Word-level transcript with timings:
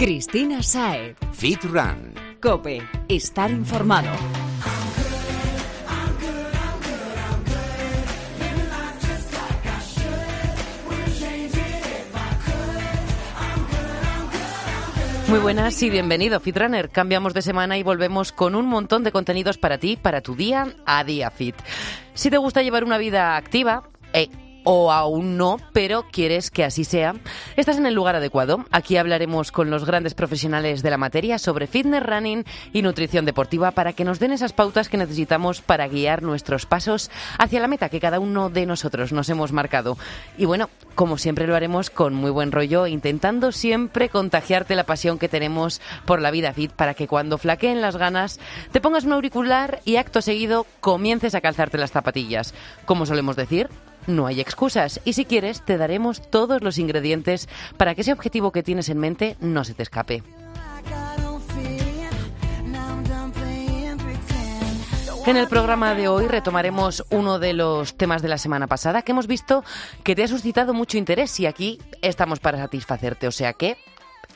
Cristina 0.00 0.62
Sae. 0.62 1.14
Fit 1.30 1.62
Run. 1.64 2.14
Cope. 2.40 2.80
Estar 3.06 3.50
informado. 3.50 4.08
Muy 15.28 15.38
buenas 15.40 15.82
y 15.82 15.90
bienvenido, 15.90 16.40
Fitrunner. 16.40 16.88
Cambiamos 16.88 17.34
de 17.34 17.42
semana 17.42 17.76
y 17.76 17.82
volvemos 17.82 18.32
con 18.32 18.54
un 18.54 18.64
montón 18.64 19.04
de 19.04 19.12
contenidos 19.12 19.58
para 19.58 19.76
ti, 19.76 19.98
para 20.00 20.22
tu 20.22 20.34
día 20.34 20.76
a 20.86 21.04
día 21.04 21.30
fit. 21.30 21.56
Si 22.14 22.30
te 22.30 22.38
gusta 22.38 22.62
llevar 22.62 22.84
una 22.84 22.96
vida 22.96 23.36
activa, 23.36 23.82
eh, 24.14 24.30
o 24.64 24.92
aún 24.92 25.36
no, 25.36 25.58
pero 25.72 26.04
quieres 26.10 26.50
que 26.50 26.64
así 26.64 26.84
sea, 26.84 27.14
estás 27.56 27.78
en 27.78 27.86
el 27.86 27.94
lugar 27.94 28.16
adecuado. 28.16 28.64
Aquí 28.70 28.96
hablaremos 28.96 29.52
con 29.52 29.70
los 29.70 29.84
grandes 29.84 30.14
profesionales 30.14 30.82
de 30.82 30.90
la 30.90 30.98
materia 30.98 31.38
sobre 31.38 31.66
fitness, 31.66 32.02
running 32.02 32.44
y 32.72 32.82
nutrición 32.82 33.24
deportiva 33.24 33.70
para 33.70 33.92
que 33.92 34.04
nos 34.04 34.18
den 34.18 34.32
esas 34.32 34.52
pautas 34.52 34.88
que 34.88 34.96
necesitamos 34.96 35.60
para 35.60 35.88
guiar 35.88 36.22
nuestros 36.22 36.66
pasos 36.66 37.10
hacia 37.38 37.60
la 37.60 37.68
meta 37.68 37.88
que 37.88 38.00
cada 38.00 38.20
uno 38.20 38.50
de 38.50 38.66
nosotros 38.66 39.12
nos 39.12 39.28
hemos 39.28 39.52
marcado. 39.52 39.96
Y 40.36 40.44
bueno, 40.44 40.68
como 40.94 41.18
siempre 41.18 41.46
lo 41.46 41.56
haremos 41.56 41.90
con 41.90 42.14
muy 42.14 42.30
buen 42.30 42.52
rollo, 42.52 42.86
intentando 42.86 43.52
siempre 43.52 44.08
contagiarte 44.08 44.74
la 44.74 44.84
pasión 44.84 45.18
que 45.18 45.28
tenemos 45.28 45.80
por 46.04 46.20
la 46.20 46.30
vida 46.30 46.52
fit 46.52 46.72
para 46.72 46.94
que 46.94 47.08
cuando 47.08 47.38
flaqueen 47.38 47.80
las 47.80 47.96
ganas 47.96 48.40
te 48.72 48.80
pongas 48.80 49.04
un 49.04 49.12
auricular 49.12 49.80
y 49.84 49.96
acto 49.96 50.22
seguido 50.22 50.66
comiences 50.80 51.34
a 51.34 51.40
calzarte 51.40 51.78
las 51.78 51.92
zapatillas. 51.92 52.54
Como 52.84 53.06
solemos 53.06 53.36
decir, 53.36 53.68
no 54.06 54.26
hay 54.26 54.40
excusas 54.40 55.00
y 55.04 55.12
si 55.12 55.24
quieres 55.24 55.62
te 55.64 55.78
daremos 55.78 56.22
todos 56.30 56.62
los 56.62 56.78
ingredientes 56.78 57.48
para 57.76 57.94
que 57.94 58.02
ese 58.02 58.12
objetivo 58.12 58.52
que 58.52 58.62
tienes 58.62 58.88
en 58.88 58.98
mente 58.98 59.36
no 59.40 59.64
se 59.64 59.74
te 59.74 59.82
escape. 59.82 60.22
En 65.26 65.36
el 65.36 65.48
programa 65.48 65.94
de 65.94 66.08
hoy 66.08 66.26
retomaremos 66.26 67.04
uno 67.10 67.38
de 67.38 67.52
los 67.52 67.94
temas 67.94 68.22
de 68.22 68.28
la 68.28 68.38
semana 68.38 68.66
pasada 68.66 69.02
que 69.02 69.12
hemos 69.12 69.26
visto 69.26 69.62
que 70.02 70.16
te 70.16 70.24
ha 70.24 70.28
suscitado 70.28 70.72
mucho 70.74 70.98
interés 70.98 71.38
y 71.38 71.46
aquí 71.46 71.78
estamos 72.02 72.40
para 72.40 72.58
satisfacerte, 72.58 73.28
o 73.28 73.30
sea 73.30 73.52
que 73.52 73.76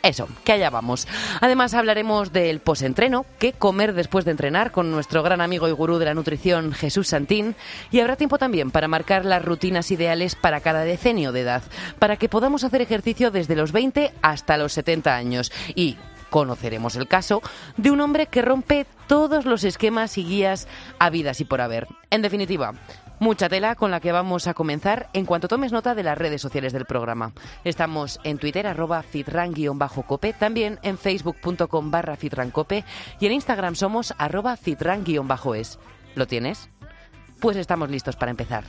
eso, 0.09 0.29
que 0.45 0.53
allá 0.53 0.71
vamos. 0.71 1.09
Además 1.41 1.75
hablaremos 1.75 2.33
del 2.33 2.61
posentreno, 2.61 3.27
qué 3.39 3.53
comer 3.53 3.95
después 3.95 4.25
de 4.25 4.33
entrenar 4.33 4.71
con 4.71 4.91
nuestro 4.91 5.23
gran 5.23 5.41
amigo 5.41 5.69
y 5.69 5.73
gurú 5.73 5.99
de 5.99 6.07
la 6.07 6.15
nutrición 6.15 6.73
Jesús 6.73 7.09
Santín 7.09 7.57
y 7.91 8.01
habrá 8.01 8.17
tiempo 8.17 8.39
también 8.39 8.71
para 8.71 8.89
marcar 8.89 9.25
las 9.25 9.45
rutinas 9.45 9.91
ideales 9.91 10.35
para 10.35 10.61
cada 10.61 10.85
decenio 10.85 11.33
de 11.33 11.41
edad, 11.41 11.63
para 11.99 12.17
que 12.17 12.29
podamos 12.29 12.65
hacer 12.65 12.83
ejercicio 12.83 13.31
desde 13.31 13.57
los 13.57 13.73
20 13.73 14.13
hasta 14.23 14.57
los 14.57 14.73
70 14.73 15.15
años 15.15 15.53
y 15.75 15.97
conoceremos 16.31 16.97
el 16.97 17.07
caso 17.07 17.43
de 17.77 17.93
un 17.93 18.01
hombre 18.01 18.27
que 18.27 18.43
rompe 18.43 18.87
todos 19.07 19.45
los 19.45 19.63
esquemas 19.63 20.19
y 20.19 20.25
guías 20.25 20.67
habidas 20.99 21.41
y 21.41 21.45
por 21.45 21.61
haber. 21.61 21.87
En 22.11 22.23
definitiva, 22.23 22.73
Mucha 23.25 23.49
tela 23.49 23.75
con 23.75 23.91
la 23.91 24.01
que 24.01 24.13
vamos 24.13 24.47
a 24.49 24.53
comenzar 24.53 25.09
en 25.15 25.25
cuanto 25.25 25.49
tomes 25.49 25.73
nota 25.73 25.95
de 25.95 26.03
las 26.03 26.19
redes 26.19 26.43
sociales 26.43 26.75
del 26.75 26.85
programa. 26.85 27.33
Estamos 27.65 28.21
en 28.23 28.37
Twitter, 28.37 28.67
arroba 28.67 29.03
fitran-cope, 29.03 30.35
también 30.35 30.79
en 30.83 30.99
facebook.com 30.99 31.91
barra 31.91 32.17
fitrancope 32.17 32.85
y 33.21 33.25
en 33.25 33.33
Instagram 33.33 33.77
somos 33.77 34.13
arroba 34.19 34.59
fitran-es. 34.59 35.79
¿Lo 36.15 36.27
tienes? 36.27 36.69
Pues 37.41 37.57
estamos 37.57 37.89
listos 37.89 38.15
para 38.15 38.31
empezar. 38.31 38.65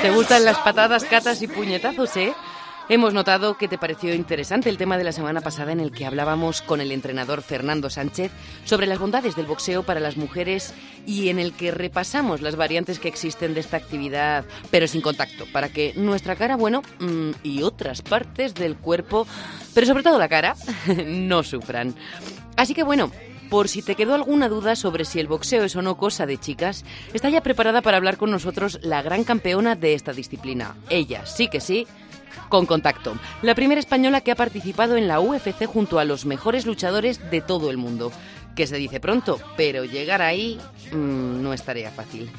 ¿Te 0.00 0.10
gustan 0.10 0.44
las 0.46 0.58
patadas, 0.60 1.04
catas 1.04 1.42
y 1.42 1.48
puñetazos, 1.48 2.16
eh? 2.16 2.32
Hemos 2.88 3.12
notado 3.12 3.56
que 3.58 3.66
te 3.66 3.78
pareció 3.78 4.14
interesante 4.14 4.70
el 4.70 4.78
tema 4.78 4.96
de 4.96 5.02
la 5.02 5.10
semana 5.10 5.40
pasada 5.40 5.72
en 5.72 5.80
el 5.80 5.90
que 5.90 6.06
hablábamos 6.06 6.62
con 6.62 6.80
el 6.80 6.92
entrenador 6.92 7.42
Fernando 7.42 7.90
Sánchez 7.90 8.30
sobre 8.64 8.86
las 8.86 9.00
bondades 9.00 9.34
del 9.34 9.46
boxeo 9.46 9.82
para 9.82 9.98
las 9.98 10.16
mujeres 10.16 10.72
y 11.04 11.28
en 11.28 11.40
el 11.40 11.52
que 11.52 11.72
repasamos 11.72 12.42
las 12.42 12.54
variantes 12.54 13.00
que 13.00 13.08
existen 13.08 13.54
de 13.54 13.60
esta 13.60 13.76
actividad, 13.76 14.44
pero 14.70 14.86
sin 14.86 15.00
contacto, 15.00 15.46
para 15.52 15.68
que 15.68 15.94
nuestra 15.96 16.36
cara, 16.36 16.54
bueno, 16.54 16.82
mm, 17.00 17.30
y 17.42 17.64
otras 17.64 18.02
partes 18.02 18.54
del 18.54 18.76
cuerpo, 18.76 19.26
pero 19.74 19.84
sobre 19.88 20.04
todo 20.04 20.20
la 20.20 20.28
cara, 20.28 20.54
no 21.06 21.42
sufran. 21.42 21.92
Así 22.56 22.72
que 22.72 22.84
bueno, 22.84 23.10
por 23.50 23.68
si 23.68 23.82
te 23.82 23.94
quedó 23.96 24.14
alguna 24.14 24.48
duda 24.48 24.76
sobre 24.76 25.04
si 25.04 25.20
el 25.20 25.26
boxeo 25.26 25.64
es 25.64 25.74
o 25.76 25.82
no 25.82 25.96
cosa 25.96 26.26
de 26.26 26.38
chicas, 26.38 26.84
está 27.12 27.30
ya 27.30 27.42
preparada 27.42 27.82
para 27.82 27.96
hablar 27.96 28.16
con 28.16 28.30
nosotros 28.30 28.78
la 28.82 29.02
gran 29.02 29.24
campeona 29.24 29.74
de 29.74 29.94
esta 29.94 30.12
disciplina. 30.12 30.76
Ella, 30.88 31.26
sí 31.26 31.48
que 31.48 31.60
sí, 31.60 31.86
con 32.48 32.66
contacto. 32.66 33.16
La 33.42 33.54
primera 33.54 33.80
española 33.80 34.20
que 34.20 34.32
ha 34.32 34.36
participado 34.36 34.96
en 34.96 35.08
la 35.08 35.20
UFC 35.20 35.66
junto 35.66 35.98
a 35.98 36.04
los 36.04 36.26
mejores 36.26 36.66
luchadores 36.66 37.30
de 37.30 37.40
todo 37.40 37.70
el 37.70 37.76
mundo. 37.76 38.12
Que 38.54 38.66
se 38.66 38.76
dice 38.76 39.00
pronto, 39.00 39.38
pero 39.56 39.84
llegar 39.84 40.22
ahí 40.22 40.58
mm, 40.92 41.42
no 41.42 41.52
es 41.52 41.62
tarea 41.62 41.90
fácil. 41.90 42.30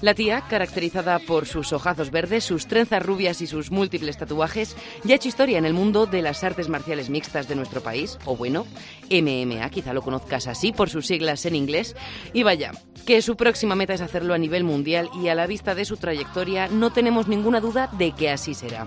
La 0.00 0.14
tía, 0.14 0.42
caracterizada 0.48 1.18
por 1.18 1.44
sus 1.44 1.74
ojazos 1.74 2.10
verdes, 2.10 2.44
sus 2.44 2.66
trenzas 2.66 3.04
rubias 3.04 3.42
y 3.42 3.46
sus 3.46 3.70
múltiples 3.70 4.16
tatuajes, 4.16 4.74
ya 5.04 5.12
ha 5.12 5.16
hecho 5.16 5.28
historia 5.28 5.58
en 5.58 5.66
el 5.66 5.74
mundo 5.74 6.06
de 6.06 6.22
las 6.22 6.42
artes 6.42 6.70
marciales 6.70 7.10
mixtas 7.10 7.48
de 7.48 7.54
nuestro 7.54 7.82
país, 7.82 8.18
o 8.24 8.34
bueno, 8.34 8.66
MMA, 9.10 9.68
quizá 9.68 9.92
lo 9.92 10.00
conozcas 10.00 10.46
así 10.46 10.72
por 10.72 10.88
sus 10.88 11.06
siglas 11.06 11.44
en 11.44 11.54
inglés. 11.54 11.94
Y 12.32 12.44
vaya, 12.44 12.72
que 13.10 13.22
su 13.22 13.36
próxima 13.36 13.74
meta 13.74 13.92
es 13.92 14.02
hacerlo 14.02 14.34
a 14.34 14.38
nivel 14.38 14.62
mundial 14.62 15.10
y 15.20 15.26
a 15.26 15.34
la 15.34 15.48
vista 15.48 15.74
de 15.74 15.84
su 15.84 15.96
trayectoria 15.96 16.68
no 16.68 16.92
tenemos 16.92 17.26
ninguna 17.26 17.58
duda 17.58 17.88
de 17.98 18.12
que 18.12 18.30
así 18.30 18.54
será. 18.54 18.86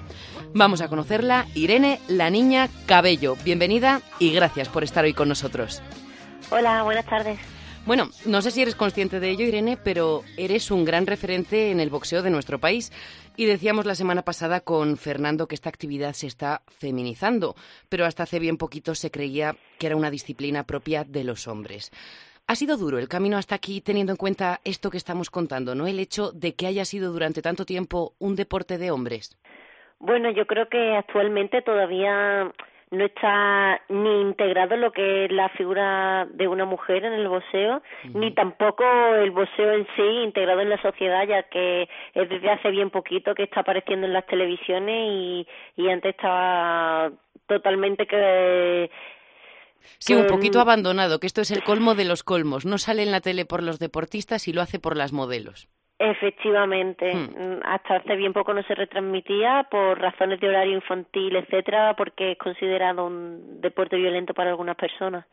Vamos 0.54 0.80
a 0.80 0.88
conocerla, 0.88 1.46
Irene, 1.56 2.00
la 2.08 2.30
niña 2.30 2.70
Cabello. 2.86 3.36
Bienvenida 3.44 4.00
y 4.20 4.32
gracias 4.32 4.70
por 4.70 4.86
estar 4.86 5.04
hoy 5.04 5.12
con 5.12 5.28
nosotros. 5.28 5.82
Hola, 6.52 6.84
buenas 6.84 7.06
tardes. 7.06 7.38
Bueno, 7.86 8.12
no 8.24 8.42
sé 8.42 8.52
si 8.52 8.62
eres 8.62 8.76
consciente 8.76 9.20
de 9.20 9.30
ello, 9.30 9.46
Irene, 9.46 9.76
pero 9.76 10.24
eres 10.38 10.72
un 10.72 10.86
gran 10.86 11.06
referente 11.06 11.72
en 11.72 11.82
el 11.82 11.90
boxeo 11.90 12.22
de 12.22 12.30
nuestro 12.30 12.60
país. 12.60 12.94
Y 13.36 13.44
decíamos 13.44 13.86
la 13.86 13.96
semana 13.96 14.22
pasada 14.22 14.62
con 14.62 14.96
Fernando 14.96 15.50
que 15.50 15.56
esta 15.56 15.68
actividad 15.68 16.14
se 16.14 16.28
está 16.28 16.62
feminizando, 16.78 17.58
pero 17.90 18.06
hasta 18.06 18.24
hace 18.24 18.40
bien 18.40 18.56
poquito 18.56 18.96
se 18.96 19.12
creía 19.12 19.58
que 19.80 19.88
era 19.88 19.98
una 19.98 20.12
disciplina 20.12 20.64
propia 20.64 21.04
de 21.04 21.26
los 21.26 21.46
hombres. 21.50 21.92
Ha 22.48 22.56
sido 22.56 22.78
duro 22.78 23.00
el 23.00 23.08
camino 23.08 23.38
hasta 23.38 23.56
aquí 23.56 23.82
teniendo 23.82 24.12
en 24.12 24.18
cuenta 24.18 24.60
esto 24.66 24.90
que 24.90 24.98
estamos 24.98 25.30
contando, 25.30 25.76
¿no? 25.76 25.88
El 25.88 26.00
hecho 26.00 26.32
de 26.32 26.56
que 26.56 26.68
haya 26.68 26.86
sido 26.86 27.12
durante 27.12 27.42
tanto 27.42 27.66
tiempo 27.66 28.14
un 28.20 28.36
deporte 28.36 28.78
de 28.78 28.92
hombres. 28.92 29.38
Bueno, 30.00 30.30
yo 30.32 30.46
creo 30.46 30.68
que 30.68 30.96
actualmente 30.98 31.62
todavía 31.62 32.52
no 32.92 33.06
está 33.06 33.82
ni 33.90 34.22
integrado 34.22 34.78
lo 34.78 34.92
que 34.92 35.26
es 35.26 35.32
la 35.32 35.50
figura 35.50 36.28
de 36.32 36.48
una 36.48 36.66
mujer 36.66 37.06
en 37.06 37.14
el 37.14 37.28
boxeo, 37.28 37.82
ni 38.14 38.32
tampoco 38.34 38.84
el 39.16 39.32
boxeo 39.32 39.72
en 39.72 39.88
sí 39.96 40.04
integrado 40.24 40.62
en 40.62 40.70
la 40.70 40.82
sociedad, 40.82 41.26
ya 41.26 41.44
que 41.44 41.90
es 42.14 42.30
desde 42.30 42.52
hace 42.52 42.70
bien 42.70 42.92
poquito 42.92 43.34
que 43.34 43.44
está 43.44 43.62
apareciendo 43.62 44.06
en 44.06 44.14
las 44.14 44.28
televisiones 44.28 45.10
y, 45.12 45.48
y 45.76 45.90
antes 45.90 46.12
estaba 46.12 47.12
totalmente 47.48 48.06
que 48.06 48.92
Sí, 50.00 50.14
un 50.14 50.28
poquito 50.28 50.60
abandonado, 50.60 51.20
que 51.20 51.28
esto 51.28 51.42
es 51.42 51.52
el 51.52 51.64
colmo 51.64 51.96
de 51.96 52.06
los 52.06 52.24
colmos. 52.24 52.66
No 52.66 52.78
sale 52.78 53.04
en 53.04 53.12
la 53.12 53.22
tele 53.22 53.46
por 53.46 53.64
los 53.64 53.80
deportistas 53.80 54.48
y 54.48 54.54
lo 54.54 54.62
hace 54.62 54.80
por 54.80 54.98
las 54.98 55.12
modelos. 55.14 55.68
Efectivamente, 56.00 57.14
hmm. 57.14 57.62
hasta 57.64 57.98
hace 57.98 58.16
bien 58.16 58.34
poco 58.34 58.54
no 58.54 58.64
se 58.64 58.76
retransmitía 58.76 59.68
por 59.70 60.00
razones 60.00 60.40
de 60.42 60.50
horario 60.50 60.74
infantil, 60.74 61.36
etcétera, 61.36 61.96
porque 61.96 62.32
es 62.32 62.38
considerado 62.38 63.06
un 63.06 63.62
deporte 63.62 63.96
violento 63.96 64.34
para 64.34 64.50
algunas 64.50 64.76
personas. 64.76 65.26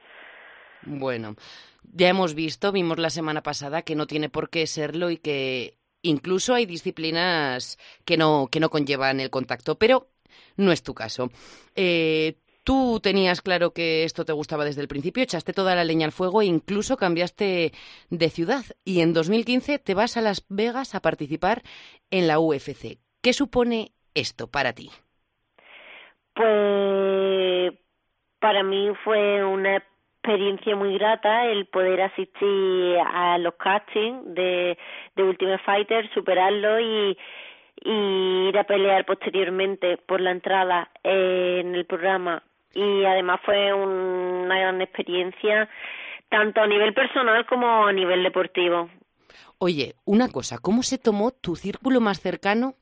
Bueno, 0.82 1.35
ya 1.82 2.08
hemos 2.08 2.35
visto, 2.35 2.73
vimos 2.73 2.99
la 2.99 3.11
semana 3.11 3.43
pasada 3.43 3.82
que 3.82 3.96
no 3.96 4.06
tiene 4.06 4.29
por 4.29 4.49
qué 4.49 4.67
serlo 4.67 5.11
y 5.11 5.17
que 5.17 5.75
incluso 6.03 6.55
hay 6.55 6.67
disciplinas 6.67 7.79
que 8.05 8.17
no 8.17 8.49
que 8.50 8.61
no 8.61 8.70
conllevan 8.70 9.20
el 9.20 9.31
contacto, 9.31 9.76
pero 9.76 10.08
no 10.56 10.73
es 10.73 10.82
tu 10.82 10.94
caso. 10.94 11.31
Eh, 11.75 12.37
Tú 12.70 13.00
tenías 13.02 13.43
claro 13.43 13.72
que 13.72 14.05
esto 14.05 14.25
te 14.25 14.32
gustaba 14.32 14.64
desde 14.64 14.81
el 14.81 14.87
principio, 14.87 15.25
echaste 15.25 15.52
toda 15.52 15.75
la 15.75 15.82
leña 15.82 16.06
al 16.06 16.12
fuego 16.12 16.40
e 16.40 16.44
incluso 16.44 16.96
cambiaste 16.96 17.72
de 18.11 18.28
ciudad. 18.28 18.62
Y 18.84 19.00
en 19.00 19.12
2015 19.12 19.81
te 19.81 19.94
vas 19.94 20.17
a 20.17 20.20
Las 20.20 20.46
Vegas 20.49 20.94
a 20.94 21.00
participar 21.00 21.62
en 22.12 22.28
la 22.28 22.38
UFC. 22.38 23.00
¿Qué 23.20 23.32
supone 23.32 23.88
esto 24.14 24.46
para 24.46 24.72
ti? 24.72 24.88
Pues 26.32 27.72
para 28.38 28.62
mí 28.62 28.93
fue 29.02 29.44
una 29.44 29.78
experiencia 29.78 30.76
muy 30.76 30.96
grata 30.96 31.46
el 31.46 31.67
poder 31.67 32.02
asistir 32.02 32.99
a 33.05 33.37
los 33.38 33.55
castings 33.55 34.32
de, 34.32 34.78
de 35.17 35.22
Ultimate 35.25 35.64
Fighter, 35.64 36.08
superarlo 36.14 36.78
y, 36.78 37.19
y 37.82 38.49
ir 38.49 38.56
a 38.56 38.62
pelear 38.62 39.05
posteriormente 39.06 39.96
por 39.96 40.20
la 40.20 40.31
entrada 40.31 40.88
en 41.02 41.75
el 41.75 41.84
programa 41.84 42.44
y 42.75 43.05
además 43.05 43.40
fue 43.44 43.72
una 43.72 44.58
gran 44.58 44.81
experiencia 44.81 45.69
tanto 46.28 46.61
a 46.61 46.67
nivel 46.67 46.94
personal 46.94 47.44
como 47.46 47.87
a 47.87 47.93
nivel 47.93 48.22
deportivo. 48.22 48.88
Oye, 49.58 49.94
una 50.05 50.28
cosa, 50.28 50.58
¿cómo 50.58 50.82
se 50.82 50.99
tomó 50.99 51.32
tu 51.32 51.56
círculo 51.56 52.00
más 52.00 52.20
cercano 52.20 52.75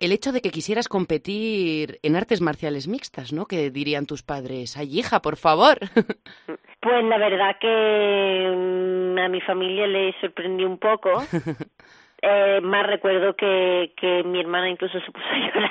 el 0.00 0.12
hecho 0.12 0.32
de 0.32 0.40
que 0.40 0.50
quisieras 0.50 0.88
competir 0.88 1.98
en 2.02 2.16
artes 2.16 2.40
marciales 2.40 2.88
mixtas, 2.88 3.32
¿no? 3.32 3.46
Que 3.46 3.70
dirían 3.70 4.06
tus 4.06 4.22
padres, 4.22 4.76
ay 4.76 4.98
hija, 4.98 5.20
por 5.20 5.36
favor. 5.36 5.78
Pues 6.82 7.04
la 7.04 7.18
verdad 7.18 7.56
que 7.60 8.54
mm, 8.56 9.18
a 9.18 9.28
mi 9.28 9.42
familia 9.42 9.86
le 9.86 10.18
sorprendió 10.18 10.66
un 10.66 10.78
poco. 10.78 11.10
Eh, 12.22 12.60
más 12.62 12.86
recuerdo 12.86 13.34
que, 13.34 13.92
que 13.96 14.22
mi 14.24 14.40
hermana 14.40 14.68
incluso 14.68 15.00
se 15.00 15.10
puso 15.10 15.26
a 15.26 15.38
llorar, 15.38 15.70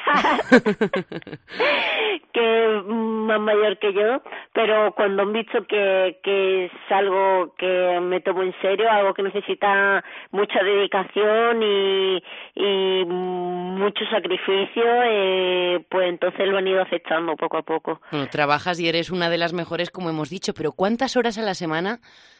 que 2.33 2.81
más 2.87 3.39
mayor 3.39 3.77
que 3.77 3.93
yo, 3.93 4.23
pero 4.51 4.91
cuando 4.95 5.21
han 5.21 5.33
visto 5.33 5.63
que, 5.67 6.19
que 6.23 6.65
es 6.65 6.71
algo 6.89 7.53
que 7.55 7.99
me 8.01 8.21
tomo 8.21 8.41
en 8.41 8.55
serio, 8.61 8.89
algo 8.89 9.13
que 9.13 9.21
necesita 9.21 10.03
mucha 10.31 10.63
dedicación 10.63 11.61
y, 11.61 12.23
y 12.55 13.05
mucho 13.05 14.03
sacrificio, 14.09 14.83
eh, 15.05 15.85
pues 15.87 16.09
entonces 16.09 16.47
lo 16.47 16.57
han 16.57 16.67
ido 16.67 16.81
aceptando 16.81 17.35
poco 17.35 17.57
a 17.57 17.61
poco. 17.61 18.01
Bueno, 18.11 18.27
trabajas 18.27 18.79
y 18.79 18.89
eres 18.89 19.11
una 19.11 19.29
de 19.29 19.37
las 19.37 19.53
mejores, 19.53 19.91
como 19.91 20.09
hemos 20.09 20.31
dicho, 20.31 20.53
pero 20.55 20.71
¿cuántas 20.71 21.15
horas 21.15 21.37
a 21.37 21.43
la 21.43 21.53
semana 21.53 21.99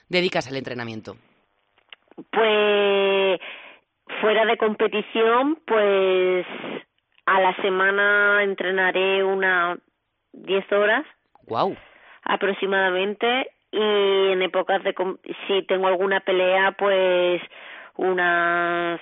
dedicas 0.10 0.48
al 0.48 0.58
entrenamiento? 0.58 1.16
Pues 2.32 2.99
fuera 4.22 4.46
de 4.46 4.58
competición, 4.58 5.60
pues 5.66 6.46
a 7.26 7.40
la 7.40 7.56
semana 7.58 8.44
entrenaré 8.44 9.24
unas 9.24 9.80
10 10.34 10.72
horas. 10.72 11.06
Wow. 11.48 11.76
Aproximadamente. 12.24 13.52
Y 13.72 14.32
en 14.32 14.42
épocas 14.42 14.84
de. 14.84 14.96
Si 15.48 15.62
tengo 15.68 15.88
alguna 15.88 16.22
pelea, 16.22 16.72
pues 16.78 17.42
unas 17.98 19.00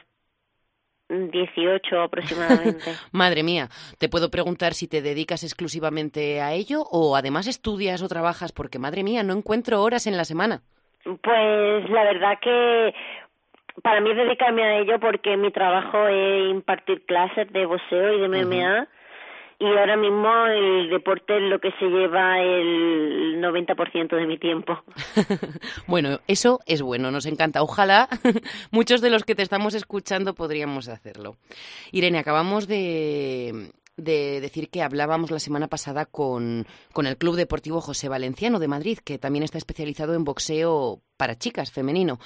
18 1.09 2.01
aproximadamente. 2.01 2.83
Madre 3.11 3.43
mía, 3.43 3.69
te 3.97 4.09
puedo 4.09 4.29
preguntar 4.29 4.73
si 4.73 4.87
te 4.87 5.01
dedicas 5.01 5.43
exclusivamente 5.43 6.41
a 6.41 6.53
ello 6.53 6.83
o 6.91 7.15
además 7.15 7.47
estudias 7.47 8.01
o 8.01 8.07
trabajas, 8.09 8.51
porque 8.51 8.79
madre 8.79 9.03
mía, 9.03 9.23
no 9.23 9.33
encuentro 9.33 9.81
horas 9.81 10.05
en 10.07 10.17
la 10.17 10.25
semana. 10.25 10.61
Pues 11.03 11.89
la 11.89 12.03
verdad 12.03 12.37
que 12.41 12.93
para 13.81 14.01
mí 14.01 14.13
dedicarme 14.13 14.63
a 14.63 14.79
ello 14.79 14.99
porque 14.99 15.37
mi 15.37 15.51
trabajo 15.51 16.07
es 16.07 16.49
impartir 16.51 17.05
clases 17.05 17.51
de 17.51 17.65
boxeo 17.65 18.13
y 18.13 18.21
de 18.21 18.27
MMA 18.27 18.87
y 19.59 19.65
ahora 19.65 19.97
mismo 19.97 20.29
el 20.45 20.89
deporte 20.89 21.35
es 21.37 21.43
lo 21.43 21.59
que 21.59 21.71
se 21.79 21.85
lleva 21.85 22.39
el 22.39 23.41
90% 23.41 24.15
de 24.15 24.27
mi 24.27 24.37
tiempo. 24.37 24.79
bueno, 25.87 26.19
eso 26.27 26.59
es 26.67 26.83
bueno, 26.83 27.09
nos 27.09 27.25
encanta. 27.25 27.63
Ojalá 27.63 28.07
muchos 28.71 29.01
de 29.01 29.09
los 29.09 29.23
que 29.23 29.33
te 29.33 29.41
estamos 29.41 29.73
escuchando 29.73 30.35
podríamos 30.35 30.89
hacerlo. 30.89 31.37
Irene, 31.91 32.19
acabamos 32.19 32.67
de, 32.67 33.71
de 33.97 34.39
decir 34.39 34.69
que 34.69 34.83
hablábamos 34.83 35.31
la 35.31 35.39
semana 35.39 35.67
pasada 35.67 36.05
con, 36.05 36.65
con, 36.93 37.07
el 37.07 37.17
Club 37.17 37.35
Deportivo 37.35 37.81
José 37.81 38.07
Valenciano 38.07 38.59
de 38.59 38.67
Madrid, 38.67 38.99
que 39.03 39.17
también 39.17 39.43
está 39.43 39.57
especializado 39.57 40.13
en 40.13 40.23
boxeo 40.23 41.01
para 41.17 41.37
chicas, 41.37 41.71
femenino. 41.71 42.19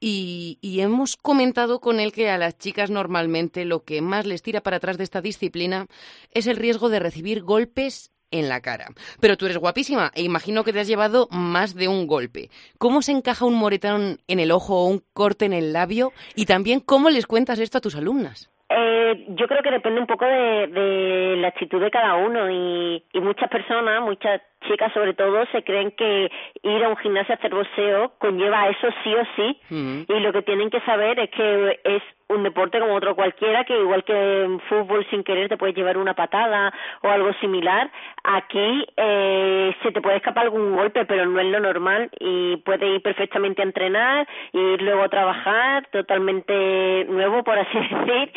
Y, 0.00 0.58
hemos 0.80 1.16
comentado 1.16 1.80
con 1.80 1.98
él 1.98 2.12
que 2.12 2.30
a 2.30 2.38
las 2.38 2.56
chicas 2.56 2.88
normalmente 2.88 3.64
lo 3.64 3.82
que 3.82 4.00
más 4.00 4.26
les 4.26 4.42
tira 4.42 4.60
para 4.60 4.76
atrás 4.76 4.96
de 4.96 5.04
esta 5.04 5.20
disciplina 5.20 5.86
es 6.32 6.46
el 6.46 6.56
riesgo 6.56 6.88
de 6.88 7.00
recibir 7.00 7.42
golpes 7.42 8.12
en 8.30 8.48
la 8.48 8.60
cara. 8.60 8.92
Pero 9.20 9.36
tú 9.36 9.46
eres 9.46 9.58
guapísima 9.58 10.12
e 10.14 10.22
imagino 10.22 10.62
que 10.62 10.72
te 10.72 10.80
has 10.80 10.86
llevado 10.86 11.26
más 11.32 11.74
de 11.74 11.88
un 11.88 12.06
golpe. 12.06 12.50
¿Cómo 12.78 13.02
se 13.02 13.12
encaja 13.12 13.44
un 13.44 13.54
moretón 13.54 14.20
en 14.28 14.38
el 14.38 14.52
ojo 14.52 14.82
o 14.82 14.86
un 14.86 15.02
corte 15.14 15.46
en 15.46 15.52
el 15.52 15.72
labio? 15.72 16.12
Y 16.36 16.46
también, 16.46 16.78
¿cómo 16.78 17.10
les 17.10 17.26
cuentas 17.26 17.58
esto 17.58 17.78
a 17.78 17.80
tus 17.80 17.96
alumnas? 17.96 18.50
Eh, 18.70 19.24
yo 19.28 19.48
creo 19.48 19.62
que 19.62 19.70
depende 19.70 20.00
un 20.00 20.06
poco 20.06 20.26
de, 20.26 20.66
de 20.66 21.36
la 21.38 21.48
actitud 21.48 21.80
de 21.80 21.90
cada 21.90 22.16
uno 22.16 22.50
y, 22.50 23.02
y 23.12 23.20
muchas 23.20 23.48
personas, 23.48 24.02
muchas 24.02 24.42
chicas 24.66 24.92
sobre 24.92 25.14
todo 25.14 25.46
se 25.52 25.62
creen 25.62 25.90
que 25.92 26.30
ir 26.62 26.84
a 26.84 26.88
un 26.88 26.96
gimnasio 26.96 27.34
a 27.34 27.38
hacer 27.38 27.54
boxeo 27.54 28.12
conlleva 28.18 28.68
eso 28.68 28.88
sí 29.02 29.14
o 29.14 29.24
sí. 29.36 29.60
Y 30.08 30.20
lo 30.20 30.32
que 30.32 30.42
tienen 30.42 30.70
que 30.70 30.80
saber 30.80 31.18
es 31.20 31.30
que 31.30 31.80
es 31.84 32.02
un 32.28 32.42
deporte 32.42 32.78
como 32.78 32.94
otro 32.94 33.14
cualquiera 33.14 33.64
que 33.64 33.78
igual 33.78 34.04
que 34.04 34.44
en 34.44 34.60
fútbol 34.60 35.06
sin 35.08 35.24
querer 35.24 35.48
te 35.48 35.56
puedes 35.56 35.74
llevar 35.74 35.96
una 35.96 36.14
patada 36.14 36.72
o 37.02 37.08
algo 37.08 37.32
similar. 37.34 37.90
Aquí 38.24 38.86
eh, 38.96 39.74
se 39.82 39.92
te 39.92 40.00
puede 40.02 40.16
escapar 40.16 40.44
algún 40.44 40.76
golpe 40.76 41.04
pero 41.06 41.26
no 41.26 41.40
es 41.40 41.46
lo 41.46 41.60
normal 41.60 42.10
y 42.20 42.56
puedes 42.58 42.96
ir 42.96 43.02
perfectamente 43.02 43.62
a 43.62 43.64
entrenar 43.64 44.28
y 44.52 44.58
ir 44.58 44.82
luego 44.82 45.02
a 45.02 45.08
trabajar 45.08 45.86
totalmente 45.90 47.06
nuevo 47.08 47.42
por 47.44 47.58
así 47.58 47.78
decir 48.06 48.32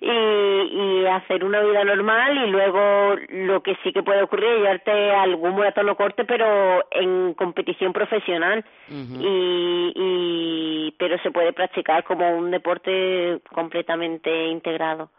y, 0.00 0.08
y 0.08 1.06
hacer 1.06 1.44
una 1.44 1.60
vida 1.60 1.84
normal 1.84 2.46
y 2.46 2.50
luego 2.50 3.16
lo 3.30 3.62
que 3.62 3.76
sí 3.82 3.92
que 3.92 4.02
puede 4.02 4.22
ocurrir 4.22 4.48
es 4.50 4.58
llevarte 4.58 5.10
algún 5.12 5.56
maratón 5.56 5.88
o 5.88 5.96
corte 5.96 6.24
pero 6.24 6.84
en 6.90 7.34
competición 7.34 7.92
profesional 7.92 8.64
y, 8.88 9.92
y 9.94 10.94
pero 10.98 11.18
se 11.22 11.30
puede 11.30 11.52
practicar 11.52 12.04
como 12.04 12.36
un 12.36 12.50
deporte 12.50 13.40
completamente 13.52 14.48
integrado. 14.48 15.10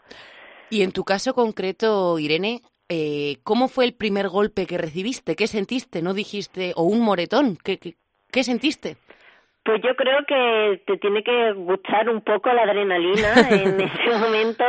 Y 0.70 0.82
en 0.82 0.92
tu 0.92 1.04
caso 1.04 1.34
concreto, 1.34 2.18
Irene, 2.20 2.62
eh, 2.90 3.38
¿cómo 3.44 3.68
fue 3.68 3.86
el 3.86 3.94
primer 3.94 4.30
golpe 4.30 4.66
que 4.66 4.78
recibiste? 4.78 5.36
¿Qué 5.36 5.48
sentiste? 5.48 6.02
¿No 6.02 6.14
dijiste, 6.14 6.74
o 6.76 6.84
un 6.84 7.02
moretón? 7.02 7.58
¿Qué, 7.64 7.78
qué, 7.78 7.96
qué 8.32 8.44
sentiste? 8.44 8.98
Pues 9.66 9.82
yo 9.82 9.96
creo 9.96 10.24
que 10.28 10.80
te 10.86 10.98
tiene 10.98 11.24
que 11.24 11.54
gustar 11.54 12.08
un 12.08 12.22
poco 12.22 12.54
la 12.54 12.62
adrenalina 12.62 13.50
en 13.50 13.82
ese 13.82 14.18
momento 14.20 14.64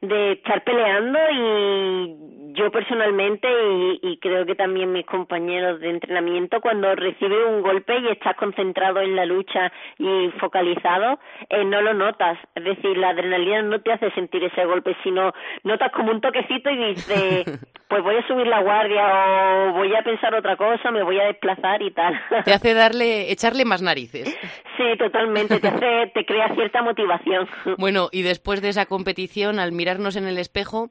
de 0.00 0.32
estar 0.32 0.62
peleando 0.64 1.18
y 1.30 2.34
yo 2.54 2.70
personalmente 2.70 3.48
y, 3.48 4.00
y, 4.02 4.18
creo 4.18 4.46
que 4.46 4.54
también 4.54 4.92
mis 4.92 5.04
compañeros 5.06 5.80
de 5.80 5.90
entrenamiento 5.90 6.60
cuando 6.60 6.94
recibe 6.94 7.44
un 7.44 7.62
golpe 7.62 7.98
y 7.98 8.08
estás 8.08 8.36
concentrado 8.36 9.00
en 9.00 9.16
la 9.16 9.26
lucha 9.26 9.72
y 9.98 10.30
focalizado 10.38 11.18
eh, 11.50 11.64
no 11.64 11.82
lo 11.82 11.94
notas. 11.94 12.38
Es 12.54 12.64
decir 12.64 12.96
la 12.96 13.10
adrenalina 13.10 13.62
no 13.62 13.80
te 13.80 13.92
hace 13.92 14.10
sentir 14.12 14.44
ese 14.44 14.64
golpe 14.64 14.96
sino 15.02 15.32
notas 15.64 15.90
como 15.92 16.12
un 16.12 16.20
toquecito 16.20 16.70
y 16.70 16.94
dices 16.94 17.44
pues 17.88 18.02
voy 18.02 18.16
a 18.16 18.26
subir 18.26 18.46
la 18.46 18.60
guardia 18.60 19.02
o 19.04 19.72
voy 19.72 19.94
a 19.94 20.02
pensar 20.02 20.34
otra 20.34 20.56
cosa 20.56 20.90
me 20.90 21.02
voy 21.02 21.18
a 21.18 21.24
desplazar 21.24 21.82
y 21.82 21.90
tal. 21.90 22.20
Te 22.44 22.52
hace 22.52 22.74
darle 22.74 23.32
echarle 23.32 23.64
más 23.64 23.82
narices. 23.82 24.36
Sí 24.76 24.84
totalmente 24.98 25.58
te 25.58 25.68
hace 25.68 26.12
te 26.14 26.24
crea 26.24 26.54
cierta 26.54 26.82
motivación. 26.82 27.48
Bueno 27.78 28.08
y 28.12 28.22
después 28.22 28.62
de 28.62 28.68
esa 28.68 28.86
competición 28.86 29.58
al 29.58 29.72
mirarnos 29.84 30.16
en 30.16 30.26
el 30.26 30.38
espejo 30.38 30.88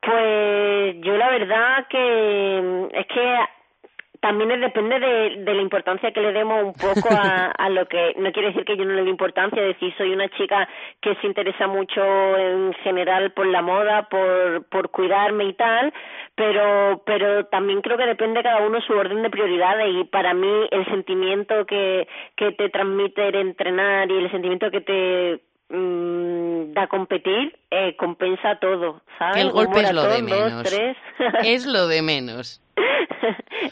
pues 0.00 0.96
yo 1.00 1.16
la 1.16 1.30
verdad 1.30 1.86
que 1.90 2.60
mm, 2.62 2.96
es 2.96 3.06
que 3.08 3.38
también 4.20 4.60
depende 4.60 5.00
de, 5.00 5.42
de, 5.42 5.54
la 5.54 5.62
importancia 5.62 6.12
que 6.12 6.20
le 6.20 6.32
demos 6.32 6.62
un 6.62 6.72
poco 6.74 7.08
a, 7.10 7.50
a, 7.58 7.68
lo 7.68 7.86
que 7.86 8.14
no 8.18 8.30
quiere 8.30 8.50
decir 8.50 8.64
que 8.64 8.76
yo 8.76 8.84
no 8.84 8.94
le 8.94 9.02
dé 9.02 9.10
importancia, 9.10 9.60
es 9.60 9.74
decir, 9.74 9.92
soy 9.98 10.12
una 10.12 10.28
chica 10.28 10.68
que 11.00 11.16
se 11.16 11.26
interesa 11.26 11.66
mucho 11.66 12.00
en 12.38 12.72
general 12.84 13.32
por 13.32 13.46
la 13.46 13.62
moda, 13.62 14.08
por, 14.08 14.64
por 14.68 14.90
cuidarme 14.90 15.46
y 15.46 15.54
tal, 15.54 15.92
pero 16.36 17.02
pero 17.04 17.46
también 17.46 17.80
creo 17.80 17.98
que 17.98 18.06
depende 18.06 18.44
cada 18.44 18.64
uno 18.64 18.80
su 18.82 18.92
orden 18.92 19.22
de 19.22 19.30
prioridades 19.30 19.88
y 19.92 20.04
para 20.04 20.34
mí 20.34 20.68
el 20.70 20.84
sentimiento 20.84 21.66
que 21.66 22.06
que 22.36 22.52
te 22.52 22.68
transmite 22.70 23.26
el 23.26 23.34
entrenar 23.34 24.08
y 24.08 24.18
el 24.18 24.30
sentimiento 24.30 24.70
que 24.70 24.82
te 24.82 25.40
mmm, 25.68 26.21
da 26.72 26.86
competir 26.86 27.58
eh, 27.70 27.96
compensa 27.96 28.58
todo, 28.60 29.02
¿sabes? 29.18 29.36
El 29.36 29.50
golpe 29.50 29.80
es 29.82 29.92
lo 29.92 30.02
de 30.02 30.22
menos. 30.22 30.72
es 31.44 31.66
lo 31.66 31.86
de 31.86 32.02
menos. 32.02 32.60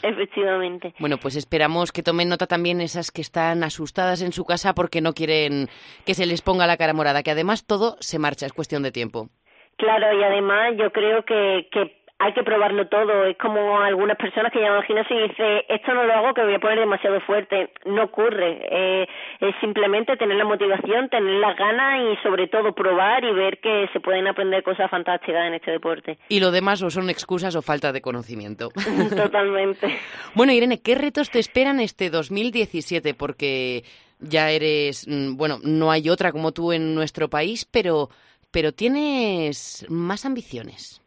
Efectivamente. 0.03 0.93
Bueno, 0.99 1.17
pues 1.17 1.35
esperamos 1.35 1.91
que 1.91 2.03
tomen 2.03 2.29
nota 2.29 2.47
también 2.47 2.81
esas 2.81 3.11
que 3.11 3.21
están 3.21 3.63
asustadas 3.63 4.21
en 4.21 4.31
su 4.31 4.45
casa 4.45 4.73
porque 4.73 5.01
no 5.01 5.13
quieren 5.13 5.67
que 6.05 6.13
se 6.13 6.25
les 6.25 6.41
ponga 6.41 6.67
la 6.67 6.77
cara 6.77 6.93
morada, 6.93 7.23
que 7.23 7.31
además 7.31 7.65
todo 7.65 7.97
se 7.99 8.19
marcha, 8.19 8.45
es 8.45 8.53
cuestión 8.53 8.83
de 8.83 8.91
tiempo. 8.91 9.29
Claro, 9.77 10.17
y 10.17 10.23
además 10.23 10.73
yo 10.77 10.91
creo 10.91 11.25
que, 11.25 11.67
que 11.71 12.00
hay 12.21 12.33
que 12.33 12.43
probarlo 12.43 12.87
todo. 12.87 13.25
Es 13.25 13.35
como 13.37 13.79
algunas 13.79 14.15
personas 14.15 14.51
que 14.51 14.59
llaman 14.59 14.77
al 14.77 14.85
gimnasio 14.85 15.17
y 15.17 15.27
dicen, 15.27 15.61
esto 15.67 15.93
no 15.93 16.03
lo 16.03 16.13
hago 16.13 16.33
que 16.35 16.43
voy 16.43 16.53
a 16.53 16.59
poner 16.59 16.79
demasiado 16.79 17.19
fuerte. 17.21 17.71
No 17.85 18.03
ocurre. 18.03 18.59
Eh, 18.69 19.07
es 19.39 19.55
simplemente 19.59 20.15
tener 20.17 20.37
la 20.37 20.45
motivación, 20.45 21.09
tener 21.09 21.39
las 21.39 21.57
ganas 21.57 21.99
y 21.99 22.21
sobre 22.21 22.47
todo 22.47 22.73
probar 22.73 23.23
y 23.23 23.33
ver 23.33 23.57
que 23.59 23.89
se 23.91 23.99
pueden 23.99 24.27
aprender 24.27 24.61
cosas 24.61 24.89
fantásticas 24.91 25.47
en 25.47 25.55
este 25.55 25.71
deporte. 25.71 26.19
Y 26.29 26.39
lo 26.39 26.51
demás 26.51 26.83
o 26.83 26.91
son 26.91 27.09
excusas 27.09 27.55
o 27.55 27.63
falta 27.63 27.91
de 27.91 28.01
conocimiento. 28.01 28.69
Totalmente. 29.15 29.97
bueno, 30.35 30.53
Irene, 30.53 30.79
¿qué 30.79 30.93
retos 30.93 31.31
te 31.31 31.39
esperan 31.39 31.79
este 31.79 32.11
2017? 32.11 33.15
Porque 33.15 33.83
ya 34.19 34.51
eres, 34.51 35.07
mm, 35.07 35.37
bueno, 35.37 35.57
no 35.63 35.89
hay 35.89 36.07
otra 36.09 36.31
como 36.31 36.51
tú 36.51 36.71
en 36.71 36.93
nuestro 36.93 37.31
país, 37.31 37.65
pero, 37.65 38.09
pero 38.51 38.73
tienes 38.73 39.87
más 39.89 40.23
ambiciones. 40.25 41.00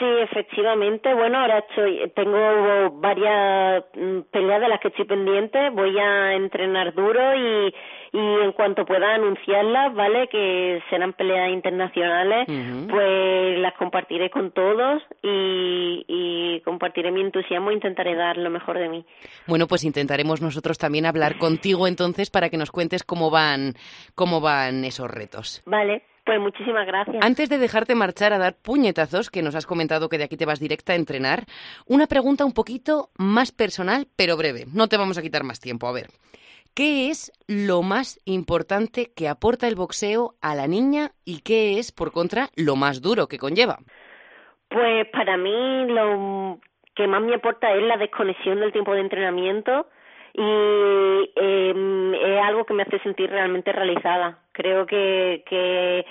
Sí, 0.00 0.06
efectivamente. 0.06 1.12
Bueno, 1.12 1.40
ahora 1.40 1.58
estoy, 1.58 2.10
tengo 2.16 2.90
varias 3.00 3.84
mm, 3.94 4.20
peleas 4.30 4.62
de 4.62 4.68
las 4.68 4.80
que 4.80 4.88
estoy 4.88 5.04
pendiente. 5.04 5.68
Voy 5.68 5.98
a 5.98 6.32
entrenar 6.32 6.94
duro 6.94 7.34
y, 7.34 7.74
y 8.12 8.18
en 8.42 8.52
cuanto 8.52 8.86
pueda 8.86 9.14
anunciarlas, 9.14 9.94
¿vale? 9.94 10.26
Que 10.28 10.82
serán 10.88 11.12
peleas 11.12 11.50
internacionales, 11.50 12.46
pues 12.88 13.58
las 13.58 13.74
compartiré 13.74 14.30
con 14.30 14.52
todos 14.52 15.02
y, 15.22 16.02
y 16.08 16.62
compartiré 16.62 17.10
mi 17.10 17.20
entusiasmo 17.20 17.70
e 17.70 17.74
intentaré 17.74 18.14
dar 18.14 18.38
lo 18.38 18.48
mejor 18.48 18.78
de 18.78 18.88
mí. 18.88 19.04
Bueno, 19.46 19.66
pues 19.66 19.84
intentaremos 19.84 20.40
nosotros 20.40 20.78
también 20.78 21.04
hablar 21.04 21.36
contigo 21.36 21.86
entonces 21.86 22.30
para 22.30 22.48
que 22.48 22.56
nos 22.56 22.70
cuentes 22.70 23.04
cómo 23.04 23.28
van, 23.30 23.74
cómo 24.14 24.40
van 24.40 24.82
esos 24.86 25.10
retos. 25.10 25.62
Vale. 25.66 26.04
Pues 26.30 26.40
muchísimas 26.40 26.86
gracias. 26.86 27.16
Antes 27.26 27.48
de 27.48 27.58
dejarte 27.58 27.96
marchar 27.96 28.32
a 28.32 28.38
dar 28.38 28.54
puñetazos, 28.54 29.30
que 29.30 29.42
nos 29.42 29.56
has 29.56 29.66
comentado 29.66 30.08
que 30.08 30.16
de 30.16 30.22
aquí 30.22 30.36
te 30.36 30.46
vas 30.46 30.60
directa 30.60 30.92
a 30.92 30.94
entrenar, 30.94 31.40
una 31.88 32.06
pregunta 32.06 32.44
un 32.44 32.52
poquito 32.52 33.08
más 33.18 33.50
personal, 33.50 34.06
pero 34.16 34.36
breve. 34.36 34.66
No 34.72 34.86
te 34.86 34.96
vamos 34.96 35.18
a 35.18 35.22
quitar 35.22 35.42
más 35.42 35.58
tiempo. 35.58 35.88
A 35.88 35.92
ver, 35.92 36.06
¿qué 36.72 37.10
es 37.10 37.32
lo 37.48 37.82
más 37.82 38.20
importante 38.26 39.10
que 39.12 39.28
aporta 39.28 39.66
el 39.66 39.74
boxeo 39.74 40.34
a 40.40 40.54
la 40.54 40.68
niña 40.68 41.10
y 41.24 41.40
qué 41.40 41.80
es, 41.80 41.90
por 41.90 42.12
contra, 42.12 42.50
lo 42.54 42.76
más 42.76 43.02
duro 43.02 43.26
que 43.26 43.38
conlleva? 43.38 43.78
Pues 44.68 45.08
para 45.08 45.36
mí 45.36 45.86
lo 45.88 46.60
que 46.94 47.08
más 47.08 47.22
me 47.22 47.34
aporta 47.34 47.74
es 47.74 47.82
la 47.82 47.96
desconexión 47.96 48.60
del 48.60 48.70
tiempo 48.70 48.94
de 48.94 49.00
entrenamiento 49.00 49.88
y 50.34 51.30
eh, 51.36 52.12
es 52.22 52.42
algo 52.42 52.64
que 52.64 52.74
me 52.74 52.82
hace 52.82 52.98
sentir 53.00 53.30
realmente 53.30 53.72
realizada. 53.72 54.38
Creo 54.52 54.86
que, 54.86 55.42
que 55.46 56.04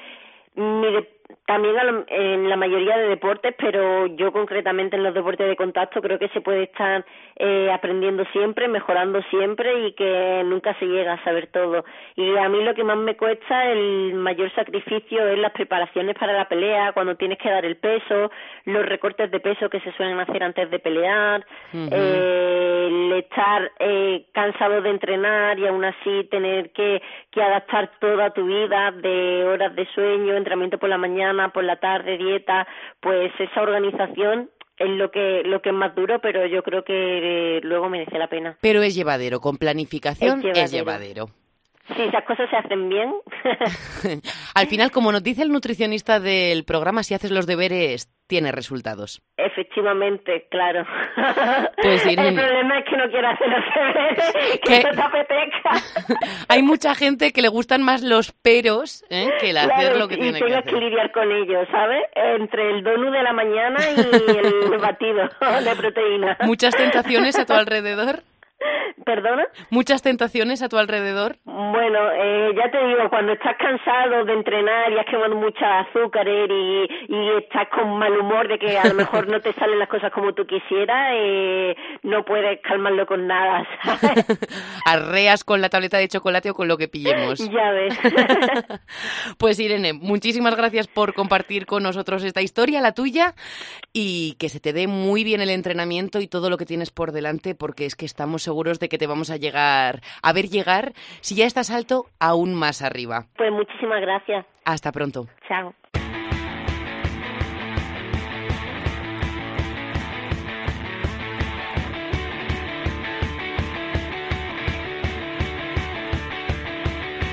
también 1.46 1.76
en 2.10 2.50
la 2.50 2.56
mayoría 2.56 2.98
de 2.98 3.10
deportes, 3.10 3.56
pero 3.58 4.08
yo 4.08 4.32
concretamente 4.32 4.96
en 4.96 5.04
los 5.04 5.14
deportes 5.14 5.48
de 5.48 5.56
contacto 5.56 6.02
creo 6.02 6.18
que 6.18 6.30
se 6.30 6.42
puede 6.42 6.64
estar 6.64 7.06
eh, 7.36 7.72
aprendiendo 7.72 8.24
siempre, 8.32 8.68
mejorando 8.68 9.22
siempre 9.30 9.88
y 9.88 9.94
que 9.94 10.44
nunca 10.46 10.74
se 10.80 10.86
llega 10.86 11.14
a 11.14 11.24
saber 11.24 11.48
todo. 11.48 11.86
Y 12.16 12.36
a 12.38 12.50
mí 12.50 12.64
lo 12.64 12.74
que 12.74 12.84
más 12.84 12.98
me 12.98 13.16
cuesta, 13.16 13.66
el 13.66 14.14
mayor 14.16 14.54
sacrificio 14.54 15.28
es 15.28 15.38
las 15.40 15.52
preparaciones 15.52 16.16
para 16.18 16.34
la 16.34 16.48
pelea, 16.48 16.94
cuando 16.94 17.16
tienes 17.16 17.38
que 17.38 17.50
dar 17.50 17.66
el 17.66 17.78
peso, 17.78 18.32
los 18.66 18.86
recortes 18.86 19.30
de 19.32 19.40
peso 19.40 19.70
que 19.70 19.80
se 19.82 19.92
suelen 19.94 20.20
hacer 20.20 20.44
antes 20.44 20.70
de 20.70 20.80
pelear, 20.80 21.46
eh, 21.74 22.86
el 22.90 23.12
estar 23.14 23.72
eh, 23.80 24.26
cansado 24.34 24.82
de 24.82 24.90
entrenar 24.90 25.60
y 25.60 25.68
aún 25.68 25.84
así 25.84 26.24
tener 26.30 26.72
que, 26.72 27.02
que 27.32 27.42
adaptar 27.42 27.92
toda 28.00 28.32
tu 28.32 28.46
vida 28.46 28.92
de 28.92 29.46
horas 29.46 29.76
de 29.76 29.86
sueño, 29.94 30.36
entrenamiento 30.36 30.78
por 30.78 30.90
la 30.90 30.98
mañana, 30.98 31.19
por 31.54 31.64
la 31.64 31.80
tarde, 31.80 32.18
dieta, 32.18 32.68
pues 33.00 33.32
esa 33.40 33.62
organización 33.62 34.50
es 34.78 34.90
lo 34.90 35.12
que 35.12 35.44
lo 35.44 35.62
que 35.62 35.70
es 35.70 35.76
más 35.76 35.94
duro, 35.94 36.20
pero 36.22 36.46
yo 36.46 36.64
creo 36.64 36.84
que 36.84 37.58
eh, 37.58 37.62
luego 37.64 37.90
merece 37.90 38.18
la 38.18 38.28
pena. 38.28 38.58
Pero 38.62 38.82
es 38.82 38.96
llevadero, 38.96 39.40
con 39.40 39.58
planificación 39.58 40.42
Es 40.56 40.72
llevadero. 40.72 41.28
Si 41.96 42.02
esas 42.04 42.24
cosas 42.24 42.50
se 42.50 42.56
hacen 42.56 42.88
bien. 42.88 43.14
Al 44.56 44.68
final, 44.68 44.92
como 44.92 45.12
nos 45.12 45.24
dice 45.24 45.42
el 45.42 45.50
nutricionista 45.50 46.20
del 46.20 46.64
programa, 46.64 47.04
si 47.04 47.16
haces 47.16 47.32
los 47.32 47.48
deberes, 47.48 48.10
tiene 48.30 48.52
resultados. 48.52 49.22
Efectivamente, 49.36 50.48
claro. 50.50 50.86
Pues, 51.82 52.06
el 52.06 52.16
problema 52.16 52.80
es 52.80 52.86
que 52.86 52.98
no 52.98 53.10
quiero 53.10 53.30
hacer 53.30 53.48
los 53.48 53.64
deberes, 53.74 54.60
que 54.64 54.84
no 54.84 54.92
te 54.92 55.02
apetezca. 55.02 56.16
Hay 56.50 56.62
mucha 56.62 56.94
gente 56.94 57.32
que 57.32 57.42
le 57.42 57.48
gustan 57.48 57.82
más 57.82 58.04
los 58.04 58.34
peros 58.34 59.04
¿eh? 59.10 59.30
que 59.40 59.52
el 59.52 59.58
hacer 59.58 59.98
lo 59.98 60.08
que 60.08 60.18
tiene 60.18 60.40
que 60.40 60.54
hacer. 60.54 60.66
que 60.66 60.76
lidiar 60.76 61.12
con 61.12 61.32
ellos, 61.32 61.68
¿sabes? 61.72 62.04
Entre 62.16 62.70
el 62.70 62.84
donut 62.84 63.14
de 63.14 63.24
la 63.24 63.34
mañana 63.34 63.80
y 63.96 64.38
el 64.38 64.78
batido 64.82 65.24
de 65.64 65.76
proteína. 65.76 66.38
¿Muchas 66.42 66.76
tentaciones 66.76 67.40
a 67.40 67.46
tu 67.46 67.54
alrededor? 67.54 68.22
¿Perdona? 69.06 69.48
¿Muchas 69.70 70.02
tentaciones 70.02 70.62
a 70.62 70.70
tu 70.70 70.78
alrededor? 70.78 71.38
Bueno, 71.46 72.00
eh, 72.12 72.52
ya 72.56 72.70
te 72.72 72.86
digo, 72.88 73.10
cuando 73.10 73.34
estás 73.34 73.56
cansado 73.58 74.26
de 74.26 74.34
entrenar 74.34 74.92
y 74.92 74.98
has 74.98 75.06
quemado 75.06 75.36
mucha 75.36 75.80
azúcar 75.80 76.28
y, 76.28 76.88
y 77.08 77.30
estás 77.38 77.68
con 77.70 77.98
mal 77.98 78.18
humor 78.18 78.48
de 78.48 78.60
que 78.60 78.78
a 78.78 78.88
lo 78.88 78.94
mejor 78.94 79.28
no 79.28 79.40
te 79.40 79.54
salen 79.54 79.80
las 79.80 79.90
cosas 79.90 80.12
como 80.12 80.34
tú 80.34 80.46
quisieras, 80.46 81.14
eh, 81.16 81.76
no 82.04 82.24
puedes 82.26 82.60
calmarlo 82.62 83.06
con 83.06 83.28
nada, 83.28 83.68
Arreas 84.86 85.44
con 85.44 85.62
la 85.62 85.70
tableta 85.70 85.98
de 85.98 86.08
chocolate 86.08 86.50
o 86.50 86.54
con 86.54 86.68
lo 86.68 86.78
que 86.78 86.88
pillemos. 86.88 87.40
Ya 87.50 87.72
ves. 87.72 87.98
pues 89.38 89.60
Irene, 89.60 89.94
muchísimas 89.94 90.56
gracias 90.56 90.88
por 90.88 91.14
compartir 91.14 91.66
con 91.66 91.84
nosotros 91.84 92.24
esta 92.24 92.42
historia, 92.42 92.82
la 92.82 92.94
tuya, 92.94 93.36
y 93.94 94.36
que 94.40 94.50
se 94.50 94.60
te 94.60 94.74
dé 94.74 94.88
muy 94.88 95.24
bien 95.24 95.42
el 95.42 95.50
entrenamiento 95.50 96.20
y 96.20 96.28
todo 96.28 96.50
lo 96.50 96.58
que 96.58 96.66
tienes 96.66 96.92
por 96.92 97.12
delante, 97.12 97.56
porque 97.56 97.86
es 97.86 97.96
que 97.96 98.06
estamos 98.06 98.49
seguros 98.50 98.80
de 98.80 98.90
que 98.90 98.98
te 98.98 99.06
vamos 99.06 99.30
a 99.30 99.38
llegar, 99.38 100.02
a 100.24 100.34
ver 100.34 100.46
llegar, 100.46 100.94
si 101.22 101.36
ya 101.36 101.46
estás 101.46 101.70
alto, 101.70 102.06
aún 102.20 102.56
más 102.56 102.82
arriba. 102.82 103.28
Pues 103.38 103.52
muchísimas 103.52 104.02
gracias. 104.02 104.44
Hasta 104.66 104.92
pronto. 104.92 105.28
Chao. 105.48 105.76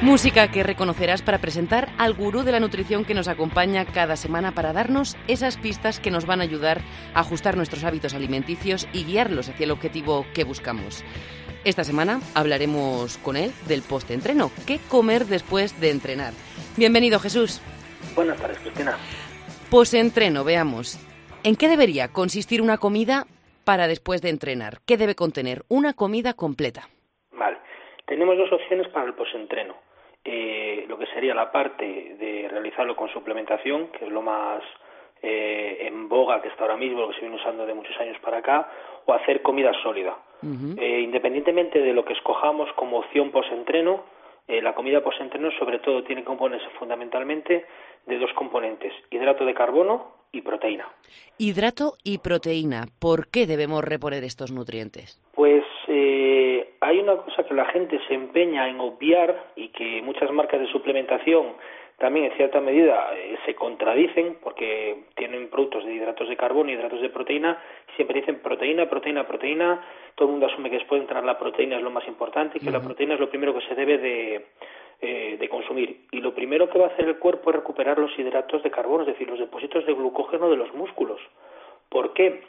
Música 0.06 0.52
que 0.52 0.62
reconocerás 0.62 1.20
para 1.20 1.38
presentar 1.38 1.88
al 1.98 2.14
gurú 2.14 2.44
de 2.44 2.52
la 2.52 2.60
nutrición 2.60 3.04
que 3.04 3.12
nos 3.12 3.26
acompaña 3.26 3.84
cada 3.84 4.14
semana 4.14 4.52
para 4.52 4.72
darnos 4.72 5.16
esas 5.26 5.56
pistas 5.56 5.98
que 5.98 6.12
nos 6.12 6.26
van 6.26 6.38
a 6.38 6.44
ayudar 6.44 6.78
a 7.12 7.20
ajustar 7.22 7.56
nuestros 7.56 7.82
hábitos 7.82 8.14
alimenticios 8.14 8.86
y 8.92 9.02
guiarlos 9.02 9.48
hacia 9.48 9.64
el 9.64 9.72
objetivo 9.72 10.25
que 10.32 10.44
buscamos. 10.44 11.04
Esta 11.64 11.82
semana 11.82 12.20
hablaremos 12.36 13.18
con 13.18 13.36
él 13.36 13.50
del 13.66 13.82
post-entreno. 13.82 14.52
¿Qué 14.64 14.78
comer 14.88 15.25
después 15.25 15.80
de 15.80 15.90
entrenar? 15.90 16.34
Bienvenido, 16.76 17.18
Jesús. 17.18 17.60
Buenas 18.14 18.40
tardes, 18.40 18.60
Cristina. 18.60 18.96
Post-entreno, 19.72 20.44
veamos. 20.44 21.04
¿En 21.42 21.56
qué 21.56 21.66
debería 21.66 22.12
consistir 22.12 22.62
una 22.62 22.78
comida 22.78 23.26
para 23.64 23.88
después 23.88 24.22
de 24.22 24.28
entrenar? 24.28 24.78
¿Qué 24.86 24.98
debe 24.98 25.16
contener 25.16 25.64
una 25.66 25.94
comida 25.94 26.32
completa? 26.34 26.88
Vale. 27.32 27.58
Tenemos 28.06 28.38
dos 28.38 28.52
opciones 28.52 28.86
para 28.92 29.06
el 29.06 29.14
post-entreno. 29.14 29.86
Eh, 30.28 30.85
lo 30.88 30.99
que 30.99 31.06
sería 31.06 31.37
la 31.37 31.52
parte 31.52 32.16
de 32.18 32.49
realizarlo 32.50 32.97
con 32.97 33.09
suplementación, 33.11 33.88
que 33.92 34.06
es 34.06 34.11
lo 34.11 34.23
más 34.23 34.61
eh, 35.23 35.78
en 35.83 36.09
boga 36.09 36.42
que 36.42 36.49
está 36.49 36.64
ahora 36.64 36.76
mismo, 36.76 37.02
lo 37.02 37.09
que 37.09 37.14
se 37.14 37.21
viene 37.21 37.37
usando 37.37 37.64
de 37.64 37.75
muchos 37.75 37.97
años 38.00 38.16
para 38.21 38.38
acá, 38.38 38.68
o 39.04 39.12
hacer 39.12 39.40
comida 39.40 39.73
sólida. 39.85 40.16
Eh, 40.42 41.00
independientemente 41.00 41.80
de 41.80 41.95
lo 41.95 42.04
que 42.04 42.12
escojamos 42.12 42.71
como 42.75 42.99
opción 42.99 43.30
post-entreno, 43.30 44.04
la 44.49 44.75
comida 44.75 45.02
post-entreno 45.02 45.50
sobre 45.59 45.80
todo 45.80 46.04
tiene 46.04 46.23
que 46.23 46.26
componerse 46.26 46.68
fundamentalmente 46.78 47.64
de 48.06 48.18
dos 48.18 48.33
componentes, 48.35 48.92
hidrato 49.11 49.45
de 49.45 49.54
carbono 49.54 50.12
y 50.33 50.42
proteína. 50.42 50.88
Hidrato 51.38 51.95
y 52.04 52.18
proteína, 52.18 52.87
¿por 53.00 53.28
qué 53.28 53.47
debemos 53.47 53.83
reponer 53.83 54.23
estos 54.25 54.52
nutrientes? 54.52 55.21
Pues 55.35 55.64
eh, 55.88 56.45
hay 56.87 57.00
una 57.00 57.16
cosa 57.16 57.43
que 57.43 57.55
la 57.55 57.64
gente 57.66 57.99
se 58.07 58.14
empeña 58.14 58.69
en 58.69 58.78
obviar 58.78 59.47
y 59.57 59.69
que 59.69 60.02
muchas 60.02 60.31
marcas 60.31 60.61
de 60.61 60.69
suplementación 60.69 61.55
también 61.99 62.26
en 62.26 62.37
cierta 62.37 62.61
medida 62.61 63.09
eh, 63.14 63.37
se 63.45 63.55
contradicen 63.55 64.37
porque 64.40 65.05
tienen 65.16 65.49
productos 65.49 65.85
de 65.85 65.95
hidratos 65.95 66.28
de 66.28 66.37
carbono 66.37 66.71
y 66.71 66.75
hidratos 66.75 67.00
de 67.00 67.09
proteína, 67.09 67.59
siempre 67.97 68.21
dicen 68.21 68.40
proteína, 68.40 68.88
proteína, 68.88 69.26
proteína, 69.26 69.83
todo 70.14 70.28
el 70.28 70.33
mundo 70.33 70.47
asume 70.47 70.71
que 70.71 70.76
después 70.78 71.00
de 71.00 71.05
entrar 71.05 71.25
la 71.25 71.38
proteína 71.38 71.76
es 71.76 71.83
lo 71.83 71.90
más 71.90 72.07
importante 72.07 72.59
y 72.59 72.64
que 72.64 72.71
la 72.71 72.81
proteína 72.81 73.14
es 73.14 73.21
lo 73.21 73.31
primero 73.31 73.52
que 73.55 73.66
se 73.66 73.75
debe 73.75 73.99
de, 73.99 74.47
eh, 75.00 75.37
de 75.40 75.49
consumir. 75.49 76.02
Y 76.12 76.21
lo 76.21 76.35
primero 76.35 76.69
que 76.69 76.78
va 76.78 76.85
a 76.85 76.88
hacer 76.90 77.09
el 77.09 77.19
cuerpo 77.19 77.50
es 77.50 77.57
recuperar 77.57 77.99
los 77.99 78.16
hidratos 78.16 78.62
de 78.62 78.71
carbono, 78.71 79.02
es 79.02 79.09
decir, 79.09 79.28
los 79.28 79.40
depósitos 79.40 79.85
de 79.87 79.95
glucógeno 79.95 80.50
de 80.50 80.57
los 80.57 80.73
músculos. 80.75 81.21
¿Por 81.88 82.12
qué? 82.12 82.43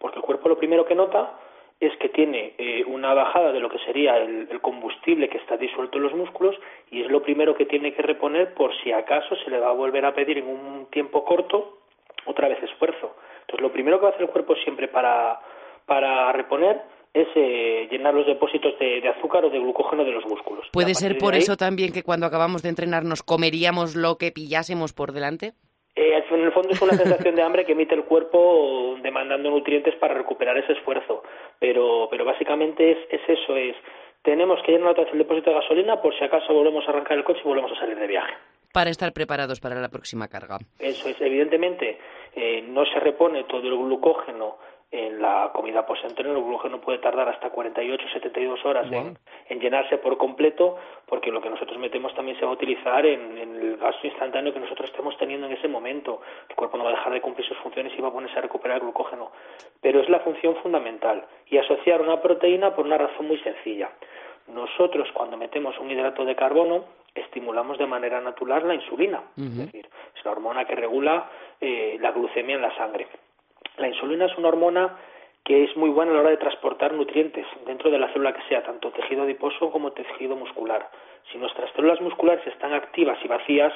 Porque 0.00 0.18
el 0.18 0.24
cuerpo 0.24 0.48
lo 0.48 0.58
primero 0.58 0.84
que 0.84 0.94
nota 0.94 1.38
es 1.86 1.96
que 1.98 2.08
tiene 2.08 2.54
eh, 2.58 2.84
una 2.86 3.14
bajada 3.14 3.52
de 3.52 3.60
lo 3.60 3.68
que 3.68 3.78
sería 3.80 4.16
el, 4.16 4.48
combustible 4.60 5.28
que 5.28 5.38
está 5.38 5.56
disuelto 5.56 5.98
en 5.98 6.04
los 6.04 6.14
músculos 6.14 6.56
y 6.90 7.02
es 7.02 7.10
lo 7.10 7.22
primero 7.22 7.54
que 7.54 7.66
tiene 7.66 7.92
que 7.92 8.02
reponer 8.02 8.54
por 8.54 8.72
si 8.82 8.92
acaso 8.92 9.36
se 9.36 9.50
le 9.50 9.58
va 9.58 9.70
a 9.70 9.72
volver 9.72 10.04
a 10.04 10.14
pedir 10.14 10.38
en 10.38 10.46
un 10.46 10.86
tiempo 10.90 11.24
corto 11.24 11.78
otra 12.26 12.48
vez 12.48 12.62
esfuerzo. 12.62 13.16
Entonces, 13.42 13.60
lo 13.60 13.72
primero 13.72 13.98
que 13.98 14.04
va 14.04 14.08
a 14.08 14.12
hacer 14.12 14.22
el 14.22 14.30
cuerpo 14.32 14.54
siempre 14.56 14.88
para, 14.88 15.40
para 15.86 16.32
reponer 16.32 16.80
es 17.12 17.28
eh, 17.36 17.86
llenar 17.90 18.14
los 18.14 18.26
depósitos 18.26 18.76
de, 18.78 19.06
azúcar 19.08 19.44
o 19.44 19.50
de 19.50 19.60
glucógeno 19.60 20.04
de 20.04 20.12
los 20.12 20.24
músculos. 20.26 20.66
¿Puede 20.72 20.94
ser 20.94 21.18
por 21.18 21.34
eso 21.34 21.56
también 21.56 21.92
que 21.92 22.02
cuando 22.02 22.26
acabamos 22.26 22.62
de 22.62 22.70
entrenar 22.70 23.04
nos 23.04 23.22
comeríamos 23.22 23.94
lo 23.94 24.16
que 24.16 24.32
pillásemos 24.32 24.92
por 24.92 25.12
delante? 25.12 25.52
Eh, 25.94 26.14
en 26.34 26.40
el 26.40 26.52
fondo 26.52 26.70
es 26.70 26.82
una 26.82 26.94
sensación 26.94 27.34
de 27.34 27.42
hambre 27.42 27.64
que 27.64 27.72
emite 27.72 27.94
el 27.94 28.04
cuerpo 28.04 28.96
demandando 29.02 29.50
nutrientes 29.50 29.94
para 29.96 30.14
recuperar 30.14 30.58
ese 30.58 30.72
esfuerzo. 30.72 31.22
Pero, 31.64 32.08
pero 32.10 32.26
básicamente 32.26 32.92
es, 32.92 32.98
es 33.08 33.22
eso, 33.26 33.56
es 33.56 33.74
tenemos 34.20 34.60
que 34.66 34.72
llenar 34.72 34.88
otra 34.88 35.04
vez 35.04 35.12
el 35.14 35.20
depósito 35.20 35.48
de 35.48 35.56
gasolina 35.56 35.98
por 36.02 36.14
si 36.14 36.22
acaso 36.22 36.52
volvemos 36.52 36.86
a 36.86 36.90
arrancar 36.90 37.16
el 37.16 37.24
coche 37.24 37.40
y 37.42 37.48
volvemos 37.48 37.72
a 37.72 37.80
salir 37.80 37.98
de 37.98 38.06
viaje. 38.06 38.34
para 38.70 38.90
estar 38.90 39.14
preparados 39.14 39.60
para 39.60 39.80
la 39.80 39.88
próxima 39.88 40.28
carga. 40.28 40.58
Eso 40.78 41.08
es, 41.08 41.18
evidentemente 41.22 41.96
eh, 42.36 42.60
no 42.68 42.84
se 42.84 43.00
repone 43.00 43.44
todo 43.44 43.62
el 43.66 43.78
glucógeno 43.78 44.58
en 44.94 45.20
la 45.20 45.50
comida 45.52 45.84
post-entreno, 45.84 46.38
el 46.38 46.44
glucógeno 46.44 46.80
puede 46.80 46.98
tardar 46.98 47.28
hasta 47.28 47.50
48, 47.50 48.06
72 48.12 48.64
horas 48.64 48.86
en, 48.92 49.18
en, 49.48 49.60
llenarse 49.60 49.98
por 49.98 50.16
completo, 50.16 50.76
porque 51.06 51.32
lo 51.32 51.42
que 51.42 51.50
nosotros 51.50 51.78
metemos 51.78 52.14
también 52.14 52.38
se 52.38 52.44
va 52.44 52.52
a 52.52 52.54
utilizar 52.54 53.04
en, 53.04 53.36
en, 53.36 53.56
el 53.56 53.76
gasto 53.76 54.06
instantáneo 54.06 54.54
que 54.54 54.60
nosotros 54.60 54.88
estemos 54.90 55.18
teniendo 55.18 55.48
en 55.48 55.54
ese 55.54 55.66
momento. 55.66 56.20
El 56.48 56.54
cuerpo 56.54 56.78
no 56.78 56.84
va 56.84 56.90
a 56.90 56.92
dejar 56.92 57.12
de 57.12 57.20
cumplir 57.20 57.44
sus 57.44 57.58
funciones 57.58 57.92
y 57.98 58.00
va 58.00 58.08
a 58.08 58.12
ponerse 58.12 58.38
a 58.38 58.42
recuperar 58.42 58.76
el 58.76 58.84
glucógeno. 58.84 59.32
Pero 59.80 60.00
es 60.00 60.08
la 60.08 60.20
función 60.20 60.54
fundamental 60.62 61.24
y 61.50 61.58
asociar 61.58 62.00
una 62.00 62.22
proteína 62.22 62.72
por 62.76 62.86
una 62.86 62.96
razón 62.96 63.26
muy 63.26 63.38
sencilla. 63.38 63.90
Nosotros 64.46 65.08
cuando 65.12 65.36
metemos 65.36 65.76
un 65.80 65.90
hidrato 65.90 66.24
de 66.24 66.36
carbono 66.36 66.84
estimulamos 67.16 67.78
de 67.78 67.86
manera 67.86 68.20
natural 68.20 68.66
la 68.68 68.74
insulina, 68.74 69.22
es 69.36 69.56
decir, 69.56 69.88
es 70.16 70.24
la 70.24 70.32
hormona 70.32 70.64
que 70.64 70.74
regula 70.74 71.30
eh, 71.60 71.96
la 72.00 72.12
glucemia 72.12 72.54
en 72.56 72.62
la 72.62 72.76
sangre. 72.76 73.08
La 73.78 73.88
insulina 73.88 74.26
es 74.26 74.38
una 74.38 74.48
hormona 74.48 74.96
que 75.44 75.64
es 75.64 75.76
muy 75.76 75.90
buena 75.90 76.12
a 76.12 76.14
la 76.14 76.20
hora 76.20 76.30
de 76.30 76.36
transportar 76.38 76.94
nutrientes 76.94 77.46
dentro 77.66 77.90
de 77.90 77.98
la 77.98 78.08
célula 78.12 78.32
que 78.32 78.42
sea, 78.48 78.62
tanto 78.62 78.90
tejido 78.92 79.24
adiposo 79.24 79.70
como 79.70 79.92
tejido 79.92 80.36
muscular. 80.36 80.90
Si 81.30 81.38
nuestras 81.38 81.70
células 81.72 82.00
musculares 82.00 82.46
están 82.46 82.72
activas 82.72 83.18
y 83.22 83.28
vacías, 83.28 83.72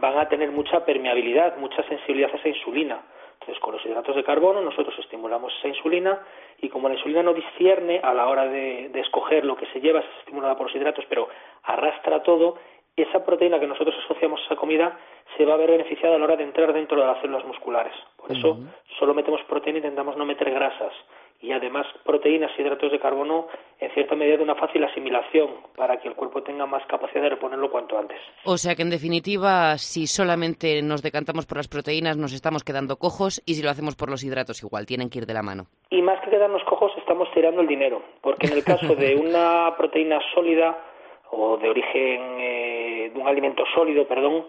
van 0.00 0.18
a 0.18 0.28
tener 0.28 0.50
mucha 0.50 0.84
permeabilidad, 0.84 1.58
mucha 1.58 1.82
sensibilidad 1.84 2.30
a 2.32 2.38
esa 2.38 2.48
insulina. 2.48 3.02
Entonces, 3.34 3.60
con 3.60 3.72
los 3.72 3.84
hidratos 3.84 4.14
de 4.14 4.24
carbono 4.24 4.60
nosotros 4.60 4.96
estimulamos 5.00 5.52
esa 5.58 5.68
insulina 5.68 6.20
y 6.60 6.68
como 6.68 6.88
la 6.88 6.94
insulina 6.94 7.22
no 7.22 7.34
discierne 7.34 8.00
a 8.02 8.14
la 8.14 8.28
hora 8.28 8.46
de, 8.46 8.90
escoger 8.94 9.44
lo 9.44 9.56
que 9.56 9.66
se 9.66 9.80
lleva, 9.80 10.00
es 10.00 10.06
estimulada 10.20 10.56
por 10.56 10.68
los 10.68 10.76
hidratos, 10.76 11.04
pero 11.08 11.28
arrastra 11.64 12.22
todo, 12.22 12.58
esa 12.96 13.24
proteína 13.24 13.58
que 13.58 13.66
nosotros 13.66 13.94
asociamos 14.04 14.40
a 14.40 14.44
esa 14.44 14.56
comida 14.56 14.98
se 15.36 15.44
va 15.44 15.54
a 15.54 15.56
ver 15.56 15.70
beneficiada 15.70 16.16
a 16.16 16.18
la 16.18 16.24
hora 16.24 16.36
de 16.36 16.44
entrar 16.44 16.72
dentro 16.72 17.00
de 17.00 17.06
las 17.06 17.20
células 17.20 17.44
musculares. 17.46 17.94
Por 18.16 18.36
eso 18.36 18.58
solo 18.98 19.14
metemos 19.14 19.40
proteína 19.48 19.78
e 19.78 19.80
intentamos 19.80 20.16
no 20.16 20.26
meter 20.26 20.50
grasas. 20.50 20.92
Y 21.40 21.50
además 21.50 21.86
proteínas 22.04 22.52
y 22.56 22.62
hidratos 22.62 22.92
de 22.92 23.00
carbono 23.00 23.48
en 23.80 23.90
cierta 23.94 24.14
medida 24.14 24.36
de 24.36 24.44
una 24.44 24.54
fácil 24.54 24.84
asimilación 24.84 25.50
para 25.74 25.98
que 25.98 26.06
el 26.06 26.14
cuerpo 26.14 26.42
tenga 26.42 26.66
más 26.66 26.86
capacidad 26.86 27.22
de 27.22 27.30
reponerlo 27.30 27.68
cuanto 27.70 27.98
antes. 27.98 28.18
O 28.44 28.56
sea 28.56 28.76
que 28.76 28.82
en 28.82 28.90
definitiva, 28.90 29.76
si 29.78 30.06
solamente 30.06 30.80
nos 30.82 31.02
decantamos 31.02 31.46
por 31.46 31.56
las 31.56 31.66
proteínas 31.66 32.16
nos 32.16 32.32
estamos 32.32 32.62
quedando 32.62 32.96
cojos 32.96 33.42
y 33.44 33.54
si 33.54 33.62
lo 33.62 33.70
hacemos 33.70 33.96
por 33.96 34.08
los 34.08 34.22
hidratos 34.22 34.62
igual, 34.62 34.86
tienen 34.86 35.10
que 35.10 35.18
ir 35.18 35.26
de 35.26 35.34
la 35.34 35.42
mano. 35.42 35.64
Y 35.90 36.00
más 36.00 36.20
que 36.22 36.30
quedarnos 36.30 36.62
cojos 36.64 36.92
estamos 36.96 37.28
tirando 37.34 37.60
el 37.60 37.66
dinero, 37.66 38.02
porque 38.20 38.46
en 38.46 38.52
el 38.52 38.62
caso 38.62 38.94
de 38.94 39.16
una 39.16 39.74
proteína 39.76 40.20
sólida 40.34 40.91
o 41.32 41.56
de 41.56 41.68
origen 41.68 42.20
eh, 42.38 43.10
de 43.12 43.20
un 43.20 43.26
alimento 43.26 43.64
sólido, 43.74 44.06
perdón, 44.06 44.46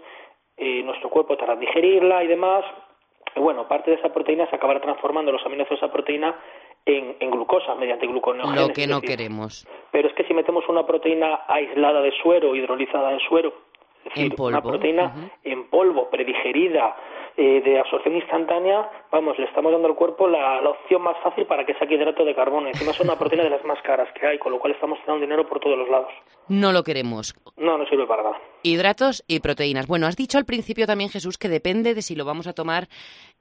eh, 0.58 0.84
nuestro 0.84 1.10
cuerpo 1.10 1.38
tarda 1.38 1.54
en 1.54 1.62
digerirla 1.62 2.24
y 2.24 2.28
demás. 2.28 2.64
Y 3.36 3.40
bueno, 3.40 3.68
parte 3.68 3.92
de 3.92 3.98
esa 3.98 4.14
proteína 4.14 4.48
se 4.50 4.56
acabará 4.56 4.80
transformando 4.82 5.32
los 5.32 5.44
aminoácidos 5.46 5.80
de 5.80 5.86
esa 5.86 5.94
proteína 5.94 6.36
en, 6.86 7.16
en 7.20 7.32
glucosa 7.32 7.74
mediante 7.76 8.06
gluconeogénesis. 8.06 8.68
Lo 8.68 8.74
que 8.74 8.88
no 8.88 9.02
queremos. 9.02 9.68
Pero 9.92 10.10
es 10.10 10.14
que 10.14 10.26
si 10.26 10.34
metemos 10.34 10.68
una 10.68 10.86
proteína 10.86 11.42
aislada 11.48 12.02
de 12.02 12.12
suero, 12.22 12.54
hidrolizada 12.56 13.12
en 13.14 13.20
suero, 13.22 13.54
es 14.06 14.14
decir, 14.14 14.24
En 14.32 14.32
polvo. 14.32 14.48
una 14.50 14.62
proteína 14.62 15.32
en 15.44 15.70
polvo, 15.70 16.10
predigerida, 16.10 16.96
eh, 17.36 17.62
de 17.66 17.80
absorción 17.80 18.16
instantánea, 18.16 18.88
vamos, 19.12 19.38
le 19.40 19.46
estamos 19.46 19.72
dando 19.72 19.88
al 19.88 19.96
cuerpo 19.96 20.28
la, 20.28 20.62
la 20.62 20.70
opción 20.70 21.02
más 21.02 21.18
fácil 21.24 21.46
para 21.48 21.66
que 21.66 21.74
saque 21.76 21.96
hidrato 21.96 22.24
de 22.24 22.36
carbono. 22.36 22.68
Encima 22.68 22.92
es 22.92 23.00
una 23.00 23.18
proteína 23.18 23.44
de 23.44 23.50
las 23.50 23.66
más 23.66 23.82
caras 23.82 24.08
que 24.14 24.28
hay, 24.28 24.38
con 24.38 24.52
lo 24.52 24.60
cual 24.60 24.74
estamos 24.74 25.00
dando 25.08 25.22
dinero 25.22 25.48
por 25.48 25.60
todos 25.60 25.76
los 25.78 25.90
lados. 25.90 26.12
No 26.48 26.72
lo 26.72 26.84
queremos. 26.84 27.34
No, 27.58 27.78
no 27.78 27.86
sirve 27.88 28.06
para 28.06 28.22
nada. 28.24 28.38
Hidratos 28.62 29.24
y 29.28 29.40
proteínas. 29.40 29.88
Bueno, 29.88 30.06
has 30.06 30.16
dicho 30.16 30.38
al 30.38 30.46
principio 30.46 30.86
también, 30.86 31.10
Jesús, 31.10 31.38
que 31.40 31.50
depende 31.50 31.96
de 31.96 32.02
si 32.04 32.16
lo 32.16 32.24
vamos 32.26 32.46
a 32.46 32.54
tomar 32.54 32.88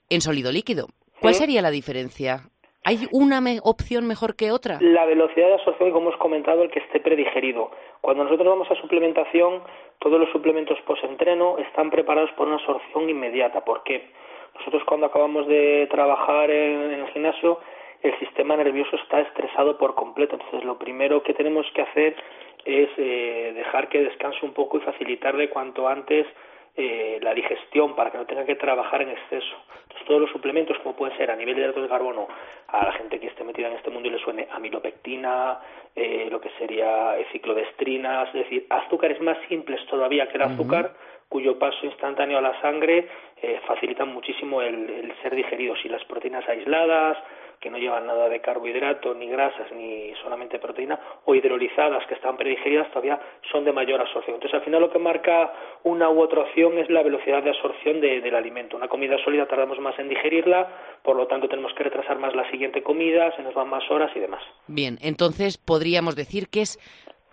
en 0.09 0.21
sólido 0.23 0.53
líquido. 0.53 0.87
¿Cuál 1.21 1.35
Sí. 1.35 1.41
sería 1.41 1.61
la 1.61 1.71
diferencia? 1.71 2.49
¿Hay 2.85 3.07
una 3.13 3.41
me- 3.41 3.61
opción 3.63 4.07
mejor 4.09 4.35
que 4.35 4.51
otra? 4.51 4.79
La 4.81 5.05
velocidad 5.07 5.47
de 5.49 5.55
absorción 5.55 5.93
como 5.93 6.09
hemos 6.09 6.19
comentado, 6.21 6.63
el 6.65 6.71
que 6.71 6.81
esté 6.81 6.99
predigerido. 7.01 7.71
Cuando 8.01 8.25
nosotros 8.25 8.49
vamos 8.49 8.69
a 8.71 8.75
suplementación, 8.81 9.63
todos 10.01 10.19
los 10.19 10.29
suplementos 10.31 10.79
post-entreno 10.81 11.59
están 11.59 11.91
preparados 11.91 12.31
por 12.33 12.49
una 12.49 12.57
absorción 12.57 13.09
inmediata. 13.09 13.65
¿Por 13.65 13.85
qué? 13.85 14.11
Nosotros 14.59 14.83
cuando 14.85 15.07
acabamos 15.07 15.47
de 15.47 15.87
trabajar 15.91 16.51
en, 16.51 16.93
en 16.93 17.01
el 17.01 17.07
gimnasio, 17.13 17.61
el 18.03 18.19
sistema 18.19 18.57
nervioso 18.57 18.97
está 18.97 19.21
estresado 19.21 19.79
por 19.79 19.95
completo. 19.95 20.35
Entonces, 20.35 20.65
lo 20.65 20.77
primero 20.77 21.23
que 21.23 21.35
tenemos 21.35 21.65
que 21.75 21.83
hacer 21.83 22.17
es 22.65 22.89
eh, 22.97 23.53
dejar 23.55 23.89
que 23.89 24.03
descanse 24.03 24.45
un 24.45 24.53
poco 24.55 24.79
y 24.79 24.81
facilitarle 24.81 25.51
cuanto 25.51 25.87
antes 25.87 26.27
eh, 26.77 27.19
la 27.21 27.35
digestión 27.35 27.95
para 27.95 28.11
que 28.11 28.19
no 28.19 28.27
tenga 28.27 28.45
que 28.45 28.55
trabajar 28.55 29.03
en 29.03 29.11
exceso. 29.11 29.57
Entonces, 29.83 30.07
todos 30.07 30.21
los 30.23 30.31
suplementos, 30.31 30.79
como 30.79 30.97
pueden 30.97 31.17
ser 31.19 31.31
a 31.31 31.37
nivel 31.37 31.55
de 31.55 31.63
hidratos 31.63 31.83
de 31.83 31.89
carbono, 31.89 32.29
a 32.69 32.87
la 32.87 32.93
gente 32.93 33.21
que 33.21 33.27
esté 33.27 33.45
metida 33.45 33.69
en 33.69 33.75
este 33.75 33.91
mundo 33.91 34.09
y 34.09 34.13
le 34.13 34.19
suene 34.19 34.49
amilopectina, 34.51 35.59
eh, 35.95 36.29
lo 36.31 36.41
que 36.41 36.51
sería 36.59 37.17
ciclodestrinas, 37.31 38.29
es 38.29 38.45
decir, 38.45 38.67
azúcares 38.71 39.21
más 39.21 39.37
simples 39.49 39.85
todavía 39.87 40.29
que 40.29 40.39
el 40.39 40.43
azúcar, 40.43 40.95
cuyo 41.29 41.59
paso 41.59 41.85
instantáneo 41.85 42.39
a 42.39 42.43
la 42.43 42.59
sangre 42.61 43.09
eh, 43.41 43.61
facilitan 43.67 44.09
muchísimo 44.09 44.63
el, 44.63 44.89
el 44.89 45.15
ser 45.23 45.35
digeridos. 45.35 45.79
Y 45.85 45.89
las 45.89 46.05
proteínas 46.05 46.49
aisladas, 46.49 47.19
que 47.63 47.71
no 47.71 47.79
llevan 47.79 48.07
nada 48.07 48.29
de 48.29 48.41
carbohidrato, 48.41 49.15
ni 49.15 49.29
grasas, 49.29 49.71
ni 49.73 50.13
solamente 50.23 50.59
proteína, 50.59 50.99
o 51.25 51.35
hidrolizadas, 51.35 52.05
que 52.09 52.15
están 52.15 52.37
predigeridas, 52.37 52.89
todavía 52.91 53.21
son 53.53 53.65
de 53.65 53.73
mayor 53.73 54.01
absorción. 54.01 54.35
Entonces, 54.35 54.59
al 54.59 54.65
final 54.65 54.81
lo 54.81 54.91
que 54.91 54.99
marca 54.99 55.53
una 55.85 56.11
u 56.11 56.21
otra 56.21 56.41
opción 56.41 56.77
es 56.79 56.91
la 56.91 57.03
velocidad 57.03 57.43
de 57.43 57.51
absorción 57.51 58.01
de- 58.01 58.21
del 58.21 58.35
alimento. 58.35 58.77
Una 58.77 58.89
comida 58.89 59.17
sólida 59.25 59.47
tardamos 59.47 59.79
más 59.79 59.97
en 60.01 60.09
digerirla, 60.09 60.69
por 61.05 61.15
lo 61.17 61.27
tanto 61.29 61.49
tenemos 61.49 61.73
que 61.75 61.85
retrasar 61.85 62.19
más 62.19 62.35
la 62.35 62.51
siguiente 62.51 62.83
comida, 62.83 63.35
se 63.37 63.43
nos 63.43 63.55
van 63.55 63.69
más 63.71 63.89
horas 63.91 64.11
y 64.17 64.19
demás. 64.19 64.43
Bien, 64.67 64.99
entonces 65.01 65.57
podríamos 65.57 66.17
decir 66.17 66.49
que 66.49 66.63
es 66.63 66.79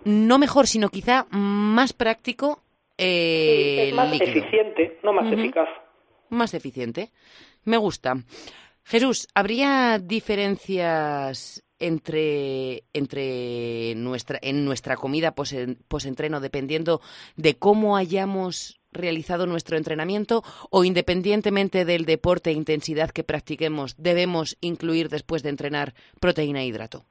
no 0.05 0.37
mejor, 0.37 0.67
sino 0.67 0.89
quizá 0.89 1.25
más 1.31 1.91
práctico 1.93 2.59
eh, 2.97 3.87
es 3.89 3.93
más 3.93 4.11
líquido. 4.11 4.29
eficiente, 4.39 4.99
no 5.03 5.11
más 5.13 5.31
eficaz. 5.31 5.69
Más 6.29 6.53
eficiente. 6.53 7.09
Me 7.65 7.77
gusta. 7.77 8.13
Jesús, 8.89 9.27
¿habría 9.35 9.99
diferencias 10.03 11.61
entre, 11.77 12.85
entre 12.91 13.93
nuestra, 13.93 14.39
en 14.41 14.65
nuestra 14.65 14.97
comida 14.97 15.35
posen- 15.35 15.77
posentreno 15.87 16.39
dependiendo 16.39 16.99
de 17.35 17.55
cómo 17.55 17.97
hayamos 17.97 18.79
realizado 18.91 19.45
nuestro 19.45 19.77
entrenamiento 19.77 20.43
o 20.71 20.83
independientemente 20.83 21.85
del 21.85 22.05
deporte 22.05 22.49
e 22.49 22.53
intensidad 22.53 23.11
que 23.11 23.23
practiquemos, 23.23 23.93
debemos 23.99 24.57
incluir 24.59 25.09
después 25.09 25.43
de 25.43 25.49
entrenar 25.49 25.93
proteína 26.19 26.63
e 26.63 26.65
hidrato? 26.65 27.05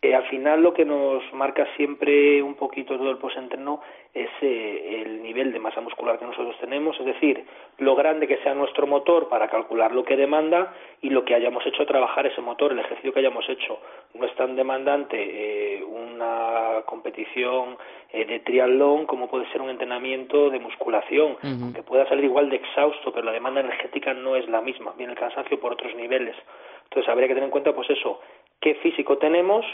Eh, 0.00 0.14
al 0.14 0.28
final 0.28 0.62
lo 0.62 0.72
que 0.72 0.84
nos 0.84 1.22
marca 1.32 1.66
siempre 1.76 2.40
un 2.40 2.54
poquito 2.54 2.96
todo 2.96 3.10
el 3.10 3.18
postentreno 3.18 3.80
es 4.14 4.30
eh, 4.42 5.02
el 5.02 5.22
nivel 5.22 5.52
de 5.52 5.58
masa 5.58 5.80
muscular 5.80 6.18
que 6.20 6.24
nosotros 6.24 6.56
tenemos, 6.60 6.98
es 7.00 7.06
decir, 7.06 7.44
lo 7.78 7.96
grande 7.96 8.28
que 8.28 8.38
sea 8.38 8.54
nuestro 8.54 8.86
motor 8.86 9.28
para 9.28 9.48
calcular 9.48 9.92
lo 9.92 10.04
que 10.04 10.16
demanda 10.16 10.72
y 11.02 11.10
lo 11.10 11.24
que 11.24 11.34
hayamos 11.34 11.66
hecho 11.66 11.84
trabajar 11.84 12.26
ese 12.26 12.40
motor, 12.40 12.72
el 12.72 12.78
ejercicio 12.78 13.12
que 13.12 13.18
hayamos 13.18 13.48
hecho. 13.48 13.80
No 14.14 14.24
es 14.24 14.34
tan 14.36 14.54
demandante 14.54 15.16
eh, 15.18 15.84
una 15.84 16.82
competición 16.86 17.76
eh, 18.12 18.24
de 18.24 18.40
triatlón 18.40 19.06
como 19.06 19.28
puede 19.28 19.50
ser 19.50 19.60
un 19.60 19.70
entrenamiento 19.70 20.48
de 20.48 20.60
musculación, 20.60 21.36
aunque 21.42 21.82
pueda 21.82 22.08
salir 22.08 22.24
igual 22.24 22.50
de 22.50 22.56
exhausto, 22.56 23.12
pero 23.12 23.26
la 23.26 23.32
demanda 23.32 23.60
energética 23.60 24.14
no 24.14 24.36
es 24.36 24.48
la 24.48 24.60
misma, 24.60 24.94
viene 24.96 25.12
el 25.12 25.18
cansancio 25.18 25.58
por 25.60 25.72
otros 25.72 25.94
niveles. 25.96 26.36
Entonces 26.84 27.08
habría 27.10 27.28
que 27.28 27.34
tener 27.34 27.46
en 27.46 27.50
cuenta, 27.50 27.74
pues 27.74 27.90
eso, 27.90 28.20
qué 28.60 28.76
físico 28.76 29.18
tenemos 29.18 29.66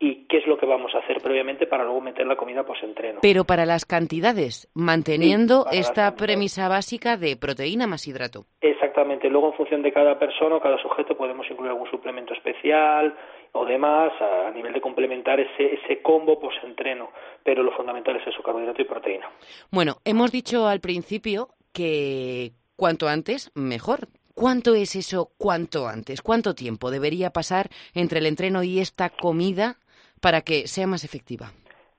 y 0.00 0.26
qué 0.26 0.38
es 0.38 0.46
lo 0.46 0.56
que 0.56 0.66
vamos 0.66 0.94
a 0.94 0.98
hacer 0.98 1.20
previamente 1.20 1.66
para 1.66 1.84
luego 1.84 2.00
meter 2.00 2.26
la 2.26 2.36
comida 2.36 2.64
post-entreno. 2.64 3.18
Pero 3.20 3.44
para 3.44 3.66
las 3.66 3.84
cantidades, 3.84 4.70
manteniendo 4.74 5.66
Sí, 5.70 5.78
esta 5.78 6.14
premisa 6.14 6.68
básica 6.68 7.16
de 7.16 7.36
proteína 7.36 7.86
más 7.86 8.06
hidrato. 8.06 8.44
Exactamente. 8.60 9.28
Luego, 9.28 9.48
en 9.48 9.54
función 9.54 9.82
de 9.82 9.92
cada 9.92 10.18
persona 10.18 10.56
o 10.56 10.60
cada 10.60 10.80
sujeto, 10.80 11.16
podemos 11.16 11.50
incluir 11.50 11.70
algún 11.72 11.90
suplemento 11.90 12.32
especial 12.32 13.16
o 13.52 13.64
demás 13.64 14.12
a, 14.20 14.48
a 14.48 14.50
nivel 14.52 14.72
de 14.72 14.80
complementar 14.80 15.40
ese, 15.40 15.74
ese 15.74 16.00
combo 16.00 16.38
post-entreno. 16.38 17.10
Pero 17.42 17.64
lo 17.64 17.72
fundamental 17.72 18.16
es 18.16 18.26
eso, 18.28 18.42
carbohidrato 18.42 18.82
y 18.82 18.84
proteína. 18.84 19.28
Bueno, 19.70 19.96
hemos 20.04 20.30
dicho 20.30 20.68
al 20.68 20.80
principio 20.80 21.48
que 21.72 22.52
cuanto 22.76 23.08
antes, 23.08 23.50
mejor. 23.56 24.08
¿Cuánto 24.34 24.76
es 24.76 24.94
eso 24.94 25.32
cuanto 25.36 25.88
antes? 25.88 26.22
¿Cuánto 26.22 26.54
tiempo 26.54 26.92
debería 26.92 27.30
pasar 27.30 27.70
entre 27.92 28.20
el 28.20 28.26
entreno 28.26 28.62
y 28.62 28.78
esta 28.78 29.10
comida 29.10 29.78
para 30.20 30.40
que 30.42 30.66
sea 30.66 30.86
más 30.86 31.04
efectiva? 31.04 31.52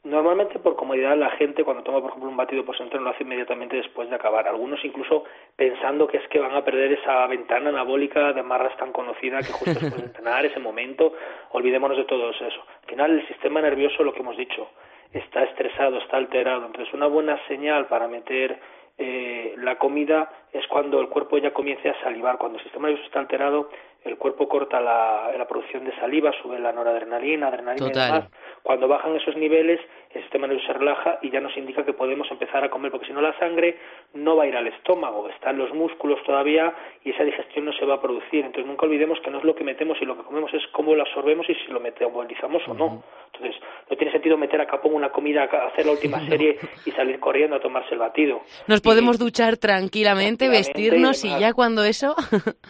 Normalmente, 0.03 0.60
por 0.60 0.77
comodidad, 0.77 1.17
la 1.17 1.32
gente 1.32 1.65
cuando 1.65 1.84
toma, 1.84 1.99
por 1.99 2.12
ejemplo, 2.12 2.29
un 2.29 2.38
batido 2.38 2.63
post-entreno 2.63 3.03
lo 3.03 3.10
hace 3.12 3.23
inmediatamente 3.23 3.75
después 3.75 4.10
de 4.10 4.15
acabar. 4.15 4.47
Algunos 4.47 4.84
incluso 4.86 5.25
pensando 5.58 6.08
que 6.08 6.17
es 6.17 6.27
que 6.29 6.39
van 6.39 6.55
a 6.55 6.63
perder 6.63 6.93
esa 6.93 7.27
ventana 7.27 7.69
anabólica 7.69 8.32
de 8.32 8.41
marras 8.41 8.77
tan 8.77 8.93
conocida 8.93 9.39
que 9.39 9.51
justo 9.51 9.77
después 9.77 9.97
de 9.97 10.08
entrenar, 10.08 10.45
ese 10.45 10.60
momento, 10.60 11.13
olvidémonos 11.51 11.97
de 11.97 12.05
todo 12.05 12.29
eso. 12.29 12.45
Al 12.45 12.89
final, 12.89 13.12
el 13.12 13.27
sistema 13.27 13.62
nervioso, 13.62 14.01
lo 14.03 14.13
que 14.13 14.21
hemos 14.21 14.38
dicho, 14.38 14.69
está 15.12 15.43
estresado, 15.43 15.97
está 15.97 16.15
alterado. 16.15 16.65
Entonces, 16.65 16.93
una 16.93 17.08
buena 17.08 17.38
señal 17.47 17.88
para 17.88 18.08
meter 18.08 18.58
eh, 18.97 19.55
la 19.58 19.77
comida 19.77 20.29
es 20.53 20.65
cuando 20.67 21.01
el 21.01 21.10
cuerpo 21.10 21.38
ya 21.38 21.51
comience 21.51 21.89
a 21.89 22.01
salivar. 22.01 22.38
Cuando 22.38 22.58
el 22.58 22.63
sistema 22.63 22.88
nervioso 22.88 23.08
está 23.08 23.19
alterado, 23.19 23.69
el 24.03 24.17
cuerpo 24.17 24.47
corta 24.47 24.79
la, 24.79 25.31
la 25.38 25.47
producción 25.47 25.85
de 25.85 25.95
saliva, 25.99 26.31
sube 26.41 26.59
la 26.59 26.71
noradrenalina, 26.71 27.47
adrenalina 27.47 27.88
y 27.88 27.91
demás. 27.91 28.29
Cuando 28.63 28.88
bajan 28.88 29.15
esos 29.15 29.35
niveles, 29.35 29.79
el 30.12 30.22
sistema 30.24 30.48
nervioso 30.48 30.74
se 30.74 30.80
relaja 30.80 31.19
y 31.22 31.30
ya 31.30 31.39
nos 31.39 31.56
indica 31.56 31.86
que 31.86 31.93
podemos 31.93 32.30
empezar 32.32 32.63
a 32.63 32.69
comer, 32.69 32.91
porque 32.91 33.06
si 33.06 33.13
no 33.13 33.22
la 33.22 33.38
sangre 33.38 33.78
no 34.13 34.36
va 34.36 34.43
a 34.43 34.48
ir 34.48 34.56
al 34.56 34.65
estómago, 34.67 35.30
está 35.30 35.52
en 35.52 35.60
los 35.60 35.72
músculos 35.74 36.19
todavía 36.24 36.74
y 37.04 37.12
esa 37.12 37.24
digestión 37.24 37.65
no 37.65 37.74
se 37.74 37.86
va 37.86 37.95
a 37.95 38.02
producir. 38.02 38.43
Entonces 38.43 38.65
nunca 38.65 38.88
olvidemos 38.88 39.19
que 39.22 39.30
no 39.30 39.38
es 39.38 39.43
lo 39.43 39.54
que 39.54 39.63
metemos 39.63 39.98
y 40.02 40.06
lo 40.06 40.17
que 40.17 40.24
comemos 40.24 40.52
es 40.54 40.63
cómo 40.72 40.95
lo 40.95 41.04
absorbemos 41.04 41.48
y 41.50 41.54
si 41.54 41.72
lo 41.72 41.80
metabolizamos 41.80 42.67
o 42.67 42.74
no. 42.74 43.04
Entonces 43.34 43.62
no 43.88 43.98
tiene 43.98 44.12
sentido 44.12 44.36
meter 44.36 44.60
a 44.62 44.65
capón 44.65 44.95
una 44.95 45.12
comida, 45.12 45.43
hacer 45.43 45.86
la 45.86 45.91
última 45.91 46.19
serie 46.28 46.58
y 46.86 46.91
salir 46.91 47.19
corriendo 47.19 47.58
a 47.58 47.60
tomarse 47.60 47.93
el 47.93 48.00
batido. 48.00 48.41
Nos 48.67 48.82
podemos 48.82 49.19
duchar 49.19 49.58
tranquilamente, 49.58 50.50
vestirnos 50.50 51.24
y, 51.24 51.30
ya 51.39 51.54
cuando 51.54 51.84
eso... 51.84 52.15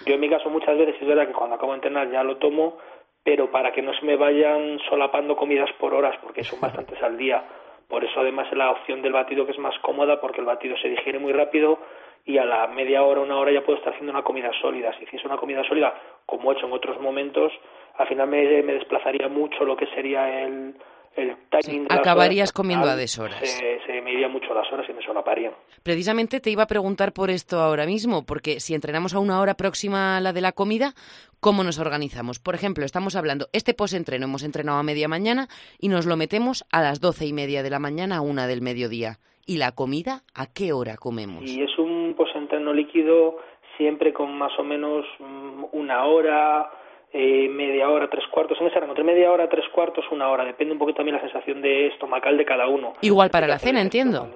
yo 0.05 0.13
en 0.13 0.19
mi 0.19 0.29
caso 0.29 0.49
muchas 0.49 0.77
veces 0.77 0.95
es 0.99 1.07
verdad 1.07 1.27
que 1.27 1.33
cuando 1.33 1.55
acabo 1.55 1.71
de 1.71 1.77
entrenar 1.77 2.11
ya 2.11 2.21
lo 2.21 2.35
tomo 2.35 2.77
pero 3.23 3.51
para 3.51 3.71
que 3.71 3.81
no 3.81 3.93
se 3.93 4.05
me 4.05 4.15
vayan 4.15 4.79
solapando 4.89 5.35
comidas 5.35 5.69
por 5.79 5.93
horas, 5.93 6.15
porque 6.21 6.43
son 6.43 6.59
bastantes 6.61 7.01
al 7.01 7.17
día. 7.17 7.43
Por 7.87 8.03
eso 8.03 8.19
además 8.19 8.47
la 8.53 8.71
opción 8.71 9.01
del 9.01 9.13
batido 9.13 9.45
que 9.45 9.51
es 9.51 9.59
más 9.59 9.77
cómoda, 9.79 10.21
porque 10.21 10.41
el 10.41 10.45
batido 10.45 10.77
se 10.77 10.89
digiere 10.89 11.19
muy 11.19 11.33
rápido 11.33 11.79
y 12.25 12.37
a 12.37 12.45
la 12.45 12.67
media 12.67 13.03
hora, 13.03 13.21
una 13.21 13.37
hora 13.37 13.51
ya 13.51 13.61
puedo 13.61 13.77
estar 13.79 13.93
haciendo 13.93 14.11
una 14.11 14.23
comida 14.23 14.51
sólida. 14.61 14.93
Si 14.97 15.03
hiciese 15.03 15.25
una 15.25 15.37
comida 15.37 15.63
sólida, 15.63 15.93
como 16.25 16.51
he 16.51 16.55
hecho 16.55 16.67
en 16.67 16.73
otros 16.73 16.99
momentos, 17.01 17.51
al 17.97 18.07
final 18.07 18.27
me, 18.27 18.61
me 18.61 18.73
desplazaría 18.73 19.27
mucho 19.27 19.63
lo 19.63 19.75
que 19.75 19.87
sería 19.87 20.43
el, 20.43 20.75
el 21.15 21.35
timing 21.49 21.87
Acabarías 21.89 22.51
comiendo 22.51 22.87
a 22.87 22.95
deshoras. 22.95 23.39
Se, 23.39 23.79
mucho 24.27 24.53
las 24.53 24.71
horas 24.71 24.87
y 24.89 24.93
me 24.93 25.01
solaparían. 25.01 25.53
Precisamente 25.83 26.39
te 26.39 26.49
iba 26.49 26.63
a 26.63 26.67
preguntar 26.67 27.13
por 27.13 27.29
esto 27.29 27.59
ahora 27.59 27.85
mismo, 27.85 28.25
porque 28.25 28.59
si 28.59 28.73
entrenamos 28.73 29.13
a 29.13 29.19
una 29.19 29.39
hora 29.39 29.55
próxima 29.55 30.17
a 30.17 30.21
la 30.21 30.33
de 30.33 30.41
la 30.41 30.51
comida, 30.51 30.93
¿cómo 31.39 31.63
nos 31.63 31.79
organizamos? 31.79 32.39
Por 32.39 32.55
ejemplo, 32.55 32.85
estamos 32.85 33.15
hablando, 33.15 33.47
este 33.53 33.73
post-entreno 33.73 34.25
hemos 34.25 34.43
entrenado 34.43 34.79
a 34.79 34.83
media 34.83 35.07
mañana 35.07 35.47
y 35.79 35.87
nos 35.87 36.05
lo 36.05 36.17
metemos 36.17 36.65
a 36.71 36.81
las 36.81 36.99
doce 36.99 37.25
y 37.25 37.33
media 37.33 37.63
de 37.63 37.69
la 37.69 37.79
mañana 37.79 38.17
a 38.17 38.21
una 38.21 38.47
del 38.47 38.61
mediodía. 38.61 39.17
¿Y 39.45 39.57
la 39.57 39.71
comida 39.71 40.21
a 40.35 40.45
qué 40.45 40.73
hora 40.73 40.95
comemos? 40.97 41.43
Y 41.45 41.63
es 41.63 41.75
un 41.79 42.13
post-entreno 42.15 42.71
líquido 42.71 43.37
siempre 43.77 44.13
con 44.13 44.37
más 44.37 44.51
o 44.59 44.63
menos 44.63 45.05
mm, 45.19 45.63
una 45.71 46.05
hora, 46.05 46.69
eh, 47.11 47.49
media 47.49 47.89
hora, 47.89 48.09
tres 48.09 48.25
cuartos, 48.27 48.59
en 48.61 48.67
ese 48.67 48.79
rango, 48.79 48.91
entre 48.91 49.03
media 49.03 49.31
hora, 49.31 49.49
tres 49.49 49.65
cuartos, 49.69 50.05
una 50.11 50.29
hora, 50.29 50.45
depende 50.45 50.73
un 50.73 50.79
poquito 50.79 50.97
también 50.97 51.15
la 51.15 51.21
sensación 51.21 51.61
de 51.61 51.87
estomacal 51.87 52.37
de 52.37 52.45
cada 52.45 52.67
uno. 52.67 52.93
Igual 53.01 53.29
para 53.29 53.47
la 53.47 53.59
cena, 53.59 53.81
entiendo. 53.81 54.29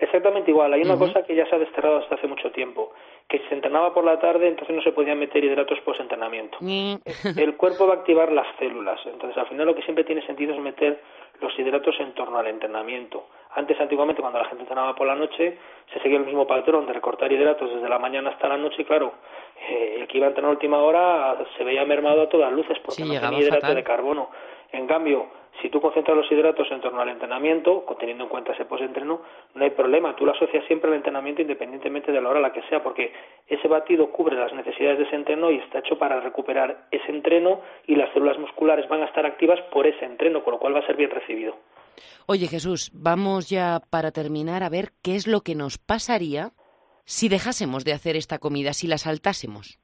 Exactamente 0.00 0.50
igual, 0.50 0.72
hay 0.72 0.82
una 0.82 0.96
cosa 0.98 1.22
que 1.22 1.34
ya 1.34 1.46
se 1.46 1.54
ha 1.54 1.58
desterrado 1.58 1.98
hasta 1.98 2.16
hace 2.16 2.26
mucho 2.26 2.50
tiempo, 2.50 2.92
que 3.32 3.38
si 3.38 3.48
se 3.48 3.54
entrenaba 3.54 3.94
por 3.94 4.04
la 4.04 4.20
tarde, 4.20 4.46
entonces 4.46 4.76
no 4.76 4.82
se 4.82 4.92
podían 4.92 5.18
meter 5.18 5.42
hidratos 5.42 5.80
post-entrenamiento. 5.80 6.58
El 6.60 7.56
cuerpo 7.56 7.86
va 7.86 7.94
a 7.94 7.96
activar 7.96 8.30
las 8.30 8.46
células, 8.58 9.00
entonces 9.06 9.38
al 9.38 9.46
final 9.46 9.66
lo 9.66 9.74
que 9.74 9.80
siempre 9.80 10.04
tiene 10.04 10.20
sentido 10.26 10.52
es 10.52 10.60
meter 10.60 11.00
los 11.40 11.58
hidratos 11.58 11.98
en 11.98 12.12
torno 12.12 12.36
al 12.38 12.46
entrenamiento. 12.46 13.28
Antes, 13.54 13.80
antiguamente, 13.80 14.20
cuando 14.20 14.38
la 14.38 14.44
gente 14.44 14.64
entrenaba 14.64 14.94
por 14.94 15.06
la 15.06 15.14
noche, 15.14 15.56
se 15.94 16.00
seguía 16.00 16.18
el 16.18 16.26
mismo 16.26 16.46
patrón 16.46 16.86
de 16.86 16.92
recortar 16.92 17.32
hidratos 17.32 17.72
desde 17.74 17.88
la 17.88 17.98
mañana 17.98 18.30
hasta 18.30 18.48
la 18.48 18.58
noche 18.58 18.82
y 18.82 18.84
claro, 18.84 19.14
eh, 19.66 19.96
el 20.00 20.06
que 20.08 20.18
iba 20.18 20.26
a 20.26 20.28
entrenar 20.28 20.50
a 20.50 20.52
última 20.52 20.82
hora 20.82 21.38
se 21.56 21.64
veía 21.64 21.86
mermado 21.86 22.20
a 22.22 22.28
todas 22.28 22.52
luces 22.52 22.78
porque 22.84 23.02
no 23.02 23.18
tenía 23.18 23.40
hidrato 23.40 23.74
de 23.74 23.82
carbono. 23.82 24.28
En 24.72 24.86
cambio, 24.86 25.28
si 25.60 25.68
tú 25.68 25.80
concentras 25.80 26.16
los 26.16 26.30
hidratos 26.32 26.66
en 26.70 26.80
torno 26.80 27.02
al 27.02 27.10
entrenamiento, 27.10 27.84
teniendo 28.00 28.24
en 28.24 28.30
cuenta 28.30 28.52
ese 28.52 28.64
post-entreno, 28.64 29.20
no 29.54 29.64
hay 29.64 29.70
problema. 29.70 30.16
Tú 30.16 30.24
lo 30.24 30.32
asocias 30.32 30.64
siempre 30.66 30.88
al 30.88 30.96
entrenamiento 30.96 31.42
independientemente 31.42 32.10
de 32.10 32.20
la 32.20 32.30
hora 32.30 32.38
a 32.38 32.42
la 32.42 32.52
que 32.52 32.62
sea, 32.68 32.82
porque 32.82 33.12
ese 33.46 33.68
batido 33.68 34.10
cubre 34.10 34.36
las 34.36 34.52
necesidades 34.54 34.98
de 34.98 35.04
ese 35.04 35.16
entreno 35.16 35.50
y 35.50 35.58
está 35.58 35.80
hecho 35.80 35.98
para 35.98 36.20
recuperar 36.20 36.86
ese 36.90 37.10
entreno 37.10 37.60
y 37.86 37.96
las 37.96 38.12
células 38.14 38.38
musculares 38.38 38.88
van 38.88 39.02
a 39.02 39.06
estar 39.06 39.26
activas 39.26 39.60
por 39.72 39.86
ese 39.86 40.06
entreno, 40.06 40.42
con 40.42 40.54
lo 40.54 40.58
cual 40.58 40.74
va 40.74 40.80
a 40.80 40.86
ser 40.86 40.96
bien 40.96 41.10
recibido. 41.10 41.54
Oye 42.26 42.46
Jesús, 42.46 42.90
vamos 42.94 43.50
ya 43.50 43.80
para 43.90 44.10
terminar 44.10 44.62
a 44.62 44.70
ver 44.70 44.92
qué 45.02 45.16
es 45.16 45.26
lo 45.26 45.42
que 45.42 45.54
nos 45.54 45.76
pasaría 45.76 46.52
si 47.04 47.28
dejásemos 47.28 47.84
de 47.84 47.92
hacer 47.92 48.16
esta 48.16 48.38
comida, 48.38 48.72
si 48.72 48.86
la 48.86 48.96
saltásemos 48.96 49.81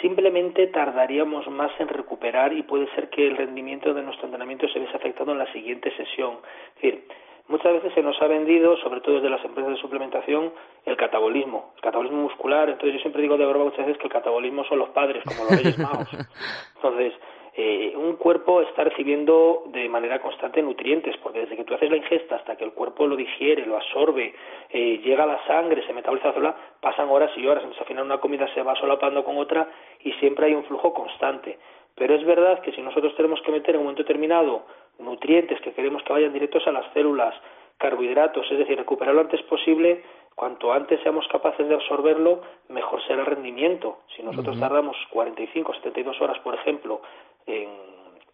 simplemente 0.00 0.66
tardaríamos 0.68 1.48
más 1.48 1.70
en 1.78 1.88
recuperar 1.88 2.52
y 2.52 2.62
puede 2.62 2.92
ser 2.94 3.10
que 3.10 3.26
el 3.26 3.36
rendimiento 3.36 3.94
de 3.94 4.02
nuestro 4.02 4.26
entrenamiento 4.26 4.68
se 4.68 4.78
vea 4.78 4.90
afectado 4.94 5.32
en 5.32 5.38
la 5.38 5.52
siguiente 5.52 5.94
sesión. 5.96 6.38
Es 6.76 6.82
decir, 6.82 7.08
muchas 7.48 7.72
veces 7.74 7.92
se 7.94 8.02
nos 8.02 8.20
ha 8.22 8.26
vendido, 8.26 8.76
sobre 8.78 9.00
todo 9.00 9.16
desde 9.16 9.30
las 9.30 9.44
empresas 9.44 9.72
de 9.72 9.80
suplementación, 9.80 10.52
el 10.84 10.96
catabolismo, 10.96 11.72
el 11.76 11.82
catabolismo 11.82 12.22
muscular. 12.22 12.68
Entonces 12.68 12.94
yo 12.94 13.00
siempre 13.00 13.22
digo 13.22 13.36
de 13.36 13.46
broma 13.46 13.66
muchas 13.66 13.86
veces 13.86 13.98
que 13.98 14.06
el 14.06 14.12
catabolismo 14.12 14.64
son 14.64 14.78
los 14.78 14.90
padres, 14.90 15.22
como 15.24 15.44
los 15.44 15.62
Reyes 15.62 15.78
Magos. 15.78 16.08
Entonces, 16.76 17.12
eh, 17.54 17.92
un 17.96 18.16
cuerpo 18.16 18.62
está 18.62 18.84
recibiendo 18.84 19.64
de 19.66 19.88
manera 19.88 20.20
constante 20.20 20.62
nutrientes, 20.62 21.16
porque 21.18 21.40
desde 21.40 21.56
que 21.56 21.64
tú 21.64 21.74
haces 21.74 21.90
la 21.90 21.96
ingesta 21.96 22.36
hasta 22.36 22.56
que 22.56 22.64
el 22.64 22.72
cuerpo 22.72 23.06
lo 23.06 23.16
digiere, 23.16 23.66
lo 23.66 23.76
absorbe, 23.76 24.34
eh, 24.70 25.00
llega 25.04 25.24
a 25.24 25.26
la 25.26 25.46
sangre, 25.46 25.84
se 25.86 25.92
metaboliza 25.92 26.28
la 26.28 26.34
célula, 26.34 26.56
pasan 26.80 27.08
horas 27.08 27.30
y 27.36 27.46
horas. 27.46 27.62
Entonces, 27.62 27.80
al 27.82 27.88
final 27.88 28.04
una 28.04 28.18
comida 28.18 28.46
se 28.54 28.62
va 28.62 28.76
solapando 28.76 29.24
con 29.24 29.36
otra 29.38 29.68
y 30.04 30.12
siempre 30.12 30.46
hay 30.46 30.54
un 30.54 30.64
flujo 30.64 30.94
constante. 30.94 31.58
Pero 31.96 32.14
es 32.14 32.24
verdad 32.24 32.60
que 32.60 32.72
si 32.72 32.80
nosotros 32.82 33.14
tenemos 33.16 33.42
que 33.42 33.50
meter 33.50 33.74
en 33.74 33.80
un 33.80 33.86
momento 33.86 34.04
determinado 34.04 34.64
nutrientes 34.98 35.60
que 35.60 35.72
queremos 35.72 36.02
que 36.04 36.12
vayan 36.12 36.32
directos 36.32 36.66
a 36.66 36.72
las 36.72 36.90
células, 36.92 37.34
carbohidratos, 37.78 38.46
es 38.50 38.58
decir, 38.58 38.76
recuperar 38.76 39.14
lo 39.14 39.22
antes 39.22 39.42
posible, 39.42 40.02
cuanto 40.34 40.72
antes 40.72 41.00
seamos 41.02 41.26
capaces 41.28 41.66
de 41.66 41.74
absorberlo, 41.74 42.42
mejor 42.68 43.02
será 43.06 43.20
el 43.20 43.26
rendimiento. 43.26 43.98
Si 44.14 44.22
nosotros 44.22 44.58
tardamos 44.60 44.96
45 45.10 45.72
o 45.72 45.74
72 45.74 46.20
horas, 46.20 46.38
por 46.40 46.54
ejemplo, 46.54 47.00
en, 47.46 47.68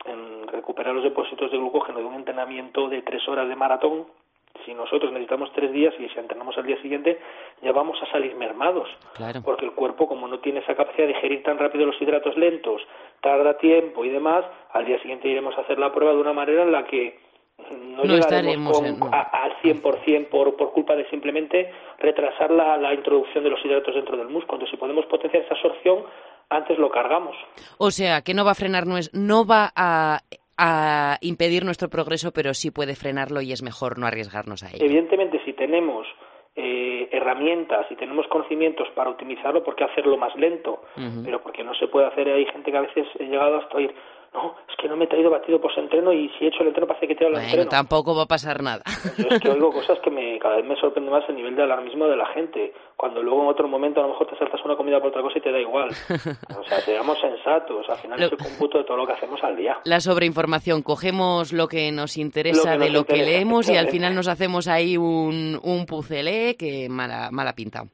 en 0.04 0.48
recuperar 0.48 0.94
los 0.94 1.04
depósitos 1.04 1.50
de 1.50 1.58
glucógeno 1.58 1.98
de 1.98 2.04
un 2.04 2.14
entrenamiento 2.14 2.88
de 2.88 3.02
tres 3.02 3.26
horas 3.28 3.48
de 3.48 3.56
maratón, 3.56 4.06
si 4.64 4.74
nosotros 4.74 5.12
necesitamos 5.12 5.50
tres 5.52 5.72
días 5.72 5.94
y 5.98 6.08
si 6.08 6.18
entrenamos 6.18 6.56
al 6.56 6.66
día 6.66 6.80
siguiente, 6.80 7.18
ya 7.62 7.72
vamos 7.72 7.98
a 8.02 8.10
salir 8.10 8.34
mermados. 8.36 8.88
Porque 9.44 9.64
el 9.64 9.72
cuerpo, 9.72 10.08
como 10.08 10.26
no 10.28 10.38
tiene 10.38 10.60
esa 10.60 10.74
capacidad 10.74 11.06
de 11.06 11.14
digerir 11.14 11.42
tan 11.42 11.58
rápido 11.58 11.86
los 11.86 12.00
hidratos 12.00 12.36
lentos, 12.36 12.82
tarda 13.20 13.58
tiempo 13.58 14.04
y 14.04 14.08
demás, 14.08 14.44
al 14.72 14.86
día 14.86 15.00
siguiente 15.00 15.28
iremos 15.28 15.56
a 15.58 15.62
hacer 15.62 15.78
la 15.78 15.92
prueba 15.92 16.12
de 16.12 16.20
una 16.20 16.32
manera 16.32 16.62
en 16.62 16.72
la 16.72 16.84
que 16.84 17.18
no, 17.70 18.04
llegaremos 18.04 18.82
al 19.10 19.56
100% 19.62 20.28
por, 20.28 20.56
por 20.56 20.72
culpa 20.72 20.94
de 20.94 21.08
simplemente 21.08 21.72
retrasar 21.98 22.50
la, 22.50 22.76
la 22.76 22.92
introducción 22.94 23.42
de 23.44 23.50
los 23.50 23.64
hidratos 23.64 23.94
dentro 23.94 24.16
del 24.16 24.28
músculo. 24.28 24.56
Entonces, 24.56 24.70
si 24.70 24.76
podemos 24.76 25.06
potenciar 25.06 25.44
esa 25.44 25.54
absorción, 25.54 26.04
antes 26.50 26.78
lo 26.78 26.90
cargamos. 26.90 27.36
O 27.78 27.90
sea, 27.90 28.22
que 28.22 28.34
no 28.34 28.44
va 28.44 28.52
a 28.52 28.54
frenar, 28.54 28.84
no 28.86 29.46
va 29.46 29.72
a, 29.74 30.20
a 30.56 31.18
impedir 31.20 31.64
nuestro 31.64 31.88
progreso, 31.88 32.32
pero 32.32 32.54
sí 32.54 32.70
puede 32.70 32.94
frenarlo 32.94 33.40
y 33.40 33.52
es 33.52 33.62
mejor 33.62 33.98
no 33.98 34.06
arriesgarnos 34.06 34.62
a 34.62 34.68
ello. 34.70 34.84
Evidentemente, 34.84 35.40
si 35.44 35.52
tenemos 35.52 36.06
eh, 36.54 37.08
herramientas 37.12 37.86
y 37.90 37.96
tenemos 37.96 38.26
conocimientos 38.28 38.88
para 38.94 39.10
optimizarlo, 39.10 39.62
¿por 39.62 39.76
qué 39.76 39.84
hacerlo 39.84 40.16
más 40.16 40.34
lento? 40.36 40.82
Pero 41.24 41.42
porque 41.42 41.62
no 41.62 41.74
se 41.74 41.88
puede 41.88 42.06
hacer, 42.06 42.28
hay 42.28 42.46
gente 42.46 42.70
que 42.70 42.78
a 42.78 42.82
veces 42.82 43.06
he 43.18 43.24
llegado 43.24 43.58
hasta 43.58 43.76
oír, 43.76 43.94
no, 44.34 44.54
es 44.68 44.76
que 44.76 44.88
no 44.88 44.96
me 44.96 45.04
he 45.04 45.08
traído 45.08 45.30
batido 45.30 45.60
post-entreno 45.60 46.12
y 46.12 46.28
si 46.38 46.44
he 46.44 46.48
hecho 46.48 46.62
el 46.62 46.68
entreno 46.68 46.86
parece 46.86 47.08
que 47.08 47.14
te 47.14 47.24
bueno, 47.24 47.38
el 47.38 47.44
entreno. 47.44 47.68
tampoco 47.70 48.14
va 48.14 48.24
a 48.24 48.26
pasar 48.26 48.62
nada. 48.62 48.82
Yo 49.16 49.28
es 49.28 49.40
que 49.40 49.48
oigo 49.50 49.72
cosas 49.72 49.98
que 50.00 50.10
me, 50.10 50.38
cada 50.38 50.56
vez 50.56 50.66
me 50.66 50.76
sorprende 50.76 51.10
más 51.10 51.24
el 51.28 51.36
nivel 51.36 51.56
de 51.56 51.62
alarmismo 51.62 52.06
de 52.06 52.16
la 52.16 52.26
gente, 52.26 52.72
cuando 52.96 53.22
luego 53.22 53.42
en 53.42 53.48
otro 53.48 53.68
momento 53.68 54.00
a 54.00 54.04
lo 54.04 54.10
mejor 54.10 54.26
te 54.28 54.36
saltas 54.36 54.60
una 54.64 54.76
comida 54.76 54.98
por 54.98 55.08
otra 55.08 55.22
cosa 55.22 55.38
y 55.38 55.40
te 55.40 55.52
da 55.52 55.58
igual. 55.60 55.90
O 56.58 56.64
sea, 56.64 56.80
seamos 56.80 57.18
sensatos, 57.20 57.88
al 57.88 57.96
final 57.96 58.22
es 58.22 58.32
el 58.32 58.38
cómputo 58.38 58.78
de 58.78 58.84
todo 58.84 58.96
lo 58.96 59.06
que 59.06 59.12
hacemos 59.12 59.42
al 59.42 59.56
día. 59.56 59.78
La 59.84 60.00
sobreinformación, 60.00 60.82
cogemos 60.82 61.52
lo 61.52 61.68
que 61.68 61.90
nos 61.92 62.16
interesa 62.16 62.76
de 62.76 62.90
lo 62.90 63.04
que 63.04 63.16
leemos 63.24 63.68
y 63.68 63.76
al 63.76 63.88
final 63.88 64.14
nos 64.14 64.28
hacemos 64.28 64.68
ahí 64.68 64.96
un, 64.96 65.58
un 65.62 65.86
pucelé 65.86 66.56
que 66.56 66.88
mala, 66.88 67.30
mala 67.30 67.54
pinta. 67.54 67.84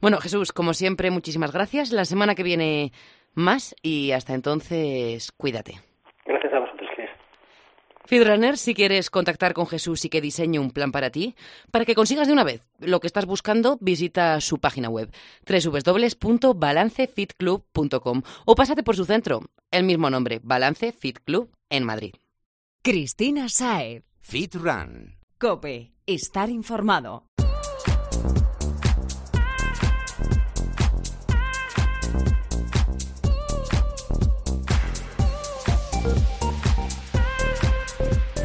Bueno, 0.00 0.18
Jesús, 0.18 0.52
como 0.52 0.74
siempre, 0.74 1.10
muchísimas 1.12 1.52
gracias. 1.52 1.92
La 1.92 2.04
semana 2.04 2.34
que 2.34 2.42
viene 2.42 2.90
más 3.34 3.74
y 3.82 4.12
hasta 4.12 4.34
entonces 4.34 5.32
cuídate. 5.32 5.80
Gracias 6.24 6.52
a 6.52 6.60
vosotros, 6.60 6.88
Chris. 6.94 7.10
Feedrunner, 8.04 8.58
si 8.58 8.74
quieres 8.74 9.10
contactar 9.10 9.54
con 9.54 9.66
Jesús 9.66 10.04
y 10.04 10.08
que 10.08 10.20
diseñe 10.20 10.58
un 10.58 10.70
plan 10.70 10.92
para 10.92 11.10
ti, 11.10 11.34
para 11.70 11.84
que 11.84 11.94
consigas 11.94 12.26
de 12.26 12.32
una 12.32 12.42
vez 12.44 12.68
lo 12.78 13.00
que 13.00 13.06
estás 13.06 13.26
buscando, 13.26 13.78
visita 13.80 14.40
su 14.40 14.58
página 14.58 14.88
web 14.88 15.10
www.balancefitclub.com 15.46 18.22
o 18.44 18.54
pásate 18.54 18.82
por 18.82 18.96
su 18.96 19.04
centro, 19.04 19.42
el 19.70 19.84
mismo 19.84 20.08
nombre, 20.10 20.40
Balance 20.42 20.92
Fit 20.92 21.18
Club, 21.24 21.50
en 21.70 21.84
Madrid. 21.84 22.14
Cristina 22.82 23.48
Saez. 23.48 24.02
Fit 24.20 24.54
Run. 24.54 25.16
Cope. 25.38 25.92
Estar 26.06 26.50
informado. 26.50 27.24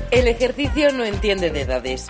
El 0.10 0.30
ejercicio 0.30 0.93
no 0.93 1.04
entiende 1.04 1.52
de 1.52 1.62
edades. 1.62 2.08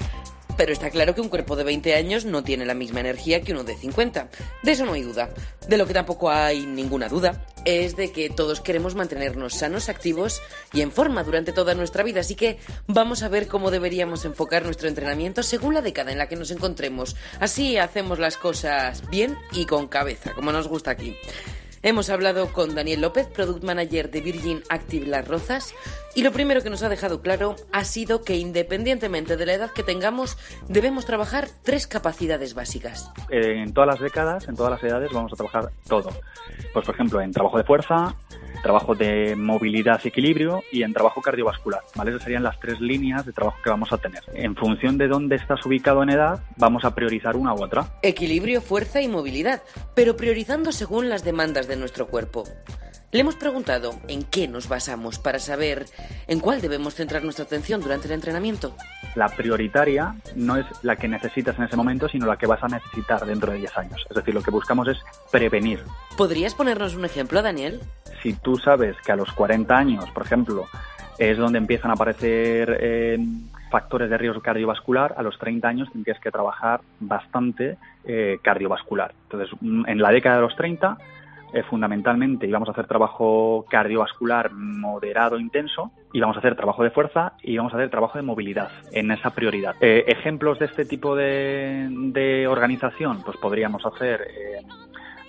Pero 0.55 0.71
está 0.71 0.91
claro 0.91 1.15
que 1.15 1.21
un 1.21 1.29
cuerpo 1.29 1.55
de 1.55 1.63
20 1.63 1.95
años 1.95 2.25
no 2.25 2.43
tiene 2.43 2.65
la 2.65 2.75
misma 2.75 2.99
energía 2.99 3.41
que 3.41 3.53
uno 3.53 3.63
de 3.63 3.75
50. 3.75 4.29
De 4.61 4.71
eso 4.71 4.85
no 4.85 4.93
hay 4.93 5.01
duda. 5.01 5.29
De 5.67 5.77
lo 5.77 5.87
que 5.87 5.93
tampoco 5.93 6.29
hay 6.29 6.65
ninguna 6.65 7.09
duda 7.09 7.45
es 7.65 7.95
de 7.95 8.11
que 8.11 8.29
todos 8.29 8.61
queremos 8.61 8.95
mantenernos 8.95 9.55
sanos, 9.55 9.89
activos 9.89 10.41
y 10.73 10.81
en 10.81 10.91
forma 10.91 11.23
durante 11.23 11.53
toda 11.53 11.73
nuestra 11.73 12.03
vida. 12.03 12.19
Así 12.19 12.35
que 12.35 12.59
vamos 12.87 13.23
a 13.23 13.29
ver 13.29 13.47
cómo 13.47 13.71
deberíamos 13.71 14.25
enfocar 14.25 14.63
nuestro 14.63 14.87
entrenamiento 14.87 15.41
según 15.41 15.73
la 15.73 15.81
década 15.81 16.11
en 16.11 16.19
la 16.19 16.27
que 16.27 16.35
nos 16.35 16.51
encontremos. 16.51 17.15
Así 17.39 17.77
hacemos 17.77 18.19
las 18.19 18.37
cosas 18.37 19.07
bien 19.09 19.37
y 19.51 19.65
con 19.65 19.87
cabeza, 19.87 20.33
como 20.33 20.51
nos 20.51 20.67
gusta 20.67 20.91
aquí. 20.91 21.15
Hemos 21.83 22.09
hablado 22.09 22.51
con 22.51 22.73
Daniel 22.73 23.01
López, 23.01 23.27
Product 23.27 23.63
Manager 23.63 24.09
de 24.09 24.21
Virgin 24.21 24.63
Active 24.67 25.05
Las 25.05 25.27
Rozas, 25.27 25.73
y 26.17 26.23
lo 26.23 26.31
primero 26.31 26.63
que 26.63 26.71
nos 26.71 26.81
ha 26.81 26.89
dejado 26.89 27.21
claro 27.21 27.55
ha 27.71 27.83
sido 27.83 28.23
que 28.23 28.37
independientemente 28.37 29.37
de 29.37 29.45
la 29.45 29.53
edad 29.53 29.69
que 29.69 29.83
tengamos, 29.83 30.35
debemos 30.67 31.05
trabajar 31.05 31.47
tres 31.61 31.85
capacidades 31.85 32.55
básicas. 32.55 33.11
En 33.29 33.71
todas 33.71 33.87
las 33.87 33.99
décadas, 33.99 34.47
en 34.47 34.55
todas 34.55 34.71
las 34.71 34.83
edades, 34.83 35.11
vamos 35.13 35.31
a 35.31 35.35
trabajar 35.35 35.69
todo. 35.87 36.09
Pues, 36.73 36.83
por 36.87 36.95
ejemplo, 36.95 37.21
en 37.21 37.31
trabajo 37.31 37.59
de 37.59 37.63
fuerza, 37.65 38.15
trabajo 38.63 38.95
de 38.95 39.35
movilidad 39.35 40.01
y 40.03 40.07
equilibrio 40.07 40.63
y 40.71 40.81
en 40.81 40.91
trabajo 40.91 41.21
cardiovascular. 41.21 41.81
¿vale? 41.93 42.09
Esas 42.09 42.23
serían 42.23 42.41
las 42.41 42.59
tres 42.59 42.81
líneas 42.81 43.23
de 43.23 43.31
trabajo 43.31 43.59
que 43.63 43.69
vamos 43.69 43.93
a 43.93 43.99
tener. 43.99 44.23
En 44.33 44.55
función 44.55 44.97
de 44.97 45.07
dónde 45.07 45.35
estás 45.35 45.63
ubicado 45.67 46.01
en 46.01 46.09
edad, 46.09 46.43
vamos 46.57 46.83
a 46.83 46.95
priorizar 46.95 47.35
una 47.35 47.53
u 47.53 47.63
otra. 47.63 47.99
Equilibrio, 48.01 48.61
fuerza 48.61 49.03
y 49.03 49.07
movilidad, 49.07 49.61
pero 49.93 50.17
priorizando 50.17 50.71
según 50.71 51.09
las 51.09 51.23
demandas 51.23 51.67
de 51.67 51.75
nuestro 51.75 52.07
cuerpo. 52.07 52.45
Le 53.09 53.21
hemos 53.21 53.37
preguntado 53.37 53.91
en 54.09 54.23
qué 54.23 54.49
nos 54.49 54.67
basamos 54.67 55.17
para 55.17 55.39
saber 55.39 55.85
en 56.27 56.41
cuál 56.41 56.59
debemos 56.59 56.93
centrar 56.93 57.23
nuestra 57.23 57.45
atención 57.45 57.79
durante 57.79 58.07
el 58.07 58.13
entrenamiento. 58.13 58.75
La 59.15 59.29
prioritaria 59.29 60.13
no 60.35 60.57
es 60.57 60.65
la 60.83 60.97
que 60.97 61.07
necesitas 61.07 61.57
en 61.57 61.63
ese 61.63 61.77
momento, 61.77 62.09
sino 62.09 62.25
la 62.25 62.35
que 62.35 62.47
vas 62.47 62.61
a 62.61 62.67
necesitar 62.67 63.25
dentro 63.25 63.53
de 63.53 63.59
10 63.59 63.77
años. 63.77 64.05
Es 64.09 64.15
decir, 64.15 64.33
lo 64.33 64.41
que 64.41 64.51
buscamos 64.51 64.89
es 64.89 64.97
prevenir. 65.31 65.79
¿Podrías 66.17 66.53
ponernos 66.53 66.95
un 66.95 67.05
ejemplo, 67.05 67.41
Daniel? 67.41 67.79
Si 68.21 68.33
tú 68.33 68.57
sabes 68.57 68.97
que 69.05 69.13
a 69.13 69.15
los 69.15 69.31
40 69.31 69.73
años, 69.73 70.09
por 70.11 70.25
ejemplo, 70.25 70.67
es 71.17 71.37
donde 71.37 71.59
empiezan 71.59 71.91
a 71.91 71.93
aparecer 71.93 72.77
eh, 72.81 73.17
factores 73.71 74.09
de 74.09 74.17
riesgo 74.17 74.41
cardiovascular, 74.41 75.15
a 75.17 75.23
los 75.23 75.39
30 75.39 75.65
años 75.65 75.89
tendrías 75.93 76.19
que 76.19 76.29
trabajar 76.29 76.81
bastante 76.99 77.77
eh, 78.03 78.37
cardiovascular. 78.41 79.13
Entonces, 79.23 79.57
en 79.61 80.01
la 80.01 80.11
década 80.11 80.35
de 80.35 80.41
los 80.41 80.57
30 80.57 80.97
eh, 81.57 81.63
fundamentalmente 81.63 82.45
íbamos 82.45 82.69
a 82.69 82.71
hacer 82.71 82.85
trabajo 82.85 83.65
cardiovascular 83.67 84.51
moderado 84.53 85.39
intenso, 85.39 85.91
íbamos 86.13 86.35
a 86.35 86.39
hacer 86.39 86.55
trabajo 86.55 86.83
de 86.83 86.91
fuerza 86.91 87.33
y 87.41 87.53
íbamos 87.53 87.73
a 87.73 87.77
hacer 87.77 87.89
trabajo 87.89 88.19
de 88.19 88.21
movilidad 88.21 88.69
en 88.91 89.09
esa 89.09 89.31
prioridad. 89.31 89.75
Eh, 89.81 90.05
ejemplos 90.07 90.59
de 90.59 90.65
este 90.65 90.85
tipo 90.85 91.15
de, 91.15 92.45
organización, 92.47 93.23
pues 93.23 93.37
podríamos 93.37 93.83
hacer 93.87 94.21
eh, 94.21 94.61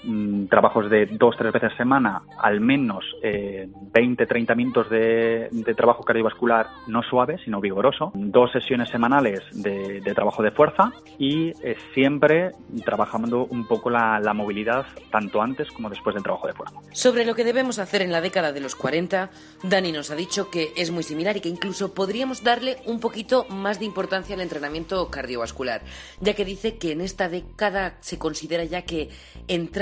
Mm, 0.05 0.47
trabajos 0.47 0.89
de 0.89 1.07
dos, 1.07 1.37
tres 1.37 1.53
veces 1.53 1.73
a 1.73 1.77
semana, 1.77 2.23
al 2.39 2.61
menos 2.61 3.05
eh, 3.23 3.69
20, 3.93 4.27
30 4.27 4.55
minutos 4.55 4.89
de, 4.91 5.49
trabajo 5.77 6.05
cardiovascular 6.05 6.69
no 6.87 7.03
suave, 7.03 7.39
sino 7.45 7.61
vigoroso, 7.61 8.13
dos 8.15 8.51
sesiones 8.53 8.89
semanales 8.91 9.41
de, 9.53 10.01
trabajo 10.15 10.43
de 10.43 10.51
fuerza 10.51 10.93
y 11.19 11.53
eh, 11.63 11.77
siempre 11.95 12.53
trabajando 12.85 13.45
un 13.45 13.67
poco 13.67 13.91
la, 13.91 14.19
la, 14.21 14.33
movilidad 14.33 14.87
tanto 15.11 15.43
antes 15.43 15.71
como 15.71 15.91
después 15.91 16.15
del 16.15 16.23
trabajo 16.23 16.47
de 16.47 16.55
fuerza. 16.55 16.75
Sobre 16.93 17.25
lo 17.25 17.35
que 17.35 17.45
debemos 17.45 17.79
hacer 17.79 18.03
en 18.03 18.11
la 18.11 18.21
década 18.21 18.53
de 18.53 18.61
los 18.61 18.75
40, 18.75 19.31
Dani 19.63 19.93
nos 19.93 20.11
ha 20.11 20.17
dicho 20.17 20.51
que 20.51 20.73
es 20.77 20.91
muy 20.91 21.03
similar 21.03 21.37
y 21.37 21.41
que 21.41 21.49
incluso 21.49 21.95
podríamos 21.95 22.43
darle 22.43 22.79
un 22.87 23.01
poquito 23.01 23.47
más 23.51 23.79
de 23.79 23.85
importancia 23.85 24.35
al 24.35 24.41
entrenamiento 24.41 25.09
cardiovascular, 25.11 25.83
ya 26.21 26.35
que 26.35 26.45
dice 26.45 26.79
que 26.79 26.93
en 26.93 27.01
esta 27.01 27.29
década 27.29 27.99
se 28.01 28.19
considera 28.19 28.65
ya 28.65 28.83
que 28.83 29.11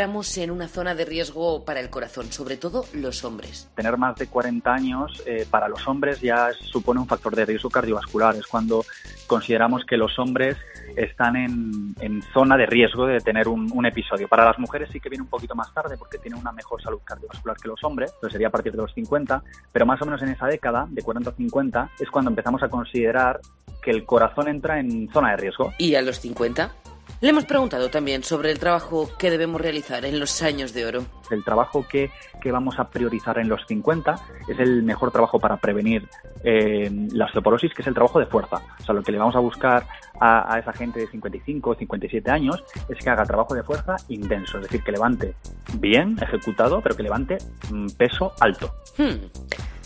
entra 0.07 0.39
en 0.39 0.51
una 0.51 0.69
zona 0.69 0.95
de 0.95 1.05
riesgo 1.05 1.65
para 1.65 1.81
el 1.81 1.91
corazón, 1.91 2.33
sobre 2.33 2.57
todo 2.57 2.85
los 2.93 3.25
hombres. 3.25 3.69
Tener 3.75 3.97
más 3.97 4.17
de 4.17 4.27
40 4.29 4.73
años 4.73 5.23
eh, 5.27 5.47
para 5.51 5.69
los 5.69 5.87
hombres 5.89 6.21
ya 6.21 6.53
supone 6.53 7.01
un 7.01 7.07
factor 7.07 7.35
de 7.35 7.45
riesgo 7.45 7.71
cardiovascular. 7.71 8.37
Es 8.37 8.47
cuando 8.47 8.85
consideramos 9.27 9.85
que 9.85 9.97
los 9.97 10.19
hombres 10.19 10.57
están 10.97 11.37
en, 11.37 12.23
zona 12.33 12.57
de 12.57 12.67
riesgo 12.67 13.07
de 13.07 13.21
tener 13.21 13.49
un, 13.49 13.87
episodio. 13.87 14.29
Para 14.29 14.45
las 14.45 14.59
mujeres 14.59 14.89
sí 14.93 15.01
que 15.01 15.09
viene 15.09 15.23
un 15.23 15.29
poquito 15.29 15.55
más 15.55 15.73
tarde 15.73 15.97
porque 15.97 16.19
tienen 16.19 16.41
una 16.41 16.53
mejor 16.53 16.83
salud 16.83 17.01
cardiovascular 17.05 17.57
que 17.57 17.69
los 17.69 17.83
hombres, 17.85 18.11
entonces 18.15 18.33
sería 18.33 18.49
a 18.49 18.51
partir 18.51 18.73
de 18.73 18.79
los 18.79 18.93
50, 18.95 19.43
pero 19.73 19.87
más 19.87 20.01
o 20.03 20.07
menos 20.07 20.23
en 20.23 20.31
esa 20.31 20.47
década, 20.47 20.87
de 20.91 21.03
40 21.03 21.31
a 21.31 21.35
50, 21.35 21.91
es 22.01 22.11
cuando 22.11 22.31
empezamos 22.31 22.63
a 22.63 22.69
considerar 22.69 23.41
que 23.83 23.91
el 23.91 24.05
corazón 24.05 24.49
entra 24.49 24.81
en 24.81 25.09
zona 25.13 25.31
de 25.33 25.37
riesgo. 25.37 25.73
¿Y 25.79 25.95
a 25.95 26.03
los 26.03 26.21
50? 26.21 26.73
Le 27.23 27.31
hemos 27.31 27.47
preguntado 27.47 27.89
también 27.89 28.23
sobre 28.23 28.51
el 28.51 28.59
trabajo 28.59 29.09
que 29.19 29.31
debemos 29.31 29.59
realizar 29.59 30.05
en 30.05 30.21
los 30.21 30.43
años 30.43 30.75
de 30.75 30.85
oro. 30.85 31.07
El 31.31 31.43
trabajo 31.45 31.87
que, 31.89 32.11
vamos 32.53 32.79
a 32.79 32.89
priorizar 32.89 33.39
en 33.39 33.49
los 33.49 33.67
50 33.67 34.15
es 34.49 34.59
el 34.61 34.83
mejor 34.85 35.11
trabajo 35.11 35.41
para 35.41 35.57
prevenir 35.57 36.09
eh, 36.45 36.89
la 37.13 37.25
osteoporosis, 37.25 37.75
que 37.75 37.83
es 37.83 37.89
el 37.89 37.95
trabajo 37.95 38.21
de 38.21 38.27
fuerza. 38.27 38.63
O 38.79 38.85
sea, 38.85 38.95
lo 38.95 39.03
que 39.03 39.11
le 39.11 39.19
vamos 39.19 39.35
a 39.35 39.41
buscar 39.41 39.85
a, 40.21 40.59
esa 40.59 40.73
gente 40.73 41.01
de 41.01 41.09
55 41.09 41.71
o 41.71 41.75
57 41.75 42.31
años 42.31 42.63
es 42.89 43.03
que 43.03 43.11
haga 43.11 43.25
trabajo 43.25 43.55
de 43.55 43.65
fuerza 43.65 43.97
intenso, 44.09 44.59
es 44.59 44.65
decir, 44.65 44.83
que 44.85 44.93
levante 44.93 45.35
bien, 45.79 46.17
ejecutado, 46.21 46.81
pero 46.83 46.95
que 46.95 47.03
levante 47.03 47.39
mm, 47.71 47.89
peso 47.97 48.33
alto. 48.39 48.73
Hmm. 48.97 49.27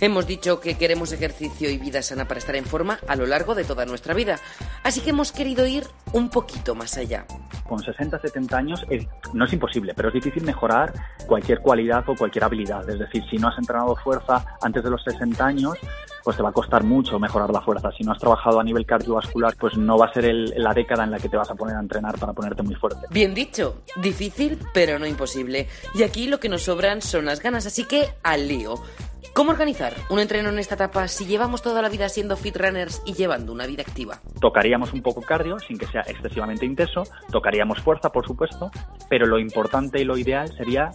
Hemos 0.01 0.27
dicho 0.27 0.61
que 0.61 0.79
queremos 0.79 1.13
ejercicio 1.13 1.69
y 1.69 1.77
vida 1.77 2.01
sana 2.01 2.27
para 2.27 2.39
estar 2.39 2.57
en 2.57 2.65
forma 2.65 2.99
a 3.07 3.17
lo 3.17 3.27
largo 3.27 3.55
de 3.55 3.65
toda 3.65 3.85
nuestra 3.85 4.15
vida, 4.15 4.39
así 4.83 5.03
que 5.03 5.11
hemos 5.11 5.31
querido 5.31 5.67
ir 5.67 5.85
un 6.13 6.31
poquito 6.31 6.75
más 6.75 6.97
allá. 6.97 7.27
Con 7.69 7.81
60, 7.81 8.19
70 8.19 8.57
años 8.57 8.87
no 9.35 9.45
es 9.45 9.53
imposible, 9.53 9.93
pero 9.95 10.09
es 10.09 10.15
difícil 10.15 10.43
mejorar 10.43 10.93
cualquier 11.27 11.61
cualidad 11.61 12.03
o 12.09 12.15
cualquier 12.15 12.45
habilidad. 12.45 12.89
Es 12.89 12.99
decir, 12.99 13.23
si 13.31 13.37
no 13.37 13.49
has 13.49 13.59
entrenado 13.59 13.95
fuerza 13.97 14.45
antes 14.63 14.83
de 14.83 14.91
los 14.91 15.03
60 15.05 15.45
años, 15.45 15.75
pues 16.25 16.37
te 16.37 16.43
va 16.43 16.49
a 16.49 16.53
costar 16.53 16.83
mucho 16.83 17.19
mejorar 17.19 17.51
la 17.51 17.61
fuerza. 17.61 17.91
Si 17.97 18.03
no 18.03 18.13
has 18.13 18.19
trabajado 18.19 18.59
a 18.59 18.65
nivel 18.65 18.87
cardiovascular, 18.87 19.55
pues 19.57 19.77
no 19.77 19.99
va 19.99 20.07
a 20.07 20.13
ser 20.13 20.33
la 20.57 20.73
década 20.75 21.05
en 21.05 21.11
la 21.11 21.19
que 21.19 21.29
te 21.29 21.37
vas 21.37 21.51
a 21.51 21.55
poner 21.55 21.77
a 21.77 21.81
entrenar 21.81 22.19
para 22.19 22.33
ponerte 22.33 22.63
muy 22.63 22.75
fuerte. 22.75 23.07
Bien 23.11 23.35
dicho, 23.35 23.83
difícil 23.97 24.59
pero 24.73 24.99
no 24.99 25.07
imposible. 25.07 25.69
Y 25.95 26.03
aquí 26.03 26.27
lo 26.27 26.41
que 26.41 26.49
nos 26.49 26.63
sobran 26.63 27.03
son 27.03 27.27
las 27.27 27.41
ganas, 27.41 27.67
así 27.67 27.85
que 27.85 28.15
al 28.23 28.49
lío. 28.49 28.75
¿Cómo 29.33 29.53
organizar 29.53 29.95
un 30.11 30.19
entreno 30.19 30.49
en 30.49 30.59
esta 30.59 30.75
etapa 30.75 31.07
si 31.07 31.25
llevamos 31.25 31.62
toda 31.62 31.83
la 31.83 31.88
vida 31.88 32.09
siendo 32.09 32.37
fit 32.37 32.57
runners 32.57 33.01
y 33.07 33.14
llevando 33.14 33.53
una 33.53 33.66
vida 33.66 33.83
activa? 33.83 34.21
Tocaríamos 34.40 34.93
un 34.93 35.03
poco 35.03 35.23
cardio, 35.23 35.59
sin 35.61 35.79
que 35.79 35.87
sea 35.87 36.03
excesivamente 36.03 36.66
intenso, 36.66 37.05
tocaríamos 37.31 37.81
fuerza, 37.81 38.11
por 38.11 38.27
supuesto, 38.27 38.71
pero 39.09 39.27
lo 39.27 39.38
importante 39.38 40.01
y 40.01 40.05
lo 40.05 40.19
ideal 40.19 40.53
sería 40.57 40.90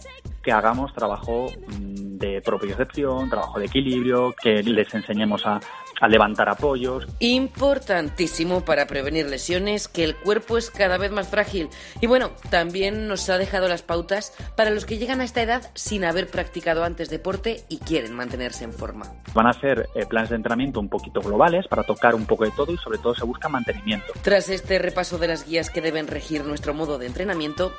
que 0.46 0.52
hagamos 0.52 0.94
trabajo 0.94 1.46
mm, 1.66 2.18
de 2.18 2.40
propiocepción, 2.40 3.28
trabajo 3.28 3.58
de 3.58 3.66
equilibrio, 3.66 4.32
que 4.40 4.62
les 4.62 4.94
enseñemos 4.94 5.44
a, 5.44 5.60
levantar 6.08 6.48
apoyos. 6.48 7.06
Importantísimo 7.20 8.64
para 8.64 8.86
prevenir 8.86 9.26
lesiones, 9.26 9.88
que 9.88 10.04
el 10.04 10.14
cuerpo 10.14 10.58
es 10.58 10.70
cada 10.70 10.98
vez 10.98 11.10
más 11.10 11.28
frágil. 11.28 11.68
Y 12.02 12.06
bueno, 12.06 12.32
también 12.50 13.08
nos 13.08 13.30
ha 13.30 13.38
dejado 13.38 13.66
las 13.66 13.82
pautas 13.82 14.34
para 14.56 14.70
los 14.70 14.84
que 14.84 14.98
llegan 14.98 15.22
a 15.22 15.24
esta 15.24 15.42
edad 15.42 15.70
sin 15.74 16.04
haber 16.04 16.28
practicado 16.28 16.84
antes 16.84 17.08
deporte 17.08 17.64
y 17.70 17.78
quieren 17.78 18.14
mantenerse 18.26 18.64
en 18.64 18.72
forma. 18.72 19.06
Van 19.34 19.46
a 19.46 19.52
ser 19.52 19.88
eh, 19.94 20.04
planes 20.04 20.30
de 20.30 20.36
entrenamiento 20.36 20.80
un 20.80 20.88
poquito 20.88 21.20
globales 21.20 21.68
para 21.68 21.84
tocar 21.84 22.16
un 22.16 22.26
poco 22.26 22.44
de 22.44 22.50
todo 22.50 22.72
y 22.72 22.76
sobre 22.78 22.98
todo 22.98 23.14
se 23.14 23.24
busca 23.24 23.48
mantenimiento. 23.48 24.12
Tras 24.22 24.48
este 24.48 24.80
repaso 24.80 25.16
de 25.18 25.28
las 25.28 25.46
guías 25.46 25.70
que 25.70 25.80
deben 25.80 26.08
regir 26.08 26.44
nuestro 26.44 26.74
modo 26.74 26.98
de 26.98 27.06
entrenamiento, 27.06 27.72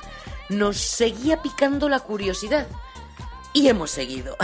nos 0.50 0.78
seguía 0.78 1.42
picando 1.42 1.90
la 1.90 2.00
curiosidad. 2.00 2.68
Y 3.54 3.68
hemos 3.68 3.92
seguido. 3.92 4.38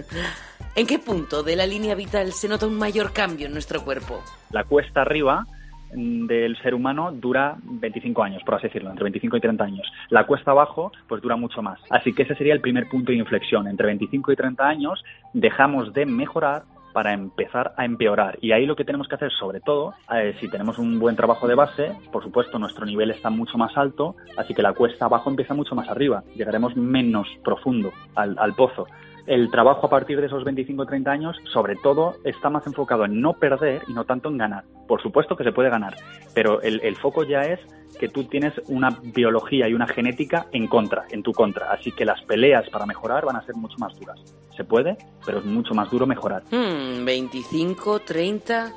¿En 0.76 0.86
qué 0.86 0.98
punto 0.98 1.42
de 1.42 1.56
la 1.56 1.66
línea 1.66 1.94
vital 1.94 2.32
se 2.32 2.48
nota 2.48 2.66
un 2.66 2.78
mayor 2.78 3.12
cambio 3.12 3.46
en 3.46 3.52
nuestro 3.52 3.84
cuerpo? 3.84 4.22
La 4.50 4.64
cuesta 4.64 5.02
arriba 5.02 5.46
del 5.94 6.56
ser 6.58 6.74
humano 6.74 7.12
dura 7.12 7.56
25 7.62 8.22
años, 8.22 8.42
por 8.44 8.54
así 8.54 8.66
decirlo, 8.66 8.90
entre 8.90 9.04
25 9.04 9.36
y 9.36 9.40
30 9.40 9.64
años. 9.64 9.92
La 10.10 10.26
cuesta 10.26 10.50
abajo, 10.50 10.92
pues 11.08 11.22
dura 11.22 11.36
mucho 11.36 11.62
más. 11.62 11.80
Así 11.90 12.12
que 12.12 12.22
ese 12.22 12.34
sería 12.34 12.54
el 12.54 12.60
primer 12.60 12.88
punto 12.88 13.12
de 13.12 13.18
inflexión. 13.18 13.68
Entre 13.68 13.86
25 13.86 14.32
y 14.32 14.36
30 14.36 14.66
años 14.66 15.04
dejamos 15.32 15.92
de 15.92 16.06
mejorar 16.06 16.62
para 16.92 17.12
empezar 17.12 17.74
a 17.76 17.84
empeorar. 17.84 18.38
Y 18.40 18.52
ahí 18.52 18.66
lo 18.66 18.76
que 18.76 18.84
tenemos 18.84 19.08
que 19.08 19.16
hacer, 19.16 19.32
sobre 19.32 19.60
todo, 19.60 19.94
eh, 20.14 20.36
si 20.40 20.48
tenemos 20.48 20.78
un 20.78 21.00
buen 21.00 21.16
trabajo 21.16 21.48
de 21.48 21.56
base, 21.56 21.92
por 22.12 22.22
supuesto, 22.22 22.58
nuestro 22.58 22.86
nivel 22.86 23.10
está 23.10 23.30
mucho 23.30 23.58
más 23.58 23.76
alto, 23.76 24.14
así 24.36 24.54
que 24.54 24.62
la 24.62 24.74
cuesta 24.74 25.06
abajo 25.06 25.28
empieza 25.28 25.54
mucho 25.54 25.74
más 25.74 25.88
arriba. 25.88 26.22
Llegaremos 26.36 26.76
menos 26.76 27.26
profundo 27.42 27.92
al, 28.14 28.36
al 28.38 28.54
pozo 28.54 28.86
el 29.26 29.50
trabajo 29.50 29.86
a 29.86 29.90
partir 29.90 30.20
de 30.20 30.26
esos 30.26 30.44
25-30 30.44 31.08
años, 31.08 31.36
sobre 31.52 31.76
todo, 31.76 32.16
está 32.24 32.50
más 32.50 32.66
enfocado 32.66 33.04
en 33.04 33.20
no 33.20 33.34
perder 33.34 33.82
y 33.88 33.92
no 33.92 34.04
tanto 34.04 34.28
en 34.28 34.38
ganar. 34.38 34.64
Por 34.86 35.02
supuesto 35.02 35.36
que 35.36 35.44
se 35.44 35.52
puede 35.52 35.70
ganar, 35.70 35.94
pero 36.34 36.60
el, 36.62 36.80
el, 36.82 36.96
foco 36.96 37.24
ya 37.24 37.40
es 37.44 37.60
que 37.98 38.08
tú 38.08 38.24
tienes 38.24 38.52
una 38.68 38.90
biología 39.02 39.68
y 39.68 39.74
una 39.74 39.86
genética 39.86 40.46
en 40.52 40.66
contra, 40.66 41.04
en 41.10 41.22
tu 41.22 41.32
contra. 41.32 41.72
Así 41.72 41.92
que 41.92 42.04
las 42.04 42.20
peleas 42.22 42.68
para 42.70 42.86
mejorar 42.86 43.24
van 43.24 43.36
a 43.36 43.46
ser 43.46 43.54
mucho 43.54 43.76
más 43.78 43.98
duras. 43.98 44.20
Se 44.56 44.64
puede, 44.64 44.96
pero 45.24 45.38
es 45.38 45.44
mucho 45.44 45.74
más 45.74 45.90
duro 45.90 46.06
mejorar. 46.06 46.42
Hmm, 46.50 47.04
25, 47.04 48.00
30. 48.00 48.72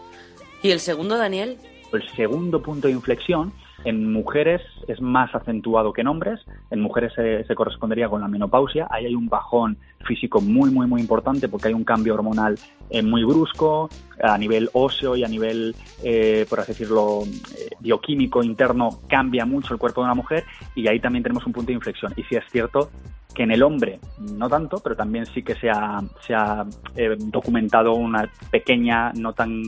¿Y 0.63 0.71
el 0.71 0.79
segundo, 0.79 1.17
Daniel? 1.17 1.57
El 1.91 2.07
segundo 2.15 2.61
punto 2.61 2.87
de 2.87 2.93
inflexión 2.93 3.53
en 3.87 4.11
mujeres 4.11 4.61
es 4.89 4.99
más 4.99 5.33
acentuado 5.33 5.93
que 5.93 6.01
en 6.01 6.07
hombres. 6.07 6.41
En 6.71 6.81
mujeres 6.81 7.13
se, 7.15 7.55
correspondería 7.55 8.09
con 8.09 8.19
la 8.19 8.27
menopausia. 8.27 8.85
Ahí 8.91 9.05
hay 9.05 9.15
un 9.15 9.29
bajón 9.29 9.77
físico 10.05 10.41
muy, 10.41 10.69
muy, 10.69 10.87
muy 10.87 10.99
importante 10.99 11.47
porque 11.47 11.69
hay 11.69 11.73
un 11.73 11.85
cambio 11.85 12.13
hormonal 12.13 12.55
eh, 12.89 13.01
muy 13.01 13.23
brusco 13.23 13.89
a 14.21 14.37
nivel 14.37 14.69
óseo 14.73 15.15
y 15.15 15.23
a 15.23 15.27
nivel, 15.27 15.75
eh, 16.03 16.45
por 16.49 16.59
así 16.59 16.71
decirlo, 16.71 17.23
eh, 17.25 17.69
bioquímico 17.79 18.43
interno. 18.43 19.01
Cambia 19.07 19.45
mucho 19.45 19.73
el 19.73 19.79
cuerpo 19.79 20.01
de 20.01 20.05
una 20.05 20.15
mujer 20.15 20.43
y 20.75 20.87
ahí 20.87 20.99
también 20.99 21.23
tenemos 21.23 21.45
un 21.45 21.53
punto 21.53 21.67
de 21.67 21.73
inflexión. 21.73 22.13
Y 22.15 22.23
si 22.23 22.35
es 22.35 22.43
cierto 22.51 22.89
que 23.37 23.43
en 23.43 23.51
el 23.51 23.61
hombre 23.61 23.99
no 24.17 24.49
tanto, 24.49 24.79
pero 24.79 24.95
también 24.95 25.27
sí 25.27 25.43
que 25.43 25.53
se 25.53 25.69
ha, 25.69 26.01
se 26.21 26.33
ha 26.33 26.65
eh, 26.95 27.15
documentado 27.17 27.93
una 27.93 28.27
pequeña, 28.49 29.11
no 29.13 29.33
tan 29.33 29.61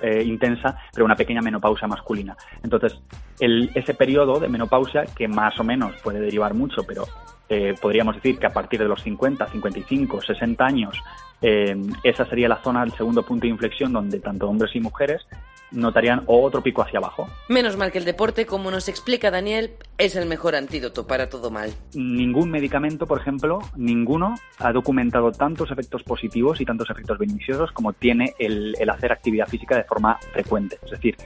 eh, 0.00 0.22
intensa, 0.24 0.78
pero 0.90 1.04
una 1.04 1.16
pequeña 1.16 1.42
menopausia 1.42 1.86
masculina. 1.86 2.34
Entonces, 2.62 2.98
el, 3.38 3.70
ese 3.74 3.92
periodo 3.92 4.40
de 4.40 4.48
menopausia, 4.48 5.04
que 5.04 5.28
más 5.28 5.60
o 5.60 5.64
menos 5.64 5.94
puede 6.02 6.18
derivar 6.18 6.54
mucho, 6.54 6.82
pero 6.84 7.04
eh, 7.50 7.74
podríamos 7.80 8.14
decir 8.14 8.38
que 8.38 8.46
a 8.46 8.52
partir 8.52 8.80
de 8.80 8.86
los 8.86 9.02
50, 9.02 9.46
55, 9.46 10.22
60 10.22 10.64
años, 10.64 10.96
esa 11.42 12.26
sería 12.26 12.48
la 12.48 12.62
zona, 12.62 12.82
el 12.82 12.92
segundo 12.92 13.22
punto 13.22 13.42
de 13.42 13.48
inflexión, 13.48 13.94
donde 13.94 14.20
tanto 14.20 14.46
hombres 14.46 14.76
y 14.76 14.80
mujeres 14.80 15.26
notarían 15.72 16.22
otro 16.26 16.62
pico 16.62 16.82
hacia 16.82 16.98
abajo. 16.98 17.28
Menos 17.48 17.76
mal 17.76 17.92
que 17.92 17.98
el 17.98 18.04
deporte, 18.04 18.46
como 18.46 18.70
nos 18.70 18.88
explica 18.88 19.30
Daniel, 19.30 19.72
es 19.98 20.16
el 20.16 20.26
mejor 20.26 20.54
antídoto 20.54 21.06
para 21.06 21.28
todo 21.28 21.50
mal. 21.50 21.72
Ningún 21.94 22.50
medicamento, 22.50 23.06
por 23.06 23.20
ejemplo, 23.20 23.60
ninguno 23.76 24.34
ha 24.58 24.72
documentado 24.72 25.32
tantos 25.32 25.70
efectos 25.70 26.02
positivos 26.02 26.60
y 26.60 26.64
tantos 26.64 26.90
efectos 26.90 27.18
beneficiosos 27.18 27.72
como 27.72 27.92
tiene 27.92 28.34
el, 28.38 28.74
hacer 28.90 29.12
actividad 29.12 29.46
física 29.46 29.76
de 29.76 29.84
forma 29.84 30.18
frecuente. 30.32 30.78
Es 30.84 30.90
decir, 30.90 31.16